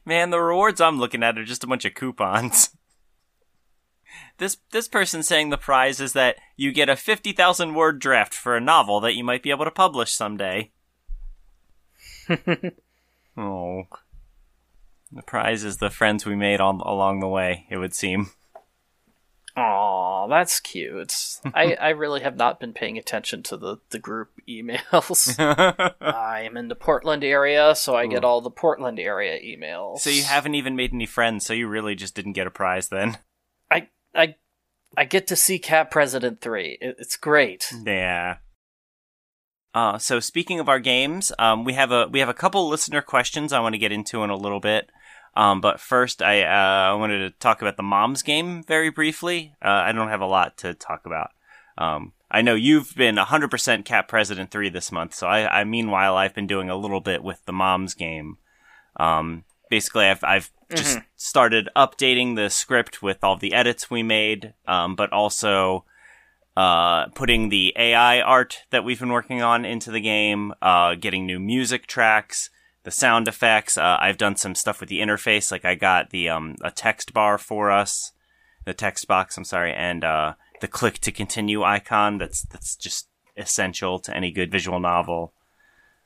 Man, 0.05 0.31
the 0.31 0.41
rewards 0.41 0.81
I'm 0.81 0.99
looking 0.99 1.22
at 1.22 1.39
are 1.39 1.45
just 1.45 1.64
a 1.64 1.66
bunch 1.66 1.85
of 1.85 1.95
coupons. 1.95 2.70
this 4.39 4.59
this 4.72 4.89
person 4.89 5.22
saying 5.22 5.51
the 5.51 5.57
prize 5.57 6.01
is 6.01 6.12
that 6.14 6.37
you 6.57 6.72
get 6.72 6.89
a 6.89 6.97
fifty 6.97 7.33
thousand 7.33 7.74
word 7.74 7.99
draft 7.99 8.35
for 8.35 8.57
a 8.57 8.61
novel 8.61 9.01
that 9.01 9.14
you 9.14 9.24
might 9.24 9.43
be 9.43 9.51
able 9.51 9.64
to 9.64 9.70
publish 9.70 10.12
someday. 10.12 10.70
oh, 13.37 13.85
the 15.12 15.22
prize 15.26 15.64
is 15.64 15.78
the 15.78 15.91
friends 15.91 16.24
we 16.24 16.37
made 16.37 16.61
all, 16.61 16.81
along 16.85 17.20
the 17.20 17.28
way. 17.28 17.66
It 17.70 17.78
would 17.78 17.95
seem. 17.95 18.31
Aw, 19.57 20.28
that's 20.28 20.61
cute. 20.61 21.14
I, 21.55 21.74
I 21.74 21.88
really 21.90 22.20
have 22.20 22.36
not 22.36 22.61
been 22.61 22.72
paying 22.72 22.98
attention 22.98 23.42
to 23.44 23.57
the, 23.57 23.78
the 23.90 23.98
group 23.98 24.30
emails. 24.48 25.34
I 26.01 26.42
am 26.42 26.57
in 26.57 26.68
the 26.68 26.74
Portland 26.74 27.24
area, 27.24 27.74
so 27.74 27.94
I 27.94 28.07
get 28.07 28.24
all 28.24 28.40
the 28.40 28.51
Portland 28.51 28.98
area 28.98 29.40
emails. 29.40 30.01
So 30.01 30.11
you 30.11 30.22
haven't 30.22 30.55
even 30.55 30.76
made 30.76 30.92
any 30.92 31.07
friends, 31.07 31.44
so 31.44 31.53
you 31.53 31.68
really 31.68 31.94
just 31.94 32.14
didn't 32.14 32.32
get 32.32 32.46
a 32.46 32.51
prize 32.51 32.88
then. 32.88 33.18
I 33.70 33.88
I 34.14 34.36
I 34.96 35.05
get 35.05 35.26
to 35.28 35.36
see 35.36 35.59
Cat 35.59 35.90
President 35.90 36.40
3. 36.40 36.78
It, 36.80 36.96
it's 36.98 37.16
great. 37.16 37.72
Yeah. 37.84 38.36
Uh, 39.72 39.98
so 39.98 40.18
speaking 40.18 40.59
of 40.59 40.68
our 40.68 40.80
games, 40.80 41.32
um, 41.38 41.64
we 41.64 41.74
have 41.74 41.92
a 41.92 42.09
we 42.09 42.18
have 42.18 42.28
a 42.28 42.34
couple 42.34 42.68
listener 42.68 43.03
questions 43.03 43.53
I 43.53 43.61
want 43.61 43.74
to 43.74 43.78
get 43.78 43.92
into 43.92 44.22
in 44.24 44.30
a 44.30 44.36
little 44.36 44.61
bit. 44.61 44.90
Um, 45.41 45.62
but 45.62 45.80
first, 45.80 46.20
I 46.20 46.43
uh, 46.43 46.99
wanted 46.99 47.20
to 47.20 47.30
talk 47.30 47.62
about 47.62 47.78
the 47.78 47.82
Moms 47.82 48.22
game 48.22 48.62
very 48.62 48.91
briefly. 48.91 49.55
Uh, 49.64 49.68
I 49.68 49.93
don't 49.93 50.11
have 50.11 50.20
a 50.20 50.26
lot 50.26 50.59
to 50.59 50.74
talk 50.74 51.07
about. 51.07 51.30
Um, 51.78 52.12
I 52.30 52.43
know 52.43 52.55
you've 52.55 52.95
been 52.95 53.16
100% 53.16 53.86
Cat 53.86 54.07
President 54.07 54.51
3 54.51 54.68
this 54.68 54.93
month, 54.93 55.14
so 55.14 55.26
I, 55.26 55.61
I 55.61 55.64
meanwhile, 55.64 56.14
I've 56.14 56.34
been 56.34 56.47
doing 56.47 56.68
a 56.68 56.76
little 56.76 57.01
bit 57.01 57.24
with 57.24 57.43
the 57.47 57.55
Moms 57.55 57.95
game. 57.95 58.36
Um, 58.97 59.45
basically, 59.70 60.05
I've, 60.05 60.22
I've 60.22 60.51
just 60.68 60.99
mm-hmm. 60.99 61.07
started 61.16 61.70
updating 61.74 62.36
the 62.36 62.51
script 62.51 63.01
with 63.01 63.24
all 63.24 63.38
the 63.38 63.55
edits 63.55 63.91
we 63.91 64.03
made, 64.03 64.53
um, 64.68 64.95
but 64.95 65.11
also 65.11 65.86
uh, 66.55 67.07
putting 67.14 67.49
the 67.49 67.72
AI 67.78 68.20
art 68.20 68.64
that 68.68 68.84
we've 68.84 69.01
been 69.01 69.09
working 69.09 69.41
on 69.41 69.64
into 69.64 69.91
the 69.91 70.03
game, 70.03 70.53
uh, 70.61 70.97
getting 70.97 71.24
new 71.24 71.41
music 71.41 71.86
tracks, 71.86 72.51
the 72.85 72.91
sound 72.91 73.28
effects. 73.28 73.76
Uh, 73.76 73.99
I've 74.01 74.18
done 74.18 74.37
some 74.37 74.55
stuff 74.55 74.81
with 74.81 74.89
the 74.89 75.01
interface, 75.01 75.51
like 75.53 75.64
I 75.64 75.74
got 75.74 76.11
the 76.11 76.28
um, 76.28 76.57
a 76.62 76.70
text 76.70 77.12
bar 77.12 77.39
for 77.39 77.70
us, 77.70 78.12
the 78.64 78.74
text 78.74 79.07
box. 79.07 79.37
I'm 79.37 79.45
sorry, 79.45 79.72
and 79.72 80.05
uh, 80.05 80.35
the 80.61 80.68
click 80.68 80.99
to 81.01 81.12
continue 81.12 81.62
icon. 81.62 82.18
That's 82.18 82.43
that's 82.43 82.76
just 82.76 83.09
essential 83.37 83.99
to 84.01 84.16
any 84.16 84.31
good 84.31 84.51
visual 84.51 84.81
novel. 84.81 85.35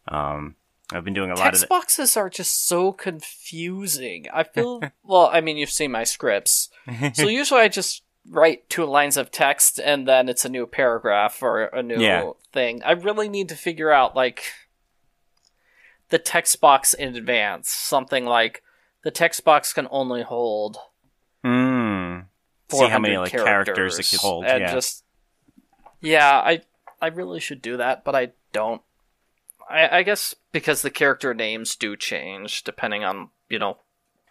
Um, 0.08 0.56
I've 0.92 1.04
been 1.04 1.14
doing 1.14 1.30
a 1.30 1.34
text 1.34 1.44
lot 1.44 1.54
of 1.54 1.60
text 1.60 1.68
boxes 1.68 2.16
are 2.16 2.30
just 2.30 2.66
so 2.66 2.92
confusing. 2.92 4.26
I 4.32 4.42
feel 4.54 4.82
well. 5.02 5.30
I 5.32 5.40
mean, 5.40 5.56
you've 5.56 5.70
seen 5.70 5.92
my 5.92 6.04
scripts, 6.04 6.70
so 7.14 7.28
usually 7.28 7.60
I 7.60 7.68
just 7.68 8.02
write 8.28 8.68
two 8.70 8.84
lines 8.84 9.16
of 9.16 9.30
text 9.30 9.78
and 9.78 10.08
then 10.08 10.30
it's 10.30 10.46
a 10.46 10.48
new 10.48 10.66
paragraph 10.66 11.42
or 11.42 11.64
a 11.64 11.82
new 11.82 12.00
yeah. 12.00 12.30
thing. 12.52 12.82
I 12.82 12.92
really 12.92 13.28
need 13.28 13.50
to 13.50 13.54
figure 13.54 13.90
out 13.90 14.16
like 14.16 14.44
the 16.14 16.18
text 16.20 16.60
box 16.60 16.94
in 16.94 17.16
advance. 17.16 17.68
Something 17.68 18.24
like 18.24 18.62
the 19.02 19.10
text 19.10 19.44
box 19.44 19.72
can 19.72 19.88
only 19.90 20.22
hold. 20.22 20.78
Mm. 21.44 22.26
See 22.70 22.86
how 22.86 23.00
many 23.00 23.16
like 23.16 23.32
characters, 23.32 23.74
characters 23.74 23.98
it 23.98 24.08
can 24.10 24.18
hold. 24.20 24.44
And 24.44 24.60
yeah. 24.60 24.72
just 24.72 25.02
yeah, 26.00 26.30
I 26.30 26.60
I 27.02 27.08
really 27.08 27.40
should 27.40 27.60
do 27.60 27.78
that, 27.78 28.04
but 28.04 28.14
I 28.14 28.30
don't. 28.52 28.80
I, 29.68 29.98
I 29.98 30.02
guess 30.04 30.36
because 30.52 30.82
the 30.82 30.90
character 30.90 31.34
names 31.34 31.74
do 31.74 31.96
change 31.96 32.62
depending 32.62 33.02
on 33.02 33.30
you 33.48 33.58
know. 33.58 33.78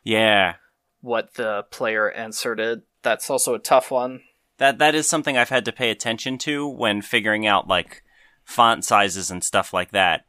Yeah. 0.06 0.54
What 1.02 1.34
the 1.34 1.66
player 1.70 2.08
inserted. 2.08 2.84
That's 3.02 3.30
also 3.30 3.56
a 3.56 3.60
tough 3.60 3.92
one. 3.92 4.22
That 4.58 4.78
that 4.78 4.96
is 4.96 5.10
something 5.10 5.38
I've 5.38 5.50
had 5.50 5.66
to 5.66 5.74
pay 5.74 5.90
attention 5.90 6.38
to 6.40 6.66
when 6.66 7.02
figuring 7.02 7.46
out 7.46 7.68
like 7.68 8.04
font 8.46 8.86
sizes 8.86 9.30
and 9.30 9.44
stuff 9.44 9.74
like 9.74 9.92
that 9.92 10.24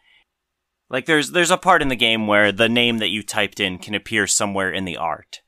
like 0.95 1.07
there's 1.07 1.32
there's 1.32 1.51
a 1.51 1.59
part 1.59 1.82
in 1.82 1.88
the 1.88 1.97
game 1.97 2.28
where 2.28 2.53
the 2.53 2.68
name 2.68 2.99
that 2.99 3.09
you 3.09 3.24
typed 3.24 3.59
in 3.59 3.78
can 3.78 3.97
appear 3.97 4.28
somewhere 4.28 4.70
in 4.70 4.84
the 4.84 4.97
art, 4.97 5.42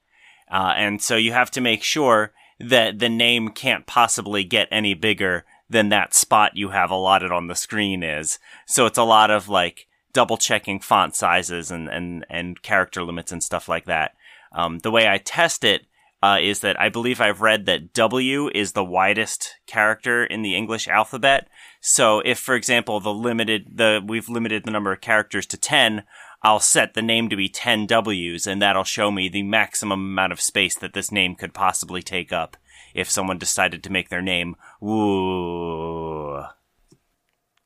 uh, 0.51 0.75
and 0.77 1.01
so 1.01 1.15
you 1.15 1.33
have 1.33 1.53
to 1.53 1.61
make 1.61 1.85
sure 1.85 2.33
that 2.59 2.99
the 2.99 3.09
name 3.09 3.51
can't 3.51 3.87
possibly 3.87 4.43
get 4.43 4.67
any 4.73 4.93
bigger 4.93 5.45
than 5.71 5.89
that 5.91 6.15
spot 6.15 6.57
you 6.57 6.71
have 6.71 6.91
allotted 6.91 7.31
on 7.31 7.47
the 7.47 7.55
screen 7.55 8.03
is. 8.03 8.41
So 8.67 8.87
it's 8.87 8.99
a 8.99 9.05
lot 9.05 9.31
of 9.31 9.49
like 9.49 9.87
double 10.13 10.37
checking 10.37 10.81
font 10.81 11.15
sizes 11.15 11.71
and 11.71 11.89
and 11.89 12.27
and 12.29 12.61
character 12.61 13.05
limits 13.05 13.31
and 13.31 13.41
stuff 13.41 13.69
like 13.69 13.85
that. 13.85 14.17
Um, 14.51 14.81
the 14.81 14.91
way 14.91 15.09
I 15.09 15.19
test 15.19 15.63
it 15.63 15.87
uh, 16.25 16.39
is 16.43 16.59
that 16.59 16.81
I 16.81 16.89
believe 16.89 17.21
I've 17.21 17.41
read 17.41 17.67
that 17.67 17.93
W 17.93 18.51
is 18.53 18.73
the 18.73 18.85
widest 18.85 19.55
character 19.69 20.25
in 20.25 20.43
the 20.43 20.57
English 20.57 20.89
alphabet. 20.89 21.49
So 21.89 22.21
if, 22.25 22.41
for 22.41 22.57
example, 22.57 22.99
the 22.99 23.15
limited 23.15 23.77
the 23.77 24.03
we've 24.05 24.29
limited 24.29 24.65
the 24.65 24.73
number 24.73 24.93
of 24.93 25.01
characters 25.01 25.47
to 25.47 25.57
ten, 25.57 26.03
I'll 26.43 26.59
set 26.59 26.95
the 26.95 27.01
name 27.01 27.29
to 27.29 27.37
be 27.37 27.49
10 27.49 27.87
W's, 27.87 28.45
and 28.45 28.61
that'll 28.61 28.83
show 28.83 29.13
me 29.13 29.29
the 29.29 29.45
maximum 29.45 30.01
amount 30.01 30.33
of 30.33 30.41
space 30.41 30.75
that 30.75 30.95
this 30.95 31.13
name 31.13 31.37
could 31.37 31.55
possibly 31.55 32.03
take 32.03 32.33
up 32.33 32.57
if 32.93 33.09
someone 33.09 33.39
decided 33.39 33.85
to 33.85 33.93
make 33.93 34.09
their 34.09 34.21
name 34.21 34.57
woo. 34.81 36.39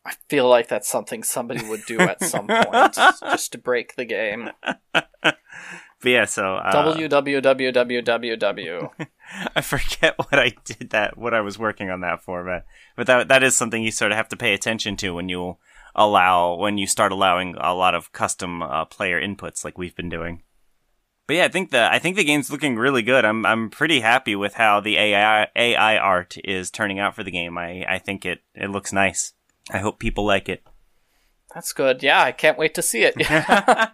I 0.05 0.13
feel 0.29 0.47
like 0.47 0.69
that's 0.69 0.89
something 0.89 1.23
somebody 1.23 1.67
would 1.67 1.87
do 1.87 1.99
at 2.01 2.23
some 2.23 2.47
point, 2.49 2.95
just 2.95 3.53
to 3.53 3.59
break 3.59 3.97
the 3.97 4.05
game. 4.05 4.51
But 6.03 6.09
yeah, 6.09 6.25
so 6.25 6.55
uh, 6.57 6.95
www. 6.95 8.91
I 9.57 9.61
forget 9.61 10.17
what 10.19 10.39
I 10.39 10.53
did 10.65 10.91
that 10.91 11.17
what 11.17 11.35
I 11.35 11.41
was 11.41 11.59
working 11.59 11.91
on 11.91 12.01
that 12.01 12.23
for, 12.23 12.45
but 12.45 12.65
but 12.97 13.07
that 13.07 13.29
that 13.29 13.43
is 13.43 13.57
something 13.57 13.83
you 13.83 13.91
sort 13.91 14.13
of 14.13 14.17
have 14.17 14.29
to 14.29 14.37
pay 14.37 14.55
attention 14.55 14.97
to 14.97 15.11
when 15.11 15.29
you 15.29 15.57
allow 15.95 16.55
when 16.55 16.79
you 16.79 16.87
start 16.87 17.13
allowing 17.13 17.57
a 17.59 17.75
lot 17.75 17.95
of 17.95 18.13
custom 18.13 18.63
uh, 18.63 18.85
player 18.85 19.21
inputs 19.21 19.65
like 19.65 19.79
we've 19.79 19.97
been 19.97 20.09
doing. 20.09 20.43
But 21.27 21.37
yeah, 21.37 21.45
I 21.45 21.49
think 21.49 21.71
the 21.71 21.91
I 21.93 21.99
think 21.99 22.17
the 22.17 22.25
game's 22.25 22.51
looking 22.51 22.77
really 22.77 23.03
good. 23.03 23.25
I'm 23.25 23.47
I'm 23.47 23.71
pretty 23.71 24.01
happy 24.01 24.35
with 24.35 24.55
how 24.55 24.81
the 24.81 24.97
AI 24.97 25.47
AI 25.55 25.97
art 25.97 26.37
is 26.43 26.71
turning 26.71 26.99
out 26.99 27.15
for 27.15 27.23
the 27.23 27.31
game. 27.31 27.57
I 27.57 27.85
I 27.89 27.99
think 27.99 28.27
it 28.27 28.41
it 28.55 28.71
looks 28.71 28.93
nice. 28.93 29.33
I 29.71 29.79
hope 29.79 30.01
people 30.01 30.25
like 30.25 30.49
it. 30.49 30.65
That's 31.55 31.73
good. 31.73 32.03
Yeah, 32.03 32.23
I 32.23 32.33
can't 32.33 32.59
wait 32.59 32.75
to 32.75 32.83
see 32.83 33.03
it. 33.03 33.15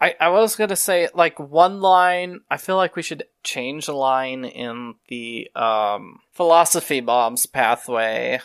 I, 0.00 0.14
I 0.20 0.28
was 0.28 0.54
gonna 0.54 0.76
say 0.76 1.08
like 1.14 1.38
one 1.40 1.80
line. 1.80 2.40
I 2.50 2.56
feel 2.56 2.76
like 2.76 2.94
we 2.94 3.02
should 3.02 3.24
change 3.42 3.88
a 3.88 3.92
line 3.92 4.44
in 4.44 4.94
the 5.08 5.50
um, 5.56 6.20
philosophy 6.32 7.00
bombs 7.00 7.46
pathway. 7.46 8.36
I 8.36 8.40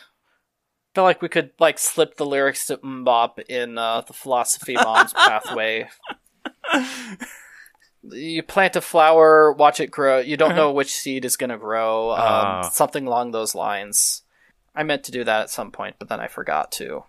feel 0.95 1.03
like 1.03 1.21
we 1.21 1.29
could 1.29 1.51
like 1.59 1.77
slip 1.77 2.17
the 2.17 2.25
lyrics 2.25 2.65
to 2.67 2.77
MMMBop 2.77 3.39
in 3.49 3.77
uh, 3.77 4.01
the 4.01 4.13
philosophy 4.13 4.75
bombs 4.75 5.13
pathway. 5.13 5.89
You 8.03 8.43
plant 8.43 8.75
a 8.75 8.81
flower, 8.81 9.53
watch 9.53 9.79
it 9.79 9.91
grow. 9.91 10.19
You 10.19 10.37
don't 10.37 10.55
know 10.55 10.71
which 10.71 10.91
seed 10.91 11.23
is 11.23 11.37
gonna 11.37 11.57
grow. 11.57 12.11
Um, 12.11 12.61
oh. 12.63 12.69
Something 12.71 13.05
along 13.05 13.31
those 13.31 13.53
lines. 13.53 14.23
I 14.75 14.83
meant 14.83 15.03
to 15.03 15.11
do 15.11 15.23
that 15.23 15.41
at 15.41 15.49
some 15.51 15.71
point, 15.71 15.97
but 15.99 16.09
then 16.09 16.19
I 16.19 16.27
forgot 16.27 16.71
to. 16.73 17.03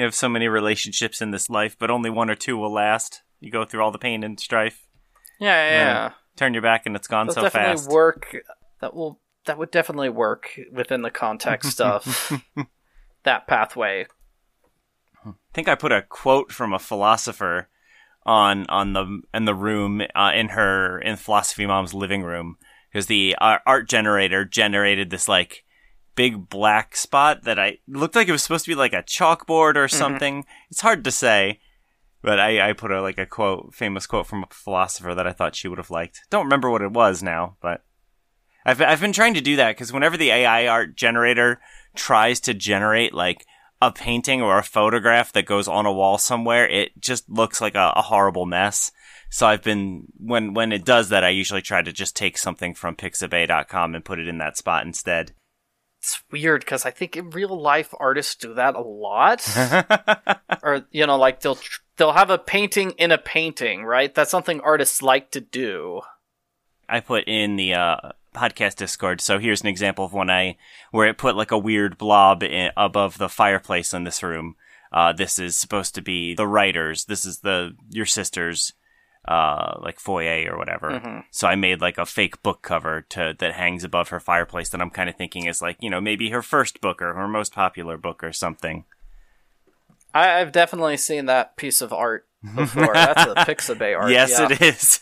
You 0.00 0.04
have 0.04 0.14
so 0.14 0.30
many 0.30 0.48
relationships 0.48 1.20
in 1.20 1.30
this 1.30 1.50
life, 1.50 1.76
but 1.78 1.90
only 1.90 2.08
one 2.08 2.30
or 2.30 2.34
two 2.34 2.56
will 2.56 2.72
last. 2.72 3.20
You 3.38 3.50
go 3.50 3.66
through 3.66 3.82
all 3.82 3.90
the 3.90 3.98
pain 3.98 4.24
and 4.24 4.40
strife. 4.40 4.86
Yeah, 5.38 5.70
yeah. 5.70 5.72
yeah. 5.72 6.10
Turn 6.36 6.54
your 6.54 6.62
back 6.62 6.86
and 6.86 6.96
it's 6.96 7.06
gone 7.06 7.26
That'll 7.26 7.42
so 7.42 7.46
definitely 7.48 7.76
fast. 7.76 7.90
Work. 7.90 8.36
That 8.80 8.94
will. 8.94 9.20
That 9.44 9.58
would 9.58 9.70
definitely 9.70 10.08
work 10.08 10.58
within 10.72 11.02
the 11.02 11.10
context 11.10 11.80
of 11.82 12.32
that 13.24 13.46
pathway. 13.46 14.06
I 15.22 15.32
think 15.52 15.68
I 15.68 15.74
put 15.74 15.92
a 15.92 16.00
quote 16.00 16.50
from 16.50 16.72
a 16.72 16.78
philosopher 16.78 17.68
on 18.24 18.64
on 18.70 18.94
the 18.94 19.20
in 19.34 19.44
the 19.44 19.54
room 19.54 20.00
uh, 20.14 20.32
in 20.34 20.48
her 20.48 20.98
in 20.98 21.16
philosophy 21.16 21.66
mom's 21.66 21.92
living 21.92 22.22
room 22.22 22.56
because 22.90 23.04
the 23.04 23.36
uh, 23.38 23.58
art 23.66 23.86
generator 23.86 24.46
generated 24.46 25.10
this 25.10 25.28
like 25.28 25.62
big 26.14 26.48
black 26.48 26.96
spot 26.96 27.44
that 27.44 27.58
I 27.58 27.78
looked 27.88 28.14
like 28.14 28.28
it 28.28 28.32
was 28.32 28.42
supposed 28.42 28.64
to 28.64 28.70
be 28.70 28.74
like 28.74 28.92
a 28.92 29.02
chalkboard 29.02 29.76
or 29.76 29.86
mm-hmm. 29.86 29.96
something. 29.96 30.42
Mm-hmm. 30.42 30.68
It's 30.70 30.80
hard 30.80 31.04
to 31.04 31.10
say, 31.10 31.60
but 32.22 32.38
I, 32.38 32.70
I 32.70 32.72
put 32.72 32.90
a 32.90 33.00
like 33.00 33.18
a 33.18 33.26
quote, 33.26 33.74
famous 33.74 34.06
quote 34.06 34.26
from 34.26 34.44
a 34.44 34.54
philosopher 34.54 35.14
that 35.14 35.26
I 35.26 35.32
thought 35.32 35.56
she 35.56 35.68
would 35.68 35.78
have 35.78 35.90
liked. 35.90 36.22
Don't 36.30 36.44
remember 36.44 36.70
what 36.70 36.82
it 36.82 36.92
was 36.92 37.22
now, 37.22 37.56
but 37.60 37.84
I've 38.64 38.80
I've 38.80 39.00
been 39.00 39.12
trying 39.12 39.34
to 39.34 39.40
do 39.40 39.56
that 39.56 39.76
because 39.76 39.92
whenever 39.92 40.16
the 40.16 40.30
AI 40.30 40.66
art 40.66 40.96
generator 40.96 41.60
tries 41.94 42.40
to 42.40 42.54
generate 42.54 43.14
like 43.14 43.46
a 43.82 43.90
painting 43.90 44.42
or 44.42 44.58
a 44.58 44.62
photograph 44.62 45.32
that 45.32 45.46
goes 45.46 45.66
on 45.66 45.86
a 45.86 45.92
wall 45.92 46.18
somewhere, 46.18 46.68
it 46.68 47.00
just 47.00 47.28
looks 47.30 47.60
like 47.60 47.74
a, 47.74 47.92
a 47.96 48.02
horrible 48.02 48.46
mess. 48.46 48.92
So 49.30 49.46
I've 49.46 49.62
been 49.62 50.08
when 50.18 50.54
when 50.54 50.72
it 50.72 50.84
does 50.84 51.08
that, 51.08 51.24
I 51.24 51.30
usually 51.30 51.62
try 51.62 51.82
to 51.82 51.92
just 51.92 52.16
take 52.16 52.36
something 52.36 52.74
from 52.74 52.96
Pixabay.com 52.96 53.94
and 53.94 54.04
put 54.04 54.18
it 54.18 54.28
in 54.28 54.38
that 54.38 54.56
spot 54.56 54.84
instead. 54.84 55.32
It's 56.00 56.22
weird 56.30 56.62
because 56.62 56.86
I 56.86 56.90
think 56.92 57.14
in 57.14 57.28
real 57.28 57.60
life 57.60 57.92
artists 58.00 58.34
do 58.34 58.54
that 58.54 58.74
a 58.74 58.80
lot, 58.80 59.46
or 60.62 60.86
you 60.90 61.06
know, 61.06 61.18
like 61.18 61.40
they'll 61.40 61.58
they'll 61.98 62.12
have 62.12 62.30
a 62.30 62.38
painting 62.38 62.92
in 62.92 63.12
a 63.12 63.18
painting, 63.18 63.84
right? 63.84 64.14
That's 64.14 64.30
something 64.30 64.62
artists 64.62 65.02
like 65.02 65.30
to 65.32 65.42
do. 65.42 66.00
I 66.88 67.00
put 67.00 67.24
in 67.24 67.56
the 67.56 67.74
uh, 67.74 67.96
podcast 68.34 68.76
Discord. 68.76 69.20
So 69.20 69.38
here's 69.38 69.60
an 69.60 69.68
example 69.68 70.06
of 70.06 70.14
one 70.14 70.30
I 70.30 70.56
where 70.90 71.06
it 71.06 71.18
put 71.18 71.36
like 71.36 71.50
a 71.50 71.58
weird 71.58 71.98
blob 71.98 72.42
in, 72.42 72.70
above 72.78 73.18
the 73.18 73.28
fireplace 73.28 73.92
in 73.92 74.04
this 74.04 74.22
room. 74.22 74.56
Uh, 74.90 75.12
this 75.12 75.38
is 75.38 75.54
supposed 75.54 75.94
to 75.96 76.02
be 76.02 76.34
the 76.34 76.46
writers. 76.46 77.04
This 77.04 77.26
is 77.26 77.40
the 77.40 77.76
your 77.90 78.06
sister's 78.06 78.72
uh, 79.30 79.78
like 79.80 80.00
foyer 80.00 80.52
or 80.52 80.58
whatever. 80.58 80.90
Mm-hmm. 80.90 81.20
So 81.30 81.46
I 81.46 81.54
made 81.54 81.80
like 81.80 81.98
a 81.98 82.04
fake 82.04 82.42
book 82.42 82.62
cover 82.62 83.02
to 83.10 83.34
that 83.38 83.52
hangs 83.52 83.84
above 83.84 84.08
her 84.08 84.18
fireplace 84.18 84.70
that 84.70 84.80
I'm 84.80 84.90
kind 84.90 85.08
of 85.08 85.14
thinking 85.14 85.46
is 85.46 85.62
like 85.62 85.76
you 85.78 85.88
know 85.88 86.00
maybe 86.00 86.30
her 86.30 86.42
first 86.42 86.80
book 86.80 87.00
or 87.00 87.14
her 87.14 87.28
most 87.28 87.54
popular 87.54 87.96
book 87.96 88.24
or 88.24 88.32
something. 88.32 88.84
I, 90.12 90.40
have 90.40 90.50
definitely 90.50 90.96
seen 90.96 91.26
that 91.26 91.56
piece 91.56 91.80
of 91.80 91.92
art 91.92 92.26
before. 92.56 92.92
That's 92.92 93.22
a 93.22 93.34
Pixabay 93.46 93.96
art. 93.96 94.10
Yes, 94.10 94.30
yeah. 94.32 94.48
it 94.50 94.60
is. 94.60 94.98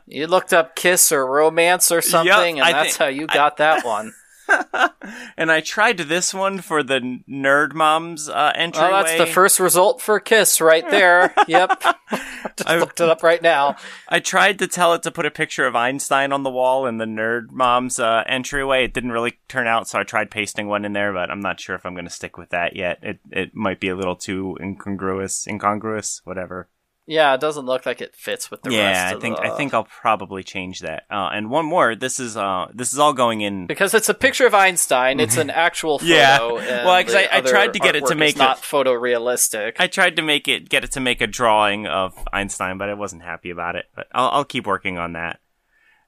you 0.06 0.26
looked 0.26 0.54
up 0.54 0.74
kiss 0.74 1.12
or 1.12 1.26
romance 1.26 1.92
or 1.92 2.00
something, 2.00 2.56
yep, 2.56 2.66
and 2.66 2.74
that's 2.74 2.96
how 2.96 3.08
you 3.08 3.26
got 3.26 3.60
I, 3.60 3.64
that 3.74 3.84
one. 3.84 4.14
and 5.36 5.50
I 5.50 5.60
tried 5.60 5.98
this 5.98 6.34
one 6.34 6.60
for 6.60 6.82
the 6.82 7.22
Nerd 7.28 7.74
Moms 7.74 8.28
uh, 8.28 8.52
entryway. 8.54 8.88
Oh, 8.88 9.02
that's 9.02 9.18
the 9.18 9.26
first 9.26 9.60
result 9.60 10.00
for 10.00 10.20
Kiss 10.20 10.60
right 10.60 10.88
there. 10.90 11.34
yep. 11.48 11.82
Just 12.56 12.68
I 12.68 12.78
looked 12.78 13.00
it 13.00 13.08
up 13.08 13.22
right 13.22 13.42
now. 13.42 13.76
I 14.08 14.20
tried 14.20 14.58
to 14.60 14.66
tell 14.66 14.94
it 14.94 15.02
to 15.04 15.10
put 15.10 15.26
a 15.26 15.30
picture 15.30 15.66
of 15.66 15.74
Einstein 15.74 16.32
on 16.32 16.42
the 16.42 16.50
wall 16.50 16.86
in 16.86 16.98
the 16.98 17.04
Nerd 17.04 17.50
Moms 17.50 17.98
uh, 17.98 18.22
entryway. 18.26 18.84
It 18.84 18.94
didn't 18.94 19.12
really 19.12 19.38
turn 19.48 19.66
out, 19.66 19.88
so 19.88 19.98
I 19.98 20.04
tried 20.04 20.30
pasting 20.30 20.68
one 20.68 20.84
in 20.84 20.92
there, 20.92 21.12
but 21.12 21.30
I'm 21.30 21.40
not 21.40 21.60
sure 21.60 21.74
if 21.74 21.84
I'm 21.84 21.94
going 21.94 22.04
to 22.04 22.10
stick 22.10 22.38
with 22.38 22.50
that 22.50 22.76
yet. 22.76 22.98
It 23.02 23.20
it 23.30 23.54
might 23.54 23.80
be 23.80 23.88
a 23.88 23.96
little 23.96 24.16
too 24.16 24.56
incongruous, 24.60 25.46
incongruous, 25.46 26.20
whatever. 26.24 26.68
Yeah, 27.06 27.34
it 27.34 27.40
doesn't 27.40 27.66
look 27.66 27.84
like 27.84 28.00
it 28.00 28.16
fits 28.16 28.50
with 28.50 28.62
the 28.62 28.72
yeah, 28.72 29.12
I 29.14 29.20
think 29.20 29.36
the... 29.36 29.42
I 29.42 29.50
think 29.50 29.74
I'll 29.74 29.84
probably 29.84 30.42
change 30.42 30.80
that. 30.80 31.04
Uh, 31.10 31.28
and 31.32 31.50
one 31.50 31.66
more. 31.66 31.94
This 31.94 32.18
is 32.18 32.34
uh, 32.34 32.68
this 32.72 32.94
is 32.94 32.98
all 32.98 33.12
going 33.12 33.42
in 33.42 33.66
because 33.66 33.92
it's 33.92 34.08
a 34.08 34.14
picture 34.14 34.46
of 34.46 34.54
Einstein. 34.54 35.20
It's 35.20 35.36
an 35.36 35.50
actual 35.50 35.98
photo. 35.98 36.10
yeah. 36.10 36.84
Well, 36.84 36.98
because 36.98 37.14
I, 37.14 37.28
I, 37.30 37.40
tried 37.42 37.74
to 37.74 37.78
get 37.78 37.94
it 37.94 38.06
to 38.06 38.14
make 38.14 38.38
not 38.38 38.56
photorealistic. 38.56 39.74
I 39.78 39.86
tried 39.86 40.16
to 40.16 40.22
make 40.22 40.48
it 40.48 40.70
get 40.70 40.82
it 40.82 40.92
to 40.92 41.00
make 41.00 41.20
a 41.20 41.26
drawing 41.26 41.86
of 41.86 42.14
Einstein, 42.32 42.78
but 42.78 42.88
I 42.88 42.94
wasn't 42.94 43.22
happy 43.22 43.50
about 43.50 43.76
it. 43.76 43.84
But 43.94 44.06
I'll, 44.12 44.30
I'll 44.30 44.44
keep 44.44 44.66
working 44.66 44.96
on 44.96 45.12
that. 45.12 45.40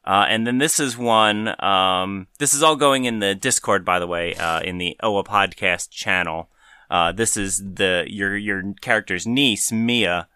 Uh, 0.02 0.24
and 0.28 0.46
then 0.46 0.56
this 0.58 0.80
is 0.80 0.96
one. 0.96 1.62
Um, 1.62 2.28
this 2.38 2.54
is 2.54 2.62
all 2.62 2.76
going 2.76 3.04
in 3.04 3.18
the 3.18 3.34
Discord, 3.34 3.84
by 3.84 3.98
the 3.98 4.06
way, 4.06 4.34
uh, 4.36 4.60
in 4.60 4.78
the 4.78 4.96
OA 5.02 5.24
podcast 5.24 5.90
channel. 5.90 6.48
Uh, 6.88 7.12
this 7.12 7.36
is 7.36 7.58
the 7.58 8.06
your 8.08 8.34
your 8.34 8.72
character's 8.80 9.26
niece 9.26 9.70
Mia 9.70 10.28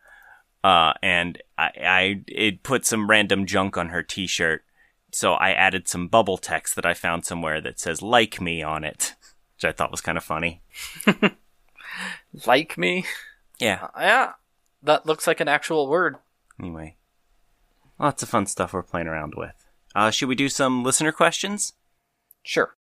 uh, 0.63 0.93
and 1.03 1.41
I, 1.57 1.71
I 1.81 2.25
it 2.27 2.63
put 2.63 2.85
some 2.85 3.09
random 3.09 3.47
junk 3.47 3.77
on 3.77 3.89
her 3.89 4.03
T-shirt, 4.03 4.63
so 5.13 5.35
I 5.35 5.53
added 5.53 5.89
some 5.89 6.09
bubble 6.09 6.39
text 6.39 6.77
that 6.77 6.87
I 6.87 6.95
found 6.95 7.25
somewhere 7.25 7.61
that 7.61 7.81
says 7.81 8.03
"like 8.03 8.41
me" 8.41 8.63
on 8.63 8.85
it, 8.85 9.15
which 9.57 9.65
I 9.65 9.73
thought 9.73 9.91
was 9.91 10.01
kind 10.01 10.19
of 10.19 10.25
funny. 10.25 10.63
like 12.47 12.77
me? 12.77 13.05
Yeah, 13.59 13.89
uh, 13.95 14.01
yeah. 14.01 14.33
That 14.83 15.07
looks 15.07 15.27
like 15.27 15.41
an 15.41 15.49
actual 15.49 15.89
word. 15.89 16.17
Anyway, 16.59 16.97
lots 17.99 18.23
of 18.23 18.29
fun 18.29 18.47
stuff 18.47 18.73
we're 18.73 18.83
playing 18.83 19.09
around 19.09 19.35
with. 19.37 19.67
Uh, 19.95 20.11
should 20.11 20.29
we 20.29 20.35
do 20.35 20.49
some 20.49 20.85
listener 20.85 21.13
questions? 21.13 21.73
Sure. 22.43 22.77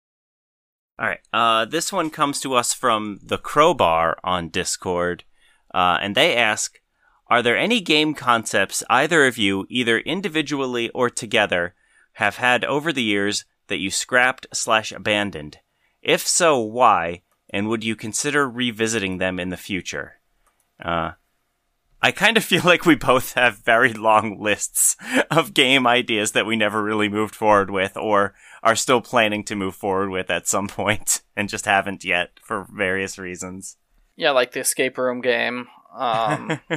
All 0.98 1.06
right. 1.06 1.20
Uh, 1.32 1.64
this 1.64 1.92
one 1.92 2.10
comes 2.10 2.40
to 2.40 2.54
us 2.54 2.72
from 2.72 3.18
the 3.22 3.38
Crowbar 3.38 4.18
on 4.22 4.48
Discord, 4.48 5.24
uh, 5.72 5.98
and 6.00 6.14
they 6.14 6.36
ask, 6.36 6.80
are 7.28 7.42
there 7.42 7.56
any 7.56 7.80
game 7.80 8.14
concepts 8.14 8.82
either 8.90 9.26
of 9.26 9.38
you, 9.38 9.66
either 9.68 9.98
individually 9.98 10.90
or 10.90 11.08
together, 11.08 11.74
have 12.14 12.36
had 12.36 12.64
over 12.64 12.92
the 12.92 13.02
years 13.02 13.44
that 13.68 13.78
you 13.78 13.90
scrapped 13.90 14.46
slash 14.52 14.92
abandoned? 14.92 15.58
If 16.02 16.26
so, 16.26 16.60
why? 16.60 17.22
And 17.50 17.68
would 17.68 17.82
you 17.82 17.96
consider 17.96 18.48
revisiting 18.48 19.18
them 19.18 19.40
in 19.40 19.48
the 19.48 19.56
future? 19.56 20.20
Uh, 20.82 21.12
I 22.02 22.12
kind 22.12 22.36
of 22.36 22.44
feel 22.44 22.62
like 22.62 22.84
we 22.84 22.94
both 22.94 23.32
have 23.32 23.64
very 23.64 23.94
long 23.94 24.38
lists 24.38 24.96
of 25.30 25.54
game 25.54 25.86
ideas 25.86 26.32
that 26.32 26.46
we 26.46 26.56
never 26.56 26.82
really 26.82 27.08
moved 27.08 27.34
forward 27.34 27.70
with 27.70 27.96
or 27.96 28.34
are 28.62 28.76
still 28.76 29.00
planning 29.00 29.44
to 29.44 29.56
move 29.56 29.74
forward 29.74 30.10
with 30.10 30.30
at 30.30 30.46
some 30.46 30.68
point 30.68 31.22
and 31.36 31.48
just 31.48 31.64
haven't 31.64 32.04
yet 32.04 32.38
for 32.42 32.66
various 32.70 33.18
reasons. 33.18 33.78
Yeah, 34.16 34.30
like 34.30 34.52
the 34.52 34.60
escape 34.60 34.98
room 34.98 35.22
game. 35.22 35.66
Um, 35.94 36.60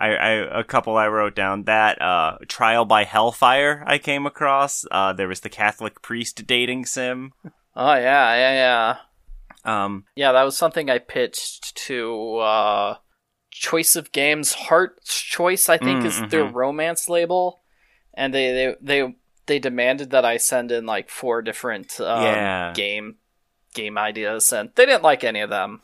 I, 0.00 0.14
I, 0.14 0.60
a 0.60 0.64
couple 0.64 0.96
I 0.96 1.08
wrote 1.08 1.36
down 1.36 1.64
that 1.64 2.00
uh, 2.00 2.38
trial 2.48 2.86
by 2.86 3.04
hellfire 3.04 3.84
I 3.86 3.98
came 3.98 4.24
across. 4.24 4.86
Uh, 4.90 5.12
there 5.12 5.28
was 5.28 5.40
the 5.40 5.50
Catholic 5.50 6.00
priest 6.00 6.46
dating 6.46 6.86
sim. 6.86 7.32
Oh 7.76 7.94
yeah, 7.94 8.34
yeah, 8.34 8.52
yeah. 8.52 8.96
Um, 9.64 10.04
yeah, 10.16 10.32
that 10.32 10.42
was 10.42 10.56
something 10.56 10.88
I 10.88 10.98
pitched 10.98 11.76
to 11.86 12.36
uh, 12.38 12.96
Choice 13.50 13.94
of 13.94 14.10
Games. 14.12 14.54
Heart's 14.54 15.20
Choice, 15.20 15.68
I 15.68 15.76
think, 15.76 16.02
mm, 16.02 16.06
is 16.06 16.18
their 16.30 16.44
mm-hmm. 16.44 16.56
romance 16.56 17.08
label, 17.08 17.60
and 18.14 18.32
they 18.32 18.52
they 18.52 18.76
they 18.80 19.14
they 19.46 19.58
demanded 19.58 20.10
that 20.10 20.24
I 20.24 20.38
send 20.38 20.72
in 20.72 20.86
like 20.86 21.10
four 21.10 21.42
different 21.42 22.00
um, 22.00 22.22
yeah. 22.22 22.72
game 22.74 23.16
game 23.74 23.98
ideas, 23.98 24.50
and 24.52 24.70
they 24.74 24.86
didn't 24.86 25.02
like 25.02 25.24
any 25.24 25.40
of 25.40 25.50
them. 25.50 25.82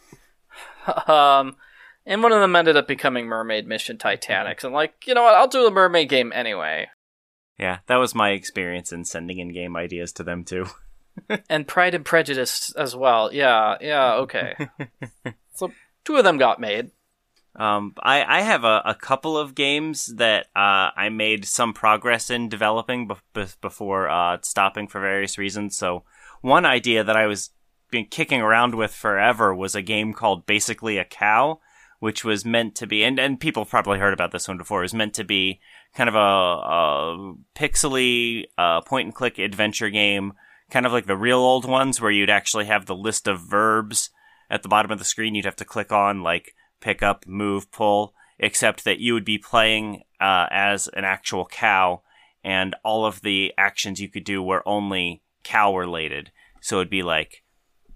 um, 1.07 1.57
and 2.07 2.23
one 2.23 2.33
of 2.33 2.41
them 2.41 2.55
ended 2.55 2.77
up 2.77 2.87
becoming 2.87 3.27
Mermaid 3.27 3.67
Mission 3.67 3.99
Titanic. 3.99 4.63
And 4.63 4.73
like, 4.73 4.95
you 5.07 5.15
know 5.15 5.25
what? 5.25 5.35
I'll 5.35 5.49
do 5.49 5.67
a 5.67 5.71
mermaid 5.71 6.09
game 6.09 6.33
anyway. 6.35 6.89
Yeah, 7.59 7.79
that 7.87 7.97
was 7.97 8.15
my 8.15 8.31
experience 8.31 8.93
in 8.93 9.05
sending 9.05 9.39
in 9.39 9.53
game 9.53 9.77
ideas 9.77 10.13
to 10.13 10.23
them 10.23 10.45
too. 10.45 10.67
and 11.51 11.67
Pride 11.67 11.95
and 11.95 12.05
Prejudice 12.05 12.73
as 12.77 12.95
well. 12.95 13.33
Yeah, 13.33 13.77
yeah, 13.81 14.15
okay. 14.15 14.55
so 15.55 15.73
two 16.05 16.17
of 16.17 16.25
them 16.25 16.39
got 16.39 16.61
made. 16.61 16.91
Um, 17.57 17.95
I, 18.03 18.23
I 18.23 18.41
have 18.43 18.65
a, 18.65 18.83
a 18.85 18.95
couple 18.95 19.39
of 19.39 19.55
games 19.55 20.07
that 20.17 20.47
uh, 20.55 20.93
I 20.95 21.09
made 21.11 21.47
some 21.47 21.73
progress 21.73 22.29
in 22.29 22.51
developing 22.51 23.11
be- 23.33 23.45
before 23.63 24.11
uh, 24.11 24.39
stopping 24.43 24.89
for 24.89 25.01
various 25.01 25.39
reasons. 25.39 25.77
So 25.77 26.05
one 26.43 26.67
idea 26.67 27.03
that 27.03 27.17
I 27.17 27.27
was 27.27 27.51
been 27.91 28.05
kicking 28.05 28.43
around 28.43 28.75
with 28.75 28.93
forever 28.93 29.55
was 29.55 29.75
a 29.75 29.81
game 29.81 30.13
called 30.13 30.45
Basically 30.45 30.99
a 30.99 31.05
Cow, 31.05 31.61
which 31.99 32.25
was 32.25 32.45
meant 32.45 32.75
to 32.77 32.87
be, 32.87 33.03
and, 33.03 33.19
and 33.19 33.41
people 33.41 33.65
probably 33.65 33.99
heard 33.99 34.13
about 34.13 34.33
this 34.33 34.49
one 34.49 34.59
before, 34.59 34.85
is 34.85 34.95
meant 34.95 35.15
to 35.15 35.25
be 35.25 35.61
kind 35.95 36.09
of 36.09 36.15
a, 36.15 36.19
a 36.19 37.35
pixely 37.55 38.45
uh, 38.59 38.81
point 38.83 39.07
and 39.07 39.15
click 39.15 39.39
adventure 39.39 39.91
game, 39.91 40.33
kind 40.71 40.87
of 40.87 40.93
like 40.93 41.07
the 41.07 41.17
real 41.17 41.39
old 41.39 41.65
ones 41.65 42.01
where 42.01 42.11
you'd 42.11 42.31
actually 42.31 42.67
have 42.67 42.87
the 42.87 42.95
list 42.95 43.27
of 43.27 43.41
verbs 43.41 44.11
at 44.51 44.63
the 44.63 44.69
bottom 44.69 44.91
of 44.91 44.99
the 44.99 45.05
screen. 45.05 45.35
You'd 45.35 45.45
have 45.45 45.57
to 45.57 45.65
click 45.65 45.93
on 45.93 46.23
like 46.23 46.55
pick 46.81 47.03
up, 47.03 47.27
move, 47.27 47.71
pull, 47.71 48.15
except 48.39 48.85
that 48.85 49.01
you 49.01 49.15
would 49.15 49.25
be 49.25 49.39
playing 49.39 50.03
uh, 50.21 50.47
as 50.51 50.89
an 50.89 51.05
actual 51.05 51.47
cow, 51.47 52.03
and 52.45 52.77
all 52.85 53.07
of 53.07 53.23
the 53.23 53.53
actions 53.57 54.01
you 54.01 54.09
could 54.09 54.25
do 54.25 54.43
were 54.43 54.67
only 54.67 55.23
cow 55.43 55.75
related. 55.75 56.31
So 56.61 56.77
it'd 56.77 56.91
be 56.91 57.03
like 57.03 57.43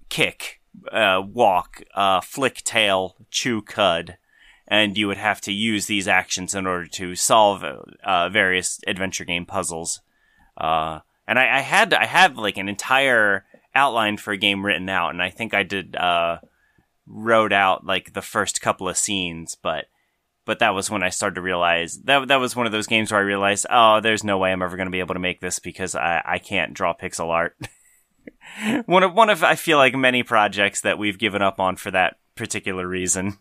kick, 0.08 0.59
uh, 0.90 1.22
walk, 1.24 1.82
uh, 1.94 2.20
flick 2.20 2.62
tail, 2.64 3.16
chew 3.30 3.62
cud, 3.62 4.16
and 4.68 4.96
you 4.96 5.08
would 5.08 5.16
have 5.16 5.40
to 5.42 5.52
use 5.52 5.86
these 5.86 6.08
actions 6.08 6.54
in 6.54 6.66
order 6.66 6.86
to 6.86 7.14
solve 7.14 7.64
uh, 7.64 8.28
various 8.28 8.80
adventure 8.86 9.24
game 9.24 9.44
puzzles. 9.44 10.00
Uh, 10.56 11.00
and 11.26 11.38
I, 11.38 11.58
I, 11.58 11.60
had 11.60 11.92
I 11.94 12.06
have 12.06 12.36
like 12.36 12.56
an 12.56 12.68
entire 12.68 13.44
outline 13.74 14.16
for 14.16 14.32
a 14.32 14.36
game 14.36 14.64
written 14.64 14.88
out, 14.88 15.10
and 15.10 15.22
I 15.22 15.30
think 15.30 15.54
I 15.54 15.62
did 15.62 15.96
uh, 15.96 16.38
wrote 17.06 17.52
out 17.52 17.84
like 17.84 18.12
the 18.12 18.22
first 18.22 18.60
couple 18.60 18.88
of 18.88 18.96
scenes, 18.96 19.56
but 19.60 19.86
but 20.44 20.58
that 20.60 20.74
was 20.74 20.90
when 20.90 21.02
I 21.02 21.10
started 21.10 21.36
to 21.36 21.42
realize 21.42 21.98
that 22.04 22.28
that 22.28 22.40
was 22.40 22.56
one 22.56 22.66
of 22.66 22.72
those 22.72 22.86
games 22.86 23.12
where 23.12 23.20
I 23.20 23.24
realized, 23.24 23.66
oh, 23.70 24.00
there's 24.00 24.24
no 24.24 24.38
way 24.38 24.50
I'm 24.50 24.62
ever 24.62 24.76
going 24.76 24.86
to 24.86 24.92
be 24.92 25.00
able 25.00 25.14
to 25.14 25.20
make 25.20 25.40
this 25.40 25.58
because 25.58 25.94
I, 25.94 26.22
I 26.24 26.38
can't 26.38 26.74
draw 26.74 26.94
pixel 26.94 27.28
art. 27.28 27.56
one 28.86 29.02
of 29.02 29.14
one 29.14 29.30
of 29.30 29.42
I 29.44 29.54
feel 29.54 29.78
like 29.78 29.94
many 29.94 30.22
projects 30.22 30.80
that 30.82 30.98
we've 30.98 31.18
given 31.18 31.42
up 31.42 31.60
on 31.60 31.76
for 31.76 31.90
that 31.90 32.18
particular 32.34 32.86
reason. 32.86 33.38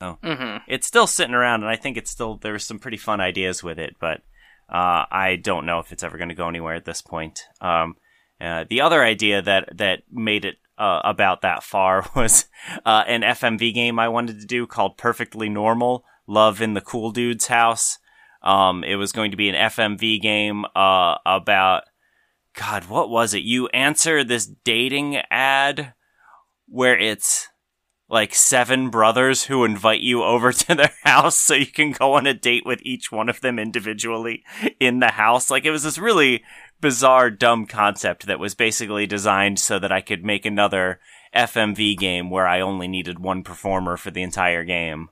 Oh, 0.00 0.18
mm-hmm. 0.22 0.58
it's 0.66 0.86
still 0.86 1.06
sitting 1.06 1.34
around, 1.34 1.62
and 1.62 1.70
I 1.70 1.76
think 1.76 1.96
it's 1.96 2.10
still 2.10 2.36
there 2.36 2.52
there's 2.52 2.66
some 2.66 2.78
pretty 2.78 2.96
fun 2.96 3.20
ideas 3.20 3.62
with 3.62 3.78
it, 3.78 3.96
but 4.00 4.22
uh, 4.68 5.04
I 5.10 5.38
don't 5.42 5.66
know 5.66 5.78
if 5.78 5.92
it's 5.92 6.02
ever 6.02 6.18
going 6.18 6.30
to 6.30 6.34
go 6.34 6.48
anywhere 6.48 6.74
at 6.74 6.84
this 6.84 7.02
point. 7.02 7.44
Um, 7.60 7.96
uh, 8.40 8.64
the 8.68 8.80
other 8.80 9.02
idea 9.02 9.40
that 9.42 9.76
that 9.76 10.02
made 10.10 10.44
it 10.44 10.56
uh, 10.78 11.00
about 11.04 11.42
that 11.42 11.62
far 11.62 12.06
was 12.16 12.46
uh, 12.84 13.04
an 13.06 13.22
FMV 13.22 13.72
game 13.72 13.98
I 13.98 14.08
wanted 14.08 14.40
to 14.40 14.46
do 14.46 14.66
called 14.66 14.98
Perfectly 14.98 15.48
Normal: 15.48 16.04
Love 16.26 16.60
in 16.60 16.74
the 16.74 16.80
Cool 16.80 17.10
Dude's 17.10 17.46
House. 17.46 17.98
Um, 18.42 18.84
it 18.84 18.96
was 18.96 19.12
going 19.12 19.30
to 19.30 19.38
be 19.38 19.48
an 19.48 19.54
FMV 19.54 20.20
game 20.20 20.66
uh, 20.76 21.16
about 21.24 21.84
God, 22.56 22.84
what 22.84 23.10
was 23.10 23.34
it? 23.34 23.42
You 23.42 23.68
answer 23.68 24.22
this 24.22 24.46
dating 24.46 25.16
ad 25.30 25.94
where 26.66 26.98
it's 26.98 27.48
like 28.08 28.34
seven 28.34 28.90
brothers 28.90 29.44
who 29.44 29.64
invite 29.64 30.00
you 30.00 30.22
over 30.22 30.52
to 30.52 30.74
their 30.74 30.94
house 31.04 31.36
so 31.36 31.54
you 31.54 31.66
can 31.66 31.92
go 31.92 32.14
on 32.14 32.26
a 32.26 32.34
date 32.34 32.64
with 32.64 32.80
each 32.82 33.10
one 33.10 33.28
of 33.28 33.40
them 33.40 33.58
individually 33.58 34.44
in 34.78 35.00
the 35.00 35.12
house. 35.12 35.50
Like 35.50 35.64
it 35.64 35.70
was 35.70 35.82
this 35.82 35.98
really 35.98 36.44
bizarre, 36.80 37.30
dumb 37.30 37.66
concept 37.66 38.26
that 38.26 38.38
was 38.38 38.54
basically 38.54 39.06
designed 39.06 39.58
so 39.58 39.78
that 39.78 39.92
I 39.92 40.00
could 40.00 40.24
make 40.24 40.46
another 40.46 41.00
FMV 41.34 41.96
game 41.98 42.30
where 42.30 42.46
I 42.46 42.60
only 42.60 42.86
needed 42.86 43.18
one 43.18 43.42
performer 43.42 43.96
for 43.96 44.10
the 44.10 44.22
entire 44.22 44.64
game. 44.64 45.08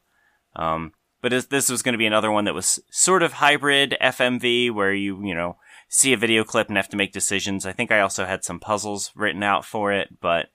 Um, 0.55 0.93
but 1.23 1.51
this 1.51 1.71
was 1.71 1.83
going 1.83 1.95
to 1.95 1.99
be 1.99 2.07
another 2.07 2.31
one 2.31 2.45
that 2.45 2.55
was 2.55 2.81
sort 2.91 3.23
of 3.23 3.35
hybrid 3.35 3.97
FMV 4.03 4.73
where 4.73 4.93
you, 4.93 5.25
you 5.25 5.35
know, 5.35 5.57
see 5.93 6.15
a 6.15 6.17
video 6.17 6.43
clip 6.43 6.69
and 6.69 6.77
have 6.79 6.89
to 6.89 6.97
make 6.97 7.13
decisions. 7.13 7.67
I 7.67 7.73
think 7.73 7.93
I 7.93 8.01
also 8.01 8.25
had 8.25 8.45
some 8.45 8.59
puzzles 8.59 9.13
written 9.15 9.43
out 9.43 9.63
for 9.63 9.93
it, 9.93 10.09
but 10.21 10.47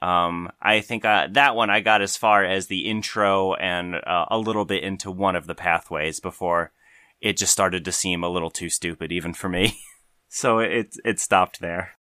um, 0.00 0.50
I 0.62 0.80
think 0.80 1.04
uh, 1.04 1.28
that 1.32 1.54
one 1.54 1.68
I 1.68 1.80
got 1.80 2.00
as 2.00 2.16
far 2.16 2.42
as 2.42 2.66
the 2.66 2.88
intro 2.88 3.52
and 3.54 3.94
uh, 3.94 4.24
a 4.30 4.38
little 4.38 4.64
bit 4.64 4.82
into 4.82 5.10
one 5.10 5.36
of 5.36 5.46
the 5.46 5.54
pathways 5.54 6.20
before 6.20 6.72
it 7.20 7.36
just 7.36 7.52
started 7.52 7.84
to 7.84 7.92
seem 7.92 8.24
a 8.24 8.30
little 8.30 8.50
too 8.50 8.70
stupid 8.70 9.12
even 9.12 9.34
for 9.34 9.50
me. 9.50 9.78
so 10.28 10.58
it 10.60 10.96
it 11.04 11.20
stopped 11.20 11.60
there. 11.60 11.98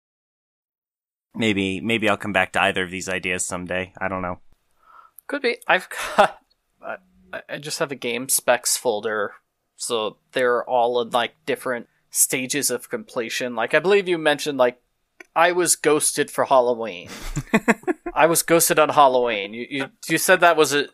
Maybe 1.34 1.82
maybe 1.82 2.08
I'll 2.08 2.18
come 2.18 2.34
back 2.34 2.52
to 2.54 2.62
either 2.62 2.84
of 2.84 2.92
these 2.92 3.10
ideas 3.10 3.44
someday. 3.44 3.94
I 4.00 4.08
don't 4.08 4.22
know. 4.22 4.42
Could 5.26 5.42
be. 5.42 5.58
I've 5.68 5.88
got. 5.90 6.40
I 7.50 7.58
just 7.58 7.80
have 7.80 7.92
a 7.92 7.96
game 7.96 8.30
specs 8.30 8.78
folder, 8.78 9.34
so 9.76 10.18
they're 10.34 10.64
all 10.70 11.02
in 11.02 11.10
like 11.10 11.34
different 11.46 11.88
stages 12.16 12.72
of 12.72 12.90
completion. 12.90 13.56
Like 13.56 13.74
I 13.74 13.80
believe 13.80 14.08
you 14.08 14.18
mentioned, 14.18 14.58
like 14.58 14.82
I 15.36 15.52
was 15.52 15.76
ghosted 15.76 16.32
for 16.32 16.46
Halloween. 16.46 17.10
I 18.14 18.28
was 18.28 18.42
ghosted 18.42 18.80
on 18.80 18.90
Halloween. 18.90 19.54
You, 19.54 19.68
you 19.70 19.86
you 20.08 20.18
said 20.18 20.40
that 20.40 20.58
was 20.58 20.74
a. 20.74 20.88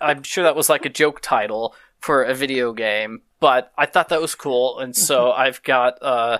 I'm 0.00 0.22
sure 0.22 0.44
that 0.44 0.56
was 0.56 0.68
like 0.68 0.84
a 0.84 0.90
joke 0.90 1.20
title 1.20 1.74
for 1.98 2.22
a 2.22 2.34
video 2.34 2.72
game, 2.72 3.22
but 3.40 3.72
I 3.76 3.86
thought 3.86 4.10
that 4.10 4.20
was 4.20 4.34
cool, 4.34 4.78
and 4.78 4.94
so 4.94 5.32
I've 5.32 5.62
got 5.62 6.00
uh 6.02 6.38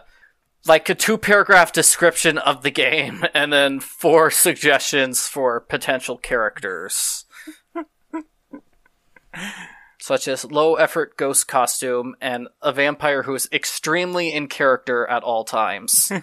like 0.66 0.88
a 0.88 0.94
two 0.94 1.18
paragraph 1.18 1.72
description 1.72 2.38
of 2.38 2.62
the 2.62 2.70
game, 2.70 3.24
and 3.34 3.52
then 3.52 3.80
four 3.80 4.30
suggestions 4.30 5.26
for 5.26 5.58
potential 5.58 6.16
characters. 6.16 7.24
Such 10.00 10.28
as 10.28 10.50
low 10.50 10.76
effort 10.76 11.16
ghost 11.16 11.46
costume 11.46 12.16
and 12.20 12.48
a 12.62 12.72
vampire 12.72 13.22
who 13.24 13.34
is 13.34 13.48
extremely 13.52 14.32
in 14.32 14.48
character 14.48 15.06
at 15.06 15.22
all 15.22 15.44
times. 15.44 16.10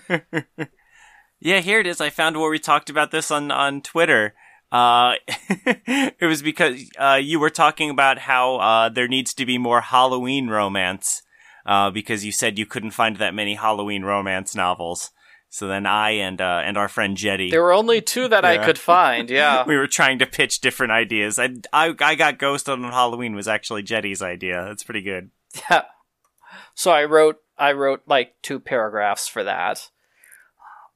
Yeah, 1.40 1.60
here 1.60 1.80
it 1.80 1.88
is. 1.88 2.02
I 2.02 2.10
found 2.10 2.40
where 2.40 2.50
we 2.50 2.60
talked 2.60 2.90
about 2.90 3.12
this 3.12 3.30
on 3.30 3.52
on 3.52 3.82
Twitter. 3.82 4.34
Uh, 4.72 5.14
it 5.68 6.26
was 6.26 6.42
because 6.42 6.82
uh, 7.00 7.20
you 7.22 7.40
were 7.40 7.50
talking 7.50 7.90
about 7.90 8.18
how 8.18 8.56
uh, 8.58 8.90
there 8.90 9.08
needs 9.08 9.34
to 9.36 9.46
be 9.46 9.58
more 9.58 9.82
Halloween 9.82 10.48
romance. 10.48 11.22
Uh, 11.66 11.92
because 11.92 12.24
you 12.24 12.32
said 12.32 12.58
you 12.58 12.66
couldn't 12.66 12.92
find 12.92 13.18
that 13.18 13.34
many 13.34 13.56
Halloween 13.56 14.04
romance 14.04 14.56
novels. 14.56 15.12
So 15.50 15.68
then 15.68 15.86
I 15.86 16.12
and 16.12 16.42
uh, 16.42 16.62
and 16.64 16.78
our 16.78 16.88
friend 16.88 17.16
Jetty. 17.16 17.50
There 17.50 17.64
were 17.64 17.74
only 17.74 18.02
two 18.02 18.28
that 18.28 18.44
yeah. 18.44 18.50
I 18.50 18.58
could 18.58 18.78
find. 18.78 19.30
Yeah, 19.30 19.64
we 19.68 19.78
were 19.78 19.88
trying 19.88 20.20
to 20.20 20.26
pitch 20.26 20.60
different 20.60 20.92
ideas. 20.92 21.40
I 21.40 21.50
I, 21.72 21.96
I 22.00 22.16
got 22.16 22.38
Ghost 22.38 22.68
on 22.68 22.84
Halloween 22.84 23.36
was 23.36 23.48
actually 23.48 23.84
Jetty's 23.84 24.22
idea. 24.22 24.66
That's 24.66 24.84
pretty 24.84 25.02
good. 25.02 25.32
Yeah. 25.70 25.84
So 26.76 26.92
I 26.92 27.06
wrote 27.06 27.38
I 27.58 27.72
wrote 27.72 28.04
like 28.06 28.36
two 28.42 28.60
paragraphs 28.60 29.28
for 29.28 29.44
that. 29.44 29.90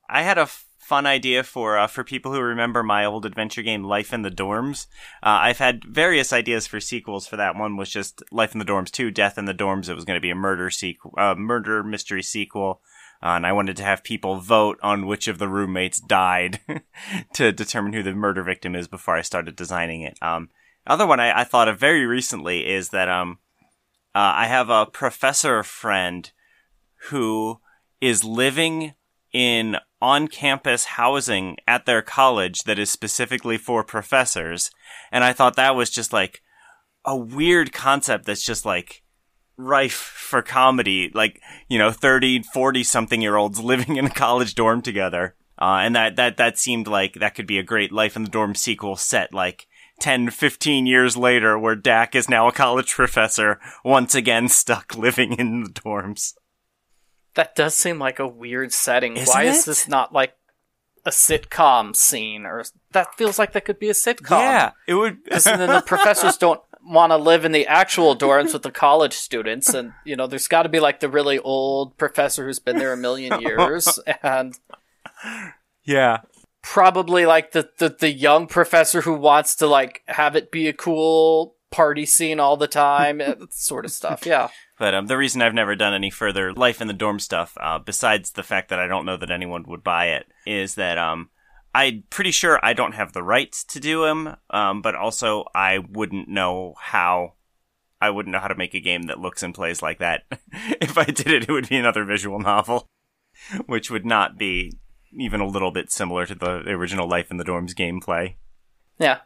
I 0.09 0.23
had 0.23 0.37
a 0.37 0.49
fun 0.91 1.05
idea 1.05 1.41
for 1.41 1.77
uh, 1.77 1.87
for 1.87 2.03
people 2.03 2.33
who 2.33 2.41
remember 2.41 2.83
my 2.83 3.05
old 3.05 3.25
adventure 3.25 3.61
game 3.61 3.83
Life 3.83 4.11
in 4.11 4.23
the 4.23 4.29
Dorms. 4.29 4.87
Uh, 5.23 5.39
I've 5.47 5.59
had 5.59 5.85
various 5.85 6.33
ideas 6.33 6.67
for 6.67 6.81
sequels 6.81 7.25
for 7.25 7.37
that. 7.37 7.55
One 7.55 7.77
was 7.77 7.89
just 7.89 8.21
Life 8.29 8.53
in 8.53 8.59
the 8.59 8.65
Dorms 8.65 8.91
2, 8.91 9.09
Death 9.09 9.37
in 9.37 9.45
the 9.45 9.53
Dorms. 9.53 9.87
It 9.87 9.95
was 9.95 10.03
going 10.03 10.17
to 10.17 10.21
be 10.21 10.29
a 10.29 10.35
murder 10.35 10.69
sequel, 10.69 11.13
uh, 11.17 11.35
murder 11.35 11.81
mystery 11.81 12.21
sequel. 12.21 12.81
Uh, 13.23 13.35
and 13.35 13.45
I 13.45 13.51
wanted 13.51 13.77
to 13.77 13.83
have 13.83 14.03
people 14.03 14.37
vote 14.37 14.79
on 14.81 15.05
which 15.05 15.27
of 15.27 15.37
the 15.37 15.47
roommates 15.47 15.99
died 15.99 16.59
to 17.33 17.51
determine 17.51 17.93
who 17.93 18.03
the 18.03 18.13
murder 18.13 18.41
victim 18.41 18.75
is 18.75 18.87
before 18.87 19.15
I 19.15 19.21
started 19.21 19.55
designing 19.55 20.01
it. 20.01 20.17
Um, 20.21 20.49
other 20.87 21.05
one 21.05 21.19
I, 21.19 21.41
I, 21.41 21.43
thought 21.43 21.67
of 21.67 21.79
very 21.79 22.05
recently 22.05 22.67
is 22.67 22.89
that 22.89 23.07
um, 23.07 23.37
uh, 24.15 24.33
I 24.35 24.47
have 24.47 24.69
a 24.69 24.87
professor 24.87 25.61
friend 25.61 26.31
who 27.09 27.59
is 27.99 28.23
living 28.23 28.95
in 29.31 29.77
on 30.01 30.27
campus 30.27 30.85
housing 30.85 31.57
at 31.67 31.85
their 31.85 32.01
college 32.01 32.63
that 32.63 32.79
is 32.79 32.89
specifically 32.89 33.57
for 33.57 33.83
professors. 33.83 34.71
And 35.11 35.23
I 35.23 35.33
thought 35.33 35.55
that 35.55 35.75
was 35.75 35.91
just 35.91 36.11
like 36.11 36.41
a 37.05 37.15
weird 37.15 37.71
concept 37.71 38.25
that's 38.25 38.43
just 38.43 38.65
like 38.65 39.00
rife 39.65 39.93
for 39.93 40.41
comedy. 40.41 41.11
Like, 41.13 41.41
you 41.67 41.77
know, 41.77 41.91
30, 41.91 42.43
40 42.43 42.83
something 42.83 43.21
year 43.21 43.35
olds 43.35 43.59
living 43.63 43.97
in 43.97 44.05
a 44.05 44.09
college 44.09 44.55
dorm 44.55 44.81
together. 44.81 45.35
Uh, 45.59 45.81
and 45.83 45.95
that, 45.95 46.15
that, 46.15 46.37
that 46.37 46.57
seemed 46.57 46.87
like 46.87 47.13
that 47.15 47.35
could 47.35 47.45
be 47.45 47.59
a 47.59 47.63
great 47.63 47.91
Life 47.91 48.15
in 48.15 48.23
the 48.23 48.29
Dorm 48.29 48.55
sequel 48.55 48.95
set 48.95 49.31
like 49.31 49.67
10, 49.99 50.31
15 50.31 50.87
years 50.87 51.15
later 51.15 51.57
where 51.57 51.75
Dak 51.75 52.15
is 52.15 52.27
now 52.27 52.47
a 52.47 52.51
college 52.51 52.91
professor, 52.95 53.59
once 53.85 54.15
again 54.15 54.49
stuck 54.49 54.95
living 54.97 55.33
in 55.33 55.63
the 55.63 55.69
dorms. 55.69 56.33
That 57.35 57.55
does 57.55 57.75
seem 57.75 57.99
like 57.99 58.19
a 58.19 58.27
weird 58.27 58.73
setting. 58.73 59.15
Isn't 59.15 59.31
Why 59.31 59.43
it? 59.43 59.49
is 59.49 59.65
this 59.65 59.87
not 59.87 60.11
like 60.11 60.33
a 61.05 61.11
sitcom 61.11 61.95
scene 61.95 62.45
or 62.45 62.63
that 62.91 63.15
feels 63.15 63.39
like 63.39 63.53
that 63.53 63.65
could 63.65 63.79
be 63.79 63.89
a 63.89 63.93
sitcom. 63.93 64.31
Yeah, 64.31 64.71
it 64.87 64.95
would. 64.95 65.19
and 65.31 65.43
then 65.43 65.69
the 65.69 65.83
professors 65.85 66.37
don't 66.37 66.61
want 66.85 67.11
to 67.11 67.17
live 67.17 67.45
in 67.45 67.51
the 67.51 67.67
actual 67.67 68.15
dorms 68.15 68.53
with 68.53 68.63
the 68.63 68.71
college 68.71 69.13
students, 69.13 69.73
and 69.73 69.93
you 70.05 70.15
know, 70.15 70.27
there's 70.27 70.47
got 70.47 70.63
to 70.63 70.69
be 70.69 70.79
like 70.79 70.99
the 70.99 71.09
really 71.09 71.39
old 71.39 71.97
professor 71.97 72.45
who's 72.45 72.59
been 72.59 72.77
there 72.77 72.93
a 72.93 72.97
million 72.97 73.41
years, 73.41 73.99
and 74.23 74.57
yeah, 75.83 76.21
probably 76.61 77.25
like 77.25 77.51
the, 77.51 77.69
the 77.79 77.95
the 77.99 78.11
young 78.11 78.47
professor 78.47 79.01
who 79.01 79.13
wants 79.13 79.55
to 79.55 79.67
like 79.67 80.01
have 80.07 80.35
it 80.35 80.51
be 80.51 80.67
a 80.67 80.73
cool 80.73 81.55
party 81.71 82.05
scene 82.05 82.39
all 82.39 82.57
the 82.57 82.67
time, 82.67 83.21
sort 83.49 83.85
of 83.85 83.91
stuff. 83.91 84.25
Yeah. 84.25 84.49
But 84.77 84.93
um, 84.93 85.07
the 85.07 85.17
reason 85.17 85.41
I've 85.41 85.53
never 85.53 85.75
done 85.75 85.93
any 85.93 86.09
further 86.09 86.53
life 86.53 86.81
in 86.81 86.87
the 86.87 86.93
dorm 86.93 87.19
stuff, 87.19 87.55
uh, 87.59 87.79
besides 87.79 88.31
the 88.31 88.43
fact 88.43 88.69
that 88.69 88.79
I 88.79 88.87
don't 88.87 89.05
know 89.05 89.17
that 89.17 89.31
anyone 89.31 89.63
would 89.67 89.83
buy 89.83 90.07
it, 90.07 90.25
is 90.45 90.75
that 90.75 90.97
um, 90.97 91.29
I'm 91.73 92.03
pretty 92.09 92.31
sure 92.31 92.59
I 92.63 92.73
don't 92.73 92.93
have 92.93 93.13
the 93.13 93.23
rights 93.23 93.63
to 93.65 93.79
do 93.79 94.03
them. 94.03 94.35
Um, 94.49 94.81
but 94.81 94.95
also 94.95 95.45
I 95.55 95.79
wouldn't 95.79 96.27
know 96.27 96.75
how. 96.79 97.33
I 98.03 98.09
wouldn't 98.09 98.33
know 98.33 98.39
how 98.39 98.47
to 98.47 98.55
make 98.55 98.73
a 98.73 98.79
game 98.79 99.03
that 99.03 99.19
looks 99.19 99.43
and 99.43 99.53
plays 99.53 99.83
like 99.83 99.99
that. 99.99 100.23
if 100.81 100.97
I 100.97 101.05
did 101.05 101.27
it, 101.27 101.43
it 101.43 101.51
would 101.51 101.69
be 101.69 101.77
another 101.77 102.03
visual 102.03 102.39
novel, 102.39 102.87
which 103.67 103.91
would 103.91 104.07
not 104.07 104.39
be 104.39 104.73
even 105.13 105.39
a 105.39 105.47
little 105.47 105.71
bit 105.71 105.91
similar 105.91 106.25
to 106.25 106.33
the 106.33 106.63
original 106.69 107.07
Life 107.07 107.29
in 107.29 107.37
the 107.37 107.43
Dorms 107.43 107.75
gameplay. 107.75 108.37
Yeah, 108.97 109.19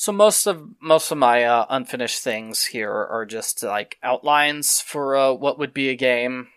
so 0.00 0.12
most 0.12 0.46
of 0.46 0.66
most 0.80 1.10
of 1.10 1.18
my 1.18 1.44
uh, 1.44 1.66
unfinished 1.68 2.22
things 2.22 2.64
here 2.64 2.90
are 2.90 3.26
just 3.26 3.62
like 3.62 3.98
outlines 4.02 4.80
for 4.80 5.14
uh, 5.14 5.32
what 5.32 5.58
would 5.58 5.74
be 5.74 5.90
a 5.90 5.94
game, 5.94 6.48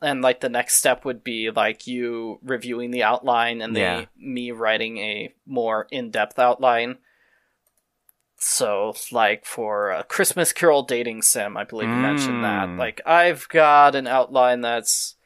and 0.00 0.22
like 0.22 0.40
the 0.40 0.48
next 0.48 0.76
step 0.76 1.04
would 1.04 1.24
be 1.24 1.50
like 1.50 1.86
you 1.86 2.38
reviewing 2.42 2.90
the 2.90 3.02
outline 3.02 3.60
and 3.60 3.76
yeah. 3.76 4.04
me 4.16 4.50
writing 4.50 4.98
a 4.98 5.34
more 5.46 5.86
in 5.90 6.10
depth 6.10 6.38
outline. 6.38 6.98
So 8.36 8.94
like 9.10 9.44
for 9.44 9.90
a 9.90 10.04
Christmas 10.04 10.52
Carol 10.52 10.84
dating 10.84 11.22
sim, 11.22 11.56
I 11.56 11.64
believe 11.64 11.88
you 11.88 11.94
mm. 11.94 12.02
mentioned 12.02 12.44
that. 12.44 12.68
Mm. 12.68 12.78
Like 12.78 13.00
I've 13.04 13.48
got 13.48 13.96
an 13.96 14.06
outline 14.06 14.60
that's 14.60 15.16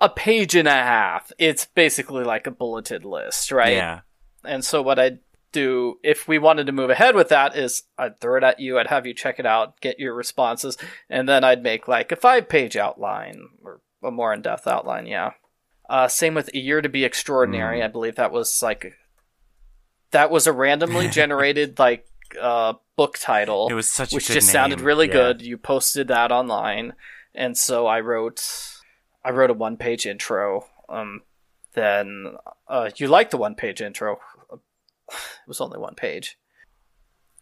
a 0.00 0.08
page 0.08 0.54
and 0.54 0.68
a 0.68 0.72
half. 0.72 1.30
It's 1.38 1.66
basically 1.66 2.24
like 2.24 2.46
a 2.46 2.50
bulleted 2.50 3.04
list, 3.04 3.52
right? 3.52 3.74
Yeah. 3.74 4.00
And 4.44 4.64
so 4.64 4.80
what 4.80 4.98
i'd 4.98 5.18
do 5.52 5.98
if 6.02 6.28
we 6.28 6.38
wanted 6.38 6.66
to 6.66 6.72
move 6.72 6.90
ahead 6.90 7.14
with 7.14 7.30
that 7.30 7.56
is 7.56 7.84
I'd 7.96 8.20
throw 8.20 8.36
it 8.36 8.44
at 8.44 8.60
you, 8.60 8.78
I'd 8.78 8.88
have 8.88 9.06
you 9.06 9.14
check 9.14 9.38
it 9.38 9.46
out, 9.46 9.80
get 9.80 9.98
your 9.98 10.14
responses, 10.14 10.76
and 11.08 11.26
then 11.26 11.44
I'd 11.44 11.62
make 11.62 11.88
like 11.88 12.12
a 12.12 12.16
five 12.16 12.48
page 12.48 12.76
outline 12.76 13.48
or 13.64 13.80
a 14.06 14.10
more 14.10 14.32
in 14.32 14.42
depth 14.42 14.66
outline, 14.66 15.06
yeah. 15.06 15.32
Uh, 15.88 16.08
same 16.08 16.34
with 16.34 16.48
a 16.54 16.58
year 16.58 16.80
to 16.80 16.88
be 16.88 17.04
extraordinary. 17.04 17.80
Mm. 17.80 17.84
I 17.84 17.88
believe 17.88 18.16
that 18.16 18.32
was 18.32 18.62
like 18.62 18.94
that 20.10 20.30
was 20.30 20.46
a 20.46 20.52
randomly 20.52 21.08
generated 21.10 21.78
like 21.78 22.06
uh, 22.40 22.74
book 22.96 23.18
title. 23.18 23.68
It 23.68 23.74
was 23.74 23.90
such 23.90 24.12
which 24.12 24.26
just 24.26 24.48
name. 24.48 24.52
sounded 24.52 24.80
really 24.80 25.06
yeah. 25.06 25.12
good. 25.12 25.42
You 25.42 25.58
posted 25.58 26.08
that 26.08 26.32
online, 26.32 26.94
and 27.34 27.56
so 27.56 27.86
I 27.86 28.00
wrote 28.00 28.42
I 29.24 29.30
wrote 29.30 29.50
a 29.50 29.54
one 29.54 29.76
page 29.76 30.06
intro. 30.06 30.66
Um, 30.88 31.22
then 31.74 32.36
uh, 32.68 32.90
you 32.96 33.08
liked 33.08 33.30
the 33.30 33.36
one 33.36 33.54
page 33.54 33.80
intro. 33.80 34.18
It 35.08 35.48
was 35.48 35.60
only 35.60 35.78
one 35.78 35.94
page. 35.94 36.36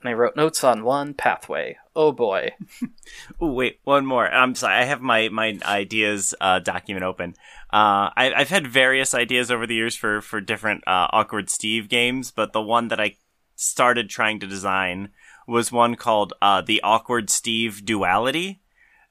And 0.05 0.11
I 0.11 0.13
wrote 0.13 0.37
notes 0.37 0.63
on 0.63 0.85
one 0.85 1.15
pathway. 1.15 1.79
Oh 1.97 2.13
boy. 2.13 2.51
oh 3.41 3.51
wait, 3.51 3.81
one 3.85 4.05
more. 4.05 4.31
I'm 4.31 4.55
sorry. 4.55 4.75
I 4.75 4.85
have 4.85 5.01
my 5.01 5.31
my 5.31 5.59
ideas 5.65 6.35
uh, 6.43 6.59
document 6.59 7.07
open. 7.07 7.31
Uh, 7.73 8.13
I, 8.15 8.35
have 8.37 8.51
had 8.51 8.67
various 8.67 9.15
ideas 9.15 9.51
over 9.51 9.67
the 9.67 9.75
years 9.75 9.97
for 9.97 10.21
for 10.21 10.43
different 10.43 10.85
uh, 10.87 11.09
awkward 11.11 11.49
Steve 11.49 11.89
games, 11.89 12.31
but 12.31 12.53
the 12.53 12.61
one 12.61 12.89
that 12.89 13.01
I 13.01 13.17
started 13.57 14.11
trying 14.11 14.41
to 14.41 14.47
design 14.47 15.09
was 15.49 15.73
one 15.73 15.95
called 15.95 16.35
uh, 16.43 16.61
the 16.61 16.83
Awkward 16.83 17.31
Steve 17.31 17.87
Duality. 17.87 18.61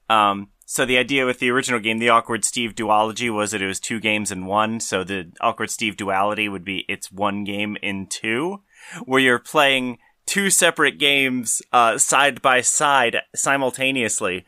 Um, 0.08 0.50
so 0.64 0.86
the 0.86 0.98
idea 0.98 1.26
with 1.26 1.40
the 1.40 1.50
original 1.50 1.80
game, 1.80 1.98
the 1.98 2.08
Awkward 2.10 2.44
Steve 2.44 2.76
Duology, 2.76 3.34
was 3.34 3.50
that 3.50 3.62
it 3.62 3.66
was 3.66 3.80
two 3.80 3.98
games 3.98 4.30
in 4.30 4.46
one. 4.46 4.78
So 4.78 5.02
the 5.02 5.32
Awkward 5.40 5.70
Steve 5.70 5.96
Duality 5.96 6.48
would 6.48 6.64
be 6.64 6.84
it's 6.88 7.10
one 7.10 7.42
game 7.42 7.76
in 7.82 8.06
two, 8.06 8.62
where 9.04 9.20
you're 9.20 9.40
playing 9.40 9.98
two 10.26 10.50
separate 10.50 10.98
games 10.98 11.62
uh, 11.72 11.98
side 11.98 12.42
by 12.42 12.60
side 12.60 13.18
simultaneously, 13.34 14.44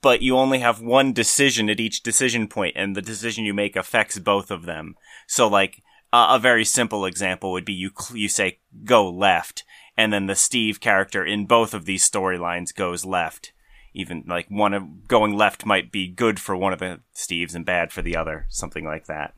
but 0.00 0.22
you 0.22 0.36
only 0.36 0.60
have 0.60 0.80
one 0.80 1.12
decision 1.12 1.68
at 1.68 1.80
each 1.80 2.02
decision 2.02 2.48
point, 2.48 2.74
and 2.76 2.94
the 2.94 3.02
decision 3.02 3.44
you 3.44 3.54
make 3.54 3.76
affects 3.76 4.18
both 4.18 4.50
of 4.50 4.64
them. 4.64 4.96
So, 5.26 5.48
like 5.48 5.82
uh, 6.12 6.28
a 6.30 6.38
very 6.38 6.64
simple 6.64 7.04
example 7.04 7.52
would 7.52 7.64
be 7.64 7.72
you 7.72 7.90
you 8.12 8.28
say 8.28 8.58
go 8.84 9.08
left, 9.08 9.64
and 9.96 10.12
then 10.12 10.26
the 10.26 10.34
Steve 10.34 10.80
character 10.80 11.24
in 11.24 11.46
both 11.46 11.74
of 11.74 11.84
these 11.84 12.08
storylines 12.08 12.74
goes 12.74 13.04
left. 13.04 13.52
Even 13.94 14.24
like 14.26 14.46
one 14.48 14.74
of 14.74 15.06
going 15.06 15.36
left 15.36 15.64
might 15.64 15.92
be 15.92 16.08
good 16.08 16.40
for 16.40 16.56
one 16.56 16.72
of 16.72 16.80
the 16.80 17.00
Steves 17.14 17.54
and 17.54 17.64
bad 17.64 17.92
for 17.92 18.02
the 18.02 18.16
other, 18.16 18.46
something 18.48 18.84
like 18.84 19.06
that. 19.06 19.34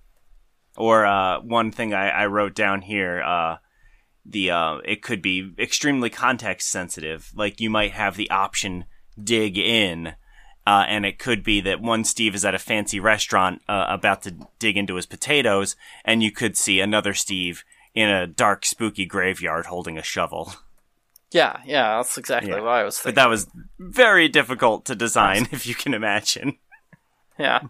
Or 0.77 1.07
uh, 1.07 1.41
one 1.41 1.73
thing 1.73 1.95
I, 1.95 2.09
I, 2.11 2.27
wrote 2.27 2.55
down 2.55 2.83
here, 2.83 3.23
uh, 3.23 3.57
the 4.29 4.51
uh, 4.51 4.79
it 4.85 5.03
could 5.03 5.23
be 5.23 5.53
extremely 5.59 6.11
context 6.11 6.69
sensitive. 6.69 7.31
Like 7.35 7.61
you 7.61 7.71
might 7.71 7.93
have 7.93 8.17
the 8.17 8.31
option 8.31 8.85
dig 9.23 9.57
in, 9.57 10.15
uh, 10.67 10.85
and 10.89 11.07
it 11.07 11.19
could 11.19 11.43
be 11.43 11.61
that 11.63 11.81
one 11.81 12.05
Steve 12.05 12.35
is 12.35 12.45
at 12.45 12.55
a 12.55 12.59
fancy 12.59 13.01
restaurant 13.01 13.63
uh, 13.69 13.87
about 13.89 14.23
to 14.23 14.35
dig 14.59 14.77
into 14.77 14.97
his 14.97 15.07
potatoes, 15.07 15.77
and 16.05 16.23
you 16.23 16.33
could 16.33 16.57
see 16.57 16.81
another 16.81 17.15
Steve 17.15 17.65
in 17.95 18.11
a 18.11 18.27
dark, 18.27 18.67
spooky 18.67 19.07
graveyard 19.07 19.67
holding 19.67 19.97
a 19.97 20.03
shovel. 20.03 20.53
Yeah, 21.33 21.61
yeah, 21.65 21.97
that's 21.97 22.19
exactly 22.19 22.53
yeah. 22.53 22.61
what 22.61 22.69
I 22.69 22.85
was 22.85 22.99
thinking. 22.99 23.15
But 23.15 23.23
that 23.23 23.31
was 23.31 23.49
very 23.79 24.29
difficult 24.29 24.85
to 24.87 24.95
design, 24.95 25.49
if 25.53 25.67
you 25.67 25.75
can 25.75 25.95
imagine. 25.95 26.59
Yeah. 27.39 27.61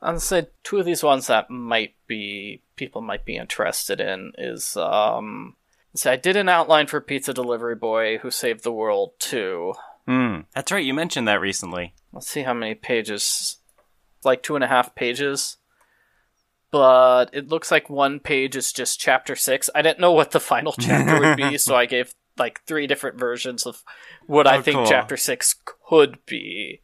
I'd 0.00 0.20
say 0.22 0.48
two 0.62 0.78
of 0.78 0.86
these 0.86 1.02
ones 1.02 1.26
that 1.26 1.50
might 1.50 1.94
be 2.06 2.62
people 2.76 3.02
might 3.02 3.24
be 3.24 3.36
interested 3.36 4.00
in 4.00 4.32
is 4.38 4.76
um 4.76 5.56
say 5.98 6.12
I 6.12 6.16
did 6.16 6.36
an 6.36 6.48
outline 6.48 6.86
for 6.86 7.00
Pizza 7.00 7.34
Delivery 7.34 7.74
Boy 7.74 8.18
Who 8.18 8.30
Saved 8.30 8.64
the 8.64 8.72
World 8.72 9.12
too. 9.18 9.74
Hmm. 10.06 10.40
That's 10.54 10.72
right, 10.72 10.84
you 10.84 10.94
mentioned 10.94 11.28
that 11.28 11.40
recently. 11.40 11.94
Let's 12.12 12.28
see 12.28 12.42
how 12.42 12.54
many 12.54 12.74
pages. 12.74 13.58
Like 14.24 14.42
two 14.42 14.54
and 14.54 14.64
a 14.64 14.68
half 14.68 14.94
pages 14.94 15.58
but 16.70 17.30
it 17.32 17.48
looks 17.48 17.70
like 17.70 17.88
one 17.88 18.20
page 18.20 18.56
is 18.56 18.72
just 18.72 19.00
chapter 19.00 19.34
six. 19.34 19.70
I 19.74 19.82
didn't 19.82 20.00
know 20.00 20.12
what 20.12 20.32
the 20.32 20.40
final 20.40 20.72
chapter 20.80 21.20
would 21.20 21.36
be, 21.36 21.58
so 21.58 21.74
I 21.74 21.86
gave 21.86 22.12
like 22.36 22.62
three 22.66 22.86
different 22.86 23.18
versions 23.18 23.66
of 23.66 23.82
what 24.26 24.46
oh, 24.46 24.50
I 24.50 24.62
think 24.62 24.76
cool. 24.76 24.86
chapter 24.86 25.16
six 25.16 25.54
could 25.88 26.18
be. 26.26 26.82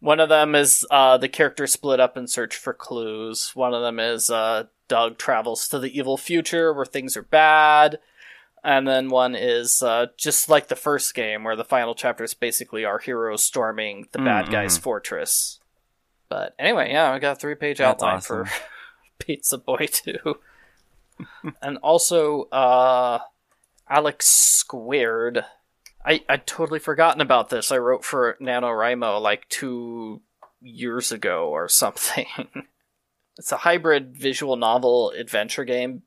One 0.00 0.20
of 0.20 0.28
them 0.28 0.54
is 0.54 0.86
uh, 0.90 1.16
the 1.16 1.28
character 1.28 1.66
split 1.66 1.98
up 1.98 2.16
and 2.16 2.28
search 2.28 2.56
for 2.56 2.74
clues. 2.74 3.52
One 3.54 3.72
of 3.72 3.82
them 3.82 3.98
is 3.98 4.28
uh, 4.28 4.64
Doug 4.88 5.18
travels 5.18 5.68
to 5.68 5.78
the 5.78 5.96
evil 5.96 6.16
future 6.16 6.72
where 6.72 6.84
things 6.84 7.16
are 7.16 7.22
bad. 7.22 7.98
And 8.62 8.88
then 8.88 9.10
one 9.10 9.34
is 9.34 9.82
uh, 9.82 10.06
just 10.16 10.48
like 10.48 10.68
the 10.68 10.76
first 10.76 11.14
game, 11.14 11.44
where 11.44 11.56
the 11.56 11.64
final 11.64 11.94
chapter 11.94 12.24
is 12.24 12.32
basically 12.32 12.84
our 12.84 12.98
heroes 12.98 13.42
storming 13.42 14.08
the 14.12 14.18
mm-hmm. 14.18 14.26
bad 14.26 14.50
guy's 14.50 14.78
fortress. 14.78 15.60
But 16.30 16.54
anyway, 16.58 16.90
yeah, 16.90 17.12
I 17.12 17.18
got 17.18 17.32
a 17.32 17.40
three 17.40 17.56
page 17.56 17.82
outline 17.82 18.16
awesome. 18.16 18.46
for 18.46 18.52
Pizza 19.18 19.58
Boy 19.58 19.86
2. 19.90 20.16
and 21.62 21.76
also, 21.78 22.44
uh, 22.44 23.18
Alex 23.88 24.26
Squared. 24.26 25.44
I, 26.04 26.22
I'd 26.28 26.46
totally 26.46 26.78
forgotten 26.78 27.20
about 27.20 27.48
this. 27.48 27.72
I 27.72 27.78
wrote 27.78 28.04
for 28.04 28.36
NaNoWriMo 28.40 29.20
like 29.20 29.48
two 29.48 30.22
years 30.60 31.12
ago 31.12 31.48
or 31.48 31.68
something. 31.68 32.26
it's 33.38 33.52
a 33.52 33.58
hybrid 33.58 34.16
visual 34.16 34.56
novel 34.56 35.10
adventure 35.10 35.64
game 35.64 36.02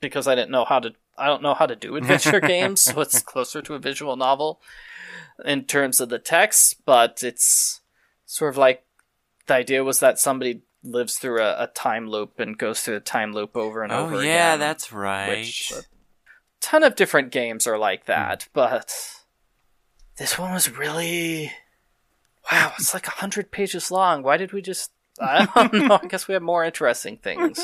because 0.00 0.26
I 0.26 0.34
didn't 0.34 0.50
know 0.50 0.64
how 0.64 0.80
to 0.80 0.92
I 1.16 1.26
don't 1.26 1.42
know 1.42 1.54
how 1.54 1.66
to 1.66 1.76
do 1.76 1.96
adventure 1.96 2.40
games, 2.40 2.82
so 2.82 3.00
it's 3.00 3.22
closer 3.22 3.62
to 3.62 3.74
a 3.74 3.78
visual 3.78 4.16
novel 4.16 4.60
in 5.44 5.64
terms 5.64 6.00
of 6.00 6.08
the 6.08 6.18
text, 6.18 6.84
but 6.84 7.22
it's 7.22 7.80
sort 8.26 8.50
of 8.50 8.56
like 8.56 8.84
the 9.46 9.54
idea 9.54 9.84
was 9.84 10.00
that 10.00 10.18
somebody 10.18 10.62
lives 10.84 11.16
through 11.16 11.40
a, 11.40 11.64
a, 11.64 11.66
time 11.68 12.08
loop 12.08 12.40
and 12.40 12.58
goes 12.58 12.80
through 12.80 12.96
a 12.96 13.00
time 13.00 13.32
loop 13.32 13.56
over 13.56 13.82
and 13.82 13.92
oh, 13.92 14.06
over 14.06 14.24
yeah, 14.24 14.54
again. 14.54 14.60
that's 14.60 14.92
right. 14.92 15.28
Which 15.28 15.72
a 15.72 15.82
ton 16.60 16.82
of 16.82 16.96
different 16.96 17.30
games 17.30 17.66
are 17.66 17.78
like 17.78 18.06
that, 18.06 18.40
mm. 18.40 18.48
but 18.52 18.94
this 20.18 20.38
one 20.38 20.52
was 20.52 20.76
really 20.76 21.52
wow. 22.50 22.72
It's 22.78 22.94
like 22.94 23.06
a 23.06 23.12
hundred 23.12 23.50
pages 23.50 23.90
long. 23.90 24.22
Why 24.22 24.36
did 24.36 24.52
we 24.52 24.62
just? 24.62 24.90
I 25.22 25.68
don't 25.68 25.88
know. 25.88 25.98
I 26.02 26.06
guess 26.06 26.28
we 26.28 26.34
have 26.34 26.42
more 26.42 26.64
interesting 26.64 27.16
things. 27.16 27.60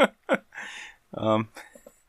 um, 1.14 1.48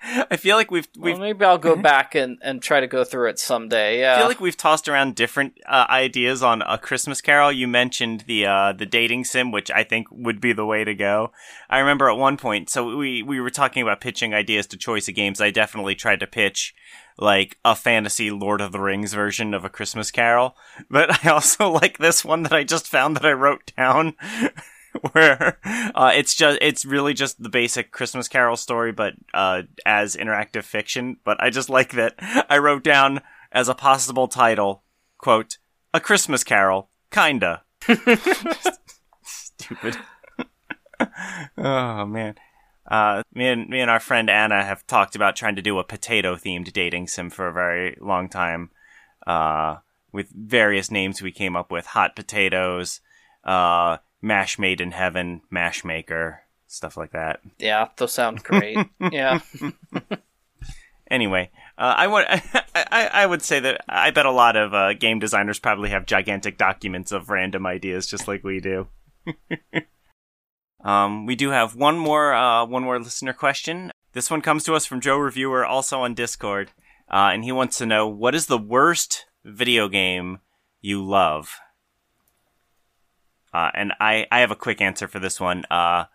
I 0.01 0.37
feel 0.37 0.55
like 0.55 0.71
we've 0.71 0.87
we've 0.97 1.13
well, 1.15 1.21
maybe 1.21 1.43
I'll 1.43 1.57
go 1.57 1.75
back 1.81 2.15
and, 2.15 2.37
and 2.41 2.61
try 2.61 2.79
to 2.79 2.87
go 2.87 3.03
through 3.03 3.29
it 3.29 3.39
someday. 3.39 3.99
Yeah. 3.99 4.15
I 4.15 4.19
feel 4.19 4.27
like 4.27 4.39
we've 4.39 4.57
tossed 4.57 4.87
around 4.87 5.15
different 5.15 5.57
uh, 5.67 5.85
ideas 5.89 6.43
on 6.43 6.61
a 6.61 6.77
Christmas 6.77 7.19
Carol. 7.19 7.51
You 7.51 7.67
mentioned 7.67 8.23
the 8.27 8.45
uh, 8.45 8.73
the 8.73 8.85
dating 8.85 9.25
sim, 9.25 9.51
which 9.51 9.71
I 9.71 9.83
think 9.83 10.07
would 10.11 10.39
be 10.39 10.53
the 10.53 10.65
way 10.65 10.83
to 10.83 10.93
go. 10.93 11.31
I 11.69 11.79
remember 11.79 12.09
at 12.09 12.17
one 12.17 12.37
point, 12.37 12.69
so 12.69 12.95
we 12.95 13.23
we 13.23 13.39
were 13.41 13.49
talking 13.49 13.81
about 13.81 14.01
pitching 14.01 14.33
ideas 14.33 14.67
to 14.67 14.77
choice 14.77 15.07
of 15.07 15.15
games. 15.15 15.41
I 15.41 15.51
definitely 15.51 15.95
tried 15.95 16.19
to 16.21 16.27
pitch 16.27 16.73
like 17.17 17.57
a 17.65 17.75
fantasy 17.75 18.31
Lord 18.31 18.61
of 18.61 18.71
the 18.71 18.79
Rings 18.79 19.13
version 19.13 19.53
of 19.53 19.65
a 19.65 19.69
Christmas 19.69 20.11
Carol, 20.11 20.55
but 20.89 21.25
I 21.25 21.29
also 21.29 21.69
like 21.81 21.97
this 21.97 22.23
one 22.23 22.43
that 22.43 22.53
I 22.53 22.63
just 22.63 22.87
found 22.87 23.15
that 23.17 23.25
I 23.25 23.33
wrote 23.33 23.71
down. 23.77 24.15
where 25.11 25.59
uh, 25.93 26.11
it's 26.15 26.33
just 26.33 26.57
it's 26.61 26.85
really 26.85 27.13
just 27.13 27.41
the 27.41 27.49
basic 27.49 27.91
Christmas 27.91 28.27
Carol 28.27 28.57
story, 28.57 28.91
but 28.91 29.13
uh, 29.33 29.63
as 29.85 30.15
interactive 30.15 30.63
fiction. 30.63 31.17
But 31.23 31.41
I 31.41 31.49
just 31.49 31.69
like 31.69 31.91
that 31.91 32.15
I 32.49 32.57
wrote 32.57 32.83
down 32.83 33.21
as 33.51 33.69
a 33.69 33.75
possible 33.75 34.27
title, 34.27 34.83
quote, 35.17 35.57
"A 35.93 35.99
Christmas 35.99 36.43
Carol, 36.43 36.89
kinda." 37.11 37.63
Stupid. 39.23 39.97
oh 41.57 42.05
man. 42.05 42.35
Uh, 42.87 43.21
me 43.33 43.47
and 43.47 43.69
me 43.69 43.81
and 43.81 43.91
our 43.91 43.99
friend 43.99 44.29
Anna 44.29 44.63
have 44.63 44.87
talked 44.87 45.15
about 45.15 45.35
trying 45.35 45.55
to 45.55 45.61
do 45.61 45.77
a 45.77 45.83
potato 45.83 46.35
themed 46.35 46.71
dating 46.71 47.07
sim 47.07 47.29
for 47.29 47.47
a 47.47 47.53
very 47.53 47.97
long 47.99 48.29
time. 48.29 48.69
Uh, 49.25 49.77
with 50.13 50.29
various 50.29 50.89
names 50.89 51.21
we 51.21 51.31
came 51.31 51.55
up 51.55 51.69
with: 51.69 51.87
hot 51.87 52.15
potatoes, 52.15 53.01
uh, 53.43 53.97
Mash 54.21 54.57
Made 54.57 54.79
in 54.79 54.91
Heaven, 54.91 55.41
Mash 55.49 55.83
Maker, 55.83 56.43
stuff 56.67 56.95
like 56.95 57.11
that. 57.11 57.41
Yeah, 57.59 57.89
those 57.97 58.13
sound 58.13 58.43
great. 58.43 58.77
yeah. 59.11 59.39
anyway, 61.11 61.49
uh, 61.77 61.93
I 61.97 62.07
would 62.07 62.25
I, 62.75 63.09
I 63.13 63.25
would 63.25 63.41
say 63.41 63.59
that 63.59 63.83
I 63.89 64.11
bet 64.11 64.25
a 64.25 64.31
lot 64.31 64.55
of 64.55 64.73
uh, 64.73 64.93
game 64.93 65.19
designers 65.19 65.59
probably 65.59 65.89
have 65.89 66.05
gigantic 66.05 66.57
documents 66.57 67.11
of 67.11 67.29
random 67.29 67.65
ideas, 67.65 68.07
just 68.07 68.29
like 68.29 68.45
we 68.45 68.61
do. 68.61 68.87
um, 70.87 71.25
we 71.25 71.35
do 71.35 71.49
have 71.49 71.75
one 71.75 71.97
more 71.97 72.33
uh, 72.33 72.65
one 72.65 72.83
more 72.83 72.97
listener 72.97 73.33
question. 73.33 73.91
This 74.13 74.31
one 74.31 74.41
comes 74.41 74.63
to 74.63 74.73
us 74.73 74.85
from 74.85 75.01
Joe 75.01 75.17
Reviewer, 75.17 75.65
also 75.65 75.99
on 75.99 76.13
Discord, 76.13 76.71
uh, 77.11 77.31
and 77.33 77.43
he 77.43 77.51
wants 77.51 77.77
to 77.77 77.85
know 77.85 78.07
what 78.07 78.33
is 78.33 78.45
the 78.45 78.57
worst 78.57 79.25
video 79.43 79.89
game 79.89 80.39
you 80.81 81.05
love. 81.05 81.59
Uh, 83.53 83.69
and 83.73 83.91
I, 83.99 84.27
I 84.31 84.39
have 84.39 84.51
a 84.51 84.55
quick 84.55 84.79
answer 84.79 85.09
for 85.09 85.19
this 85.19 85.39
one. 85.39 85.65
Uh, 85.69 86.05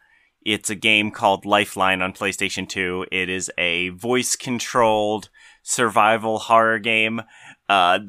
it's 0.40 0.70
a 0.70 0.74
game 0.74 1.10
called 1.10 1.44
Lifeline 1.44 2.00
on 2.00 2.12
PlayStation 2.14 2.68
2. 2.68 3.06
It 3.12 3.28
is 3.28 3.50
a 3.58 3.90
voice 3.90 4.36
controlled 4.36 5.28
survival 5.62 6.38
horror 6.38 6.78
game. 6.78 7.22
Uh, 7.68 8.00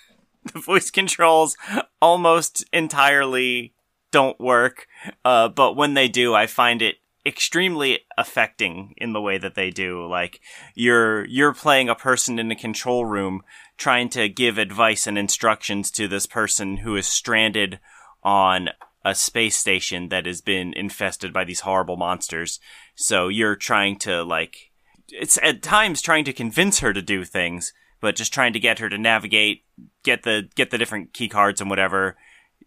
the 0.52 0.60
voice 0.60 0.90
controls 0.90 1.56
almost 2.02 2.64
entirely 2.72 3.72
don't 4.10 4.38
work. 4.40 4.86
Uh, 5.24 5.48
but 5.48 5.76
when 5.76 5.94
they 5.94 6.08
do, 6.08 6.34
I 6.34 6.46
find 6.46 6.82
it 6.82 6.96
extremely 7.26 8.00
affecting 8.16 8.94
in 8.96 9.12
the 9.12 9.20
way 9.20 9.38
that 9.38 9.54
they 9.54 9.70
do. 9.70 10.06
Like 10.06 10.40
you're, 10.74 11.24
you're 11.26 11.52
playing 11.52 11.88
a 11.88 11.94
person 11.94 12.38
in 12.38 12.50
a 12.50 12.56
control 12.56 13.04
room 13.04 13.42
trying 13.76 14.08
to 14.10 14.28
give 14.28 14.56
advice 14.58 15.06
and 15.06 15.18
instructions 15.18 15.90
to 15.92 16.08
this 16.08 16.26
person 16.26 16.78
who 16.78 16.96
is 16.96 17.06
stranded 17.06 17.80
on 18.22 18.70
a 19.04 19.14
space 19.14 19.56
station 19.56 20.08
that 20.08 20.26
has 20.26 20.40
been 20.40 20.72
infested 20.74 21.32
by 21.32 21.44
these 21.44 21.60
horrible 21.60 21.96
monsters. 21.96 22.60
So 22.94 23.28
you're 23.28 23.56
trying 23.56 23.98
to 24.00 24.22
like 24.22 24.70
it's 25.08 25.38
at 25.42 25.62
times 25.62 26.02
trying 26.02 26.24
to 26.24 26.32
convince 26.32 26.80
her 26.80 26.92
to 26.92 27.00
do 27.00 27.24
things, 27.24 27.72
but 28.00 28.16
just 28.16 28.32
trying 28.34 28.52
to 28.52 28.60
get 28.60 28.78
her 28.78 28.88
to 28.88 28.98
navigate, 28.98 29.64
get 30.02 30.22
the 30.22 30.48
get 30.54 30.70
the 30.70 30.78
different 30.78 31.12
key 31.12 31.28
cards 31.28 31.60
and 31.60 31.70
whatever, 31.70 32.16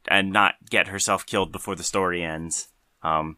and 0.08 0.32
not 0.32 0.56
get 0.70 0.88
herself 0.88 1.26
killed 1.26 1.52
before 1.52 1.76
the 1.76 1.84
story 1.84 2.24
ends. 2.24 2.70
Um, 3.04 3.38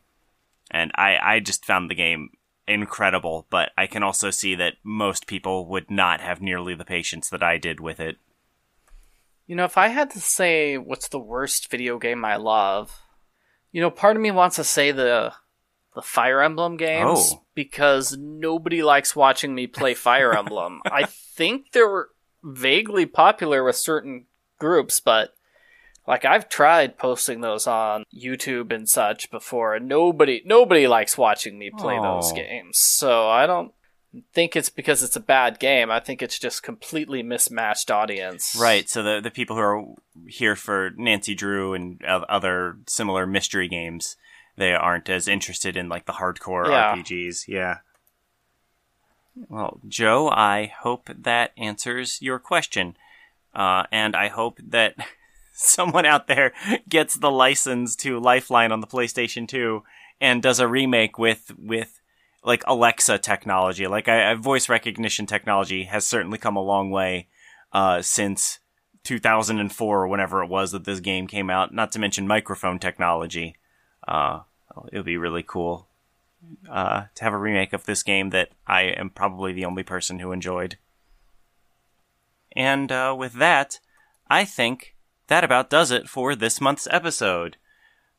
and 0.72 0.92
I 0.96 1.18
I 1.22 1.40
just 1.40 1.66
found 1.66 1.90
the 1.90 1.96
game 1.96 2.30
incredible, 2.68 3.48
but 3.50 3.72
I 3.78 3.88
can 3.88 4.04
also 4.04 4.30
see 4.30 4.56
that 4.56 4.76
most 4.84 5.28
people 5.28 5.68
would 5.68 5.92
not 5.92 6.22
have 6.22 6.42
nearly 6.42 6.76
the 6.76 6.86
patience 6.86 7.30
that 7.30 7.44
I 7.44 7.58
did 7.58 7.80
with 7.80 8.00
it. 8.00 8.18
You 9.46 9.56
know, 9.56 9.66
if 9.66 9.78
I 9.78 9.90
had 9.90 10.10
to 10.12 10.20
say 10.20 10.78
what's 10.78 11.10
the 11.10 11.20
worst 11.20 11.70
video 11.70 12.00
game 12.00 12.24
I 12.24 12.38
love, 12.38 13.02
you 13.72 13.82
know, 13.82 13.92
part 13.92 14.16
of 14.16 14.22
me 14.22 14.32
wants 14.32 14.56
to 14.56 14.64
say 14.64 14.92
the 14.92 15.34
the 15.96 16.02
Fire 16.02 16.42
Emblem 16.42 16.76
games 16.78 17.34
oh. 17.34 17.44
because 17.54 18.18
nobody 18.18 18.82
likes 18.82 19.16
watching 19.16 19.54
me 19.54 19.68
play 19.68 19.94
Fire 19.94 20.34
Emblem. 20.38 20.82
I 20.86 21.04
think 21.06 21.72
they're 21.72 22.08
vaguely 22.44 23.06
popular 23.06 23.64
with 23.64 23.76
certain 23.76 24.26
groups, 24.60 25.00
but 25.00 25.34
like 26.08 26.26
I've 26.26 26.50
tried 26.50 26.98
posting 26.98 27.42
those 27.42 27.66
on 27.68 28.04
YouTube 28.14 28.72
and 28.74 28.88
such 28.88 29.32
before, 29.32 29.76
and 29.76 29.88
nobody 29.88 30.42
nobody 30.46 30.88
likes 30.88 31.18
watching 31.18 31.58
me 31.58 31.70
play 31.70 31.98
oh. 31.98 32.04
those 32.04 32.34
games. 32.34 32.78
So 32.78 33.30
I 33.30 33.46
don't 33.46 33.74
think 34.34 34.56
it's 34.56 34.70
because 34.70 35.02
it's 35.02 35.16
a 35.16 35.22
bad 35.22 35.60
game. 35.60 35.90
I 35.90 36.00
think 36.00 36.22
it's 36.22 36.38
just 36.38 36.62
completely 36.62 37.24
mismatched 37.24 37.90
audience. 37.90 38.56
Right. 38.60 38.90
So 38.90 39.02
the 39.02 39.22
the 39.22 39.32
people 39.32 39.56
who 39.56 39.62
are 39.62 39.86
here 40.28 40.56
for 40.56 40.92
Nancy 40.98 41.36
Drew 41.36 41.74
and 41.74 42.04
other 42.06 42.78
similar 42.88 43.26
mystery 43.26 43.68
games, 43.68 44.18
they 44.58 44.74
aren't 44.74 45.10
as 45.10 45.28
interested 45.28 45.78
in 45.78 45.90
like 45.90 46.06
the 46.06 46.14
hardcore 46.14 46.68
yeah. 46.68 46.96
RPGs. 46.96 47.48
Yeah. 47.48 47.78
Well, 49.50 49.80
Joe, 49.88 50.30
I 50.30 50.74
hope 50.82 51.10
that 51.18 51.54
answers 51.58 52.22
your 52.22 52.40
question. 52.40 52.96
Uh, 53.56 53.84
and 53.92 54.16
I 54.16 54.28
hope 54.28 54.60
that 54.64 54.96
someone 55.56 56.06
out 56.06 56.28
there 56.28 56.52
gets 56.90 57.16
the 57.16 57.32
license 57.32 57.96
to 57.98 58.20
Lifeline 58.20 58.72
on 58.72 58.82
the 58.82 58.88
PlayStation 58.88 59.48
2 59.48 59.84
and 60.20 60.42
does 60.42 60.60
a 60.60 60.68
remake 60.68 61.18
with 61.18 61.52
with 61.58 62.00
like 62.44 62.64
Alexa 62.68 63.20
technology. 63.20 63.88
Like 63.88 64.08
I, 64.08 64.32
I 64.32 64.34
voice 64.34 64.68
recognition 64.68 65.26
technology 65.26 65.86
has 65.86 66.06
certainly 66.06 66.38
come 66.38 66.56
a 66.56 66.62
long 66.62 66.90
way 66.92 67.28
uh, 67.72 68.02
since 68.02 68.60
2004 69.04 70.04
or 70.04 70.08
whenever 70.08 70.44
it 70.44 70.50
was 70.50 70.72
that 70.72 70.86
this 70.86 71.00
game 71.00 71.28
came 71.28 71.50
out. 71.50 71.74
Not 71.74 71.92
to 71.94 72.00
mention 72.00 72.28
microphone 72.28 72.80
technology. 72.80 73.56
Uh, 74.08 74.42
it 74.92 74.98
would 74.98 75.06
be 75.06 75.18
really 75.18 75.44
cool 75.44 75.88
uh, 76.70 77.04
to 77.16 77.24
have 77.24 77.34
a 77.34 77.38
remake 77.38 77.74
of 77.74 77.86
this 77.86 78.04
game 78.04 78.32
that 78.32 78.50
I 78.68 78.84
am 78.84 79.10
probably 79.10 79.54
the 79.54 79.66
only 79.66 79.84
person 79.84 80.20
who 80.20 80.32
enjoyed. 80.32 80.78
And 82.56 82.92
uh, 82.92 83.16
with 83.18 83.34
that, 83.34 83.80
I 84.30 84.46
think 84.46 84.93
that 85.28 85.44
about 85.44 85.70
does 85.70 85.92
it 85.92 86.10
for 86.10 86.36
this 86.36 86.60
month's 86.62 86.88
episode. 86.92 87.58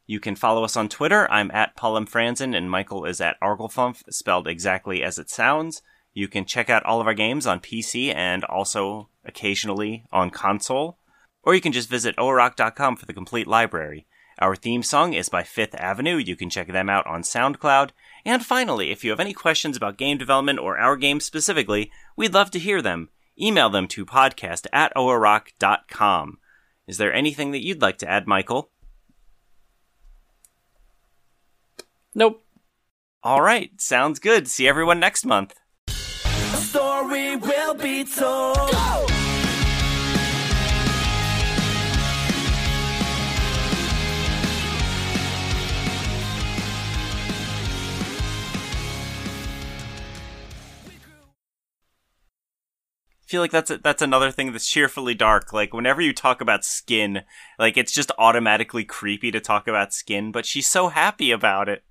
You 0.07 0.21
can 0.21 0.37
follow 0.37 0.65
us 0.65 0.77
on 0.77 0.89
Twitter. 0.89 1.31
I'm 1.31 1.51
at 1.53 1.77
Paulum 1.77 2.09
Franzen 2.09 2.57
and 2.57 2.71
Michael 2.71 3.05
is 3.05 3.21
at 3.21 3.41
Arglefumf, 3.41 4.03
spelled 4.11 4.47
exactly 4.47 5.03
as 5.03 5.19
it 5.19 5.31
sounds. 5.31 5.83
You 6.13 6.29
can 6.29 6.45
check 6.45 6.69
out 6.69 6.85
all 6.85 7.01
of 7.01 7.07
our 7.07 7.15
games 7.15 7.47
on 7.47 7.61
PC 7.61 8.15
and 8.15 8.45
also 8.45 9.09
occasionally 9.25 10.05
on 10.13 10.31
console. 10.31 10.99
Or 11.43 11.55
you 11.55 11.61
can 11.61 11.73
just 11.73 11.89
visit 11.89 12.17
oarock.com 12.17 12.97
for 12.97 13.07
the 13.07 13.13
complete 13.13 13.47
library. 13.47 14.07
Our 14.39 14.57
theme 14.57 14.83
song 14.83 15.15
is 15.15 15.29
by 15.29 15.43
Fifth 15.43 15.75
Avenue. 15.77 16.17
You 16.17 16.37
can 16.37 16.51
check 16.51 16.69
them 16.69 16.91
out 16.91 17.07
on 17.07 17.23
SoundCloud. 17.23 17.91
And 18.25 18.45
finally, 18.45 18.91
if 18.91 19.05
you 19.05 19.11
have 19.11 19.21
any 19.21 19.33
questions 19.33 19.77
about 19.77 19.97
game 19.97 20.19
development 20.19 20.59
or 20.59 20.79
our 20.79 20.97
game 20.97 21.21
specifically, 21.21 21.91
we'd 22.17 22.35
love 22.35 22.51
to 22.53 22.59
hear 22.59 22.83
them. 22.83 23.11
Email 23.41 23.71
them 23.71 23.89
to 23.89 24.05
podcast 24.07 24.67
at 24.73 24.95
oarock.com. 24.95 26.39
Is 26.87 26.99
there 26.99 27.13
anything 27.13 27.53
that 27.53 27.65
you'd 27.65 27.83
like 27.83 27.99
to 27.99 28.11
add, 28.11 28.27
Michael? 28.27 28.71
Nope. 32.15 32.45
All 33.23 33.41
right, 33.41 33.71
sounds 33.81 34.19
good. 34.19 34.49
See 34.49 34.69
everyone 34.69 35.01
next 35.01 35.25
month. 35.25 35.55
story 35.89 37.37
will 37.37 37.75
be 37.75 38.05
told. 38.05 38.57
Go! 38.71 39.14
Feel 53.35 53.41
like 53.41 53.51
that's 53.51 53.71
a, 53.73 53.79
that's 53.79 54.01
another 54.01 54.31
thing 54.31 54.53
that's 54.53 54.69
cheerfully 54.69 55.13
dark. 55.13 55.53
Like 55.53 55.75
whenever 55.75 56.01
you 56.01 56.13
talk 56.13 56.41
about 56.41 56.65
skin, 56.65 57.23
like 57.59 57.77
it's 57.77 57.91
just 57.91 58.13
automatically 58.17 58.85
creepy 58.85 59.33
to 59.33 59.41
talk 59.41 59.67
about 59.67 59.93
skin, 59.93 60.31
but 60.31 60.47
she's 60.47 60.69
so 60.69 60.87
happy 60.87 61.33
about 61.33 61.69
it. 61.69 61.83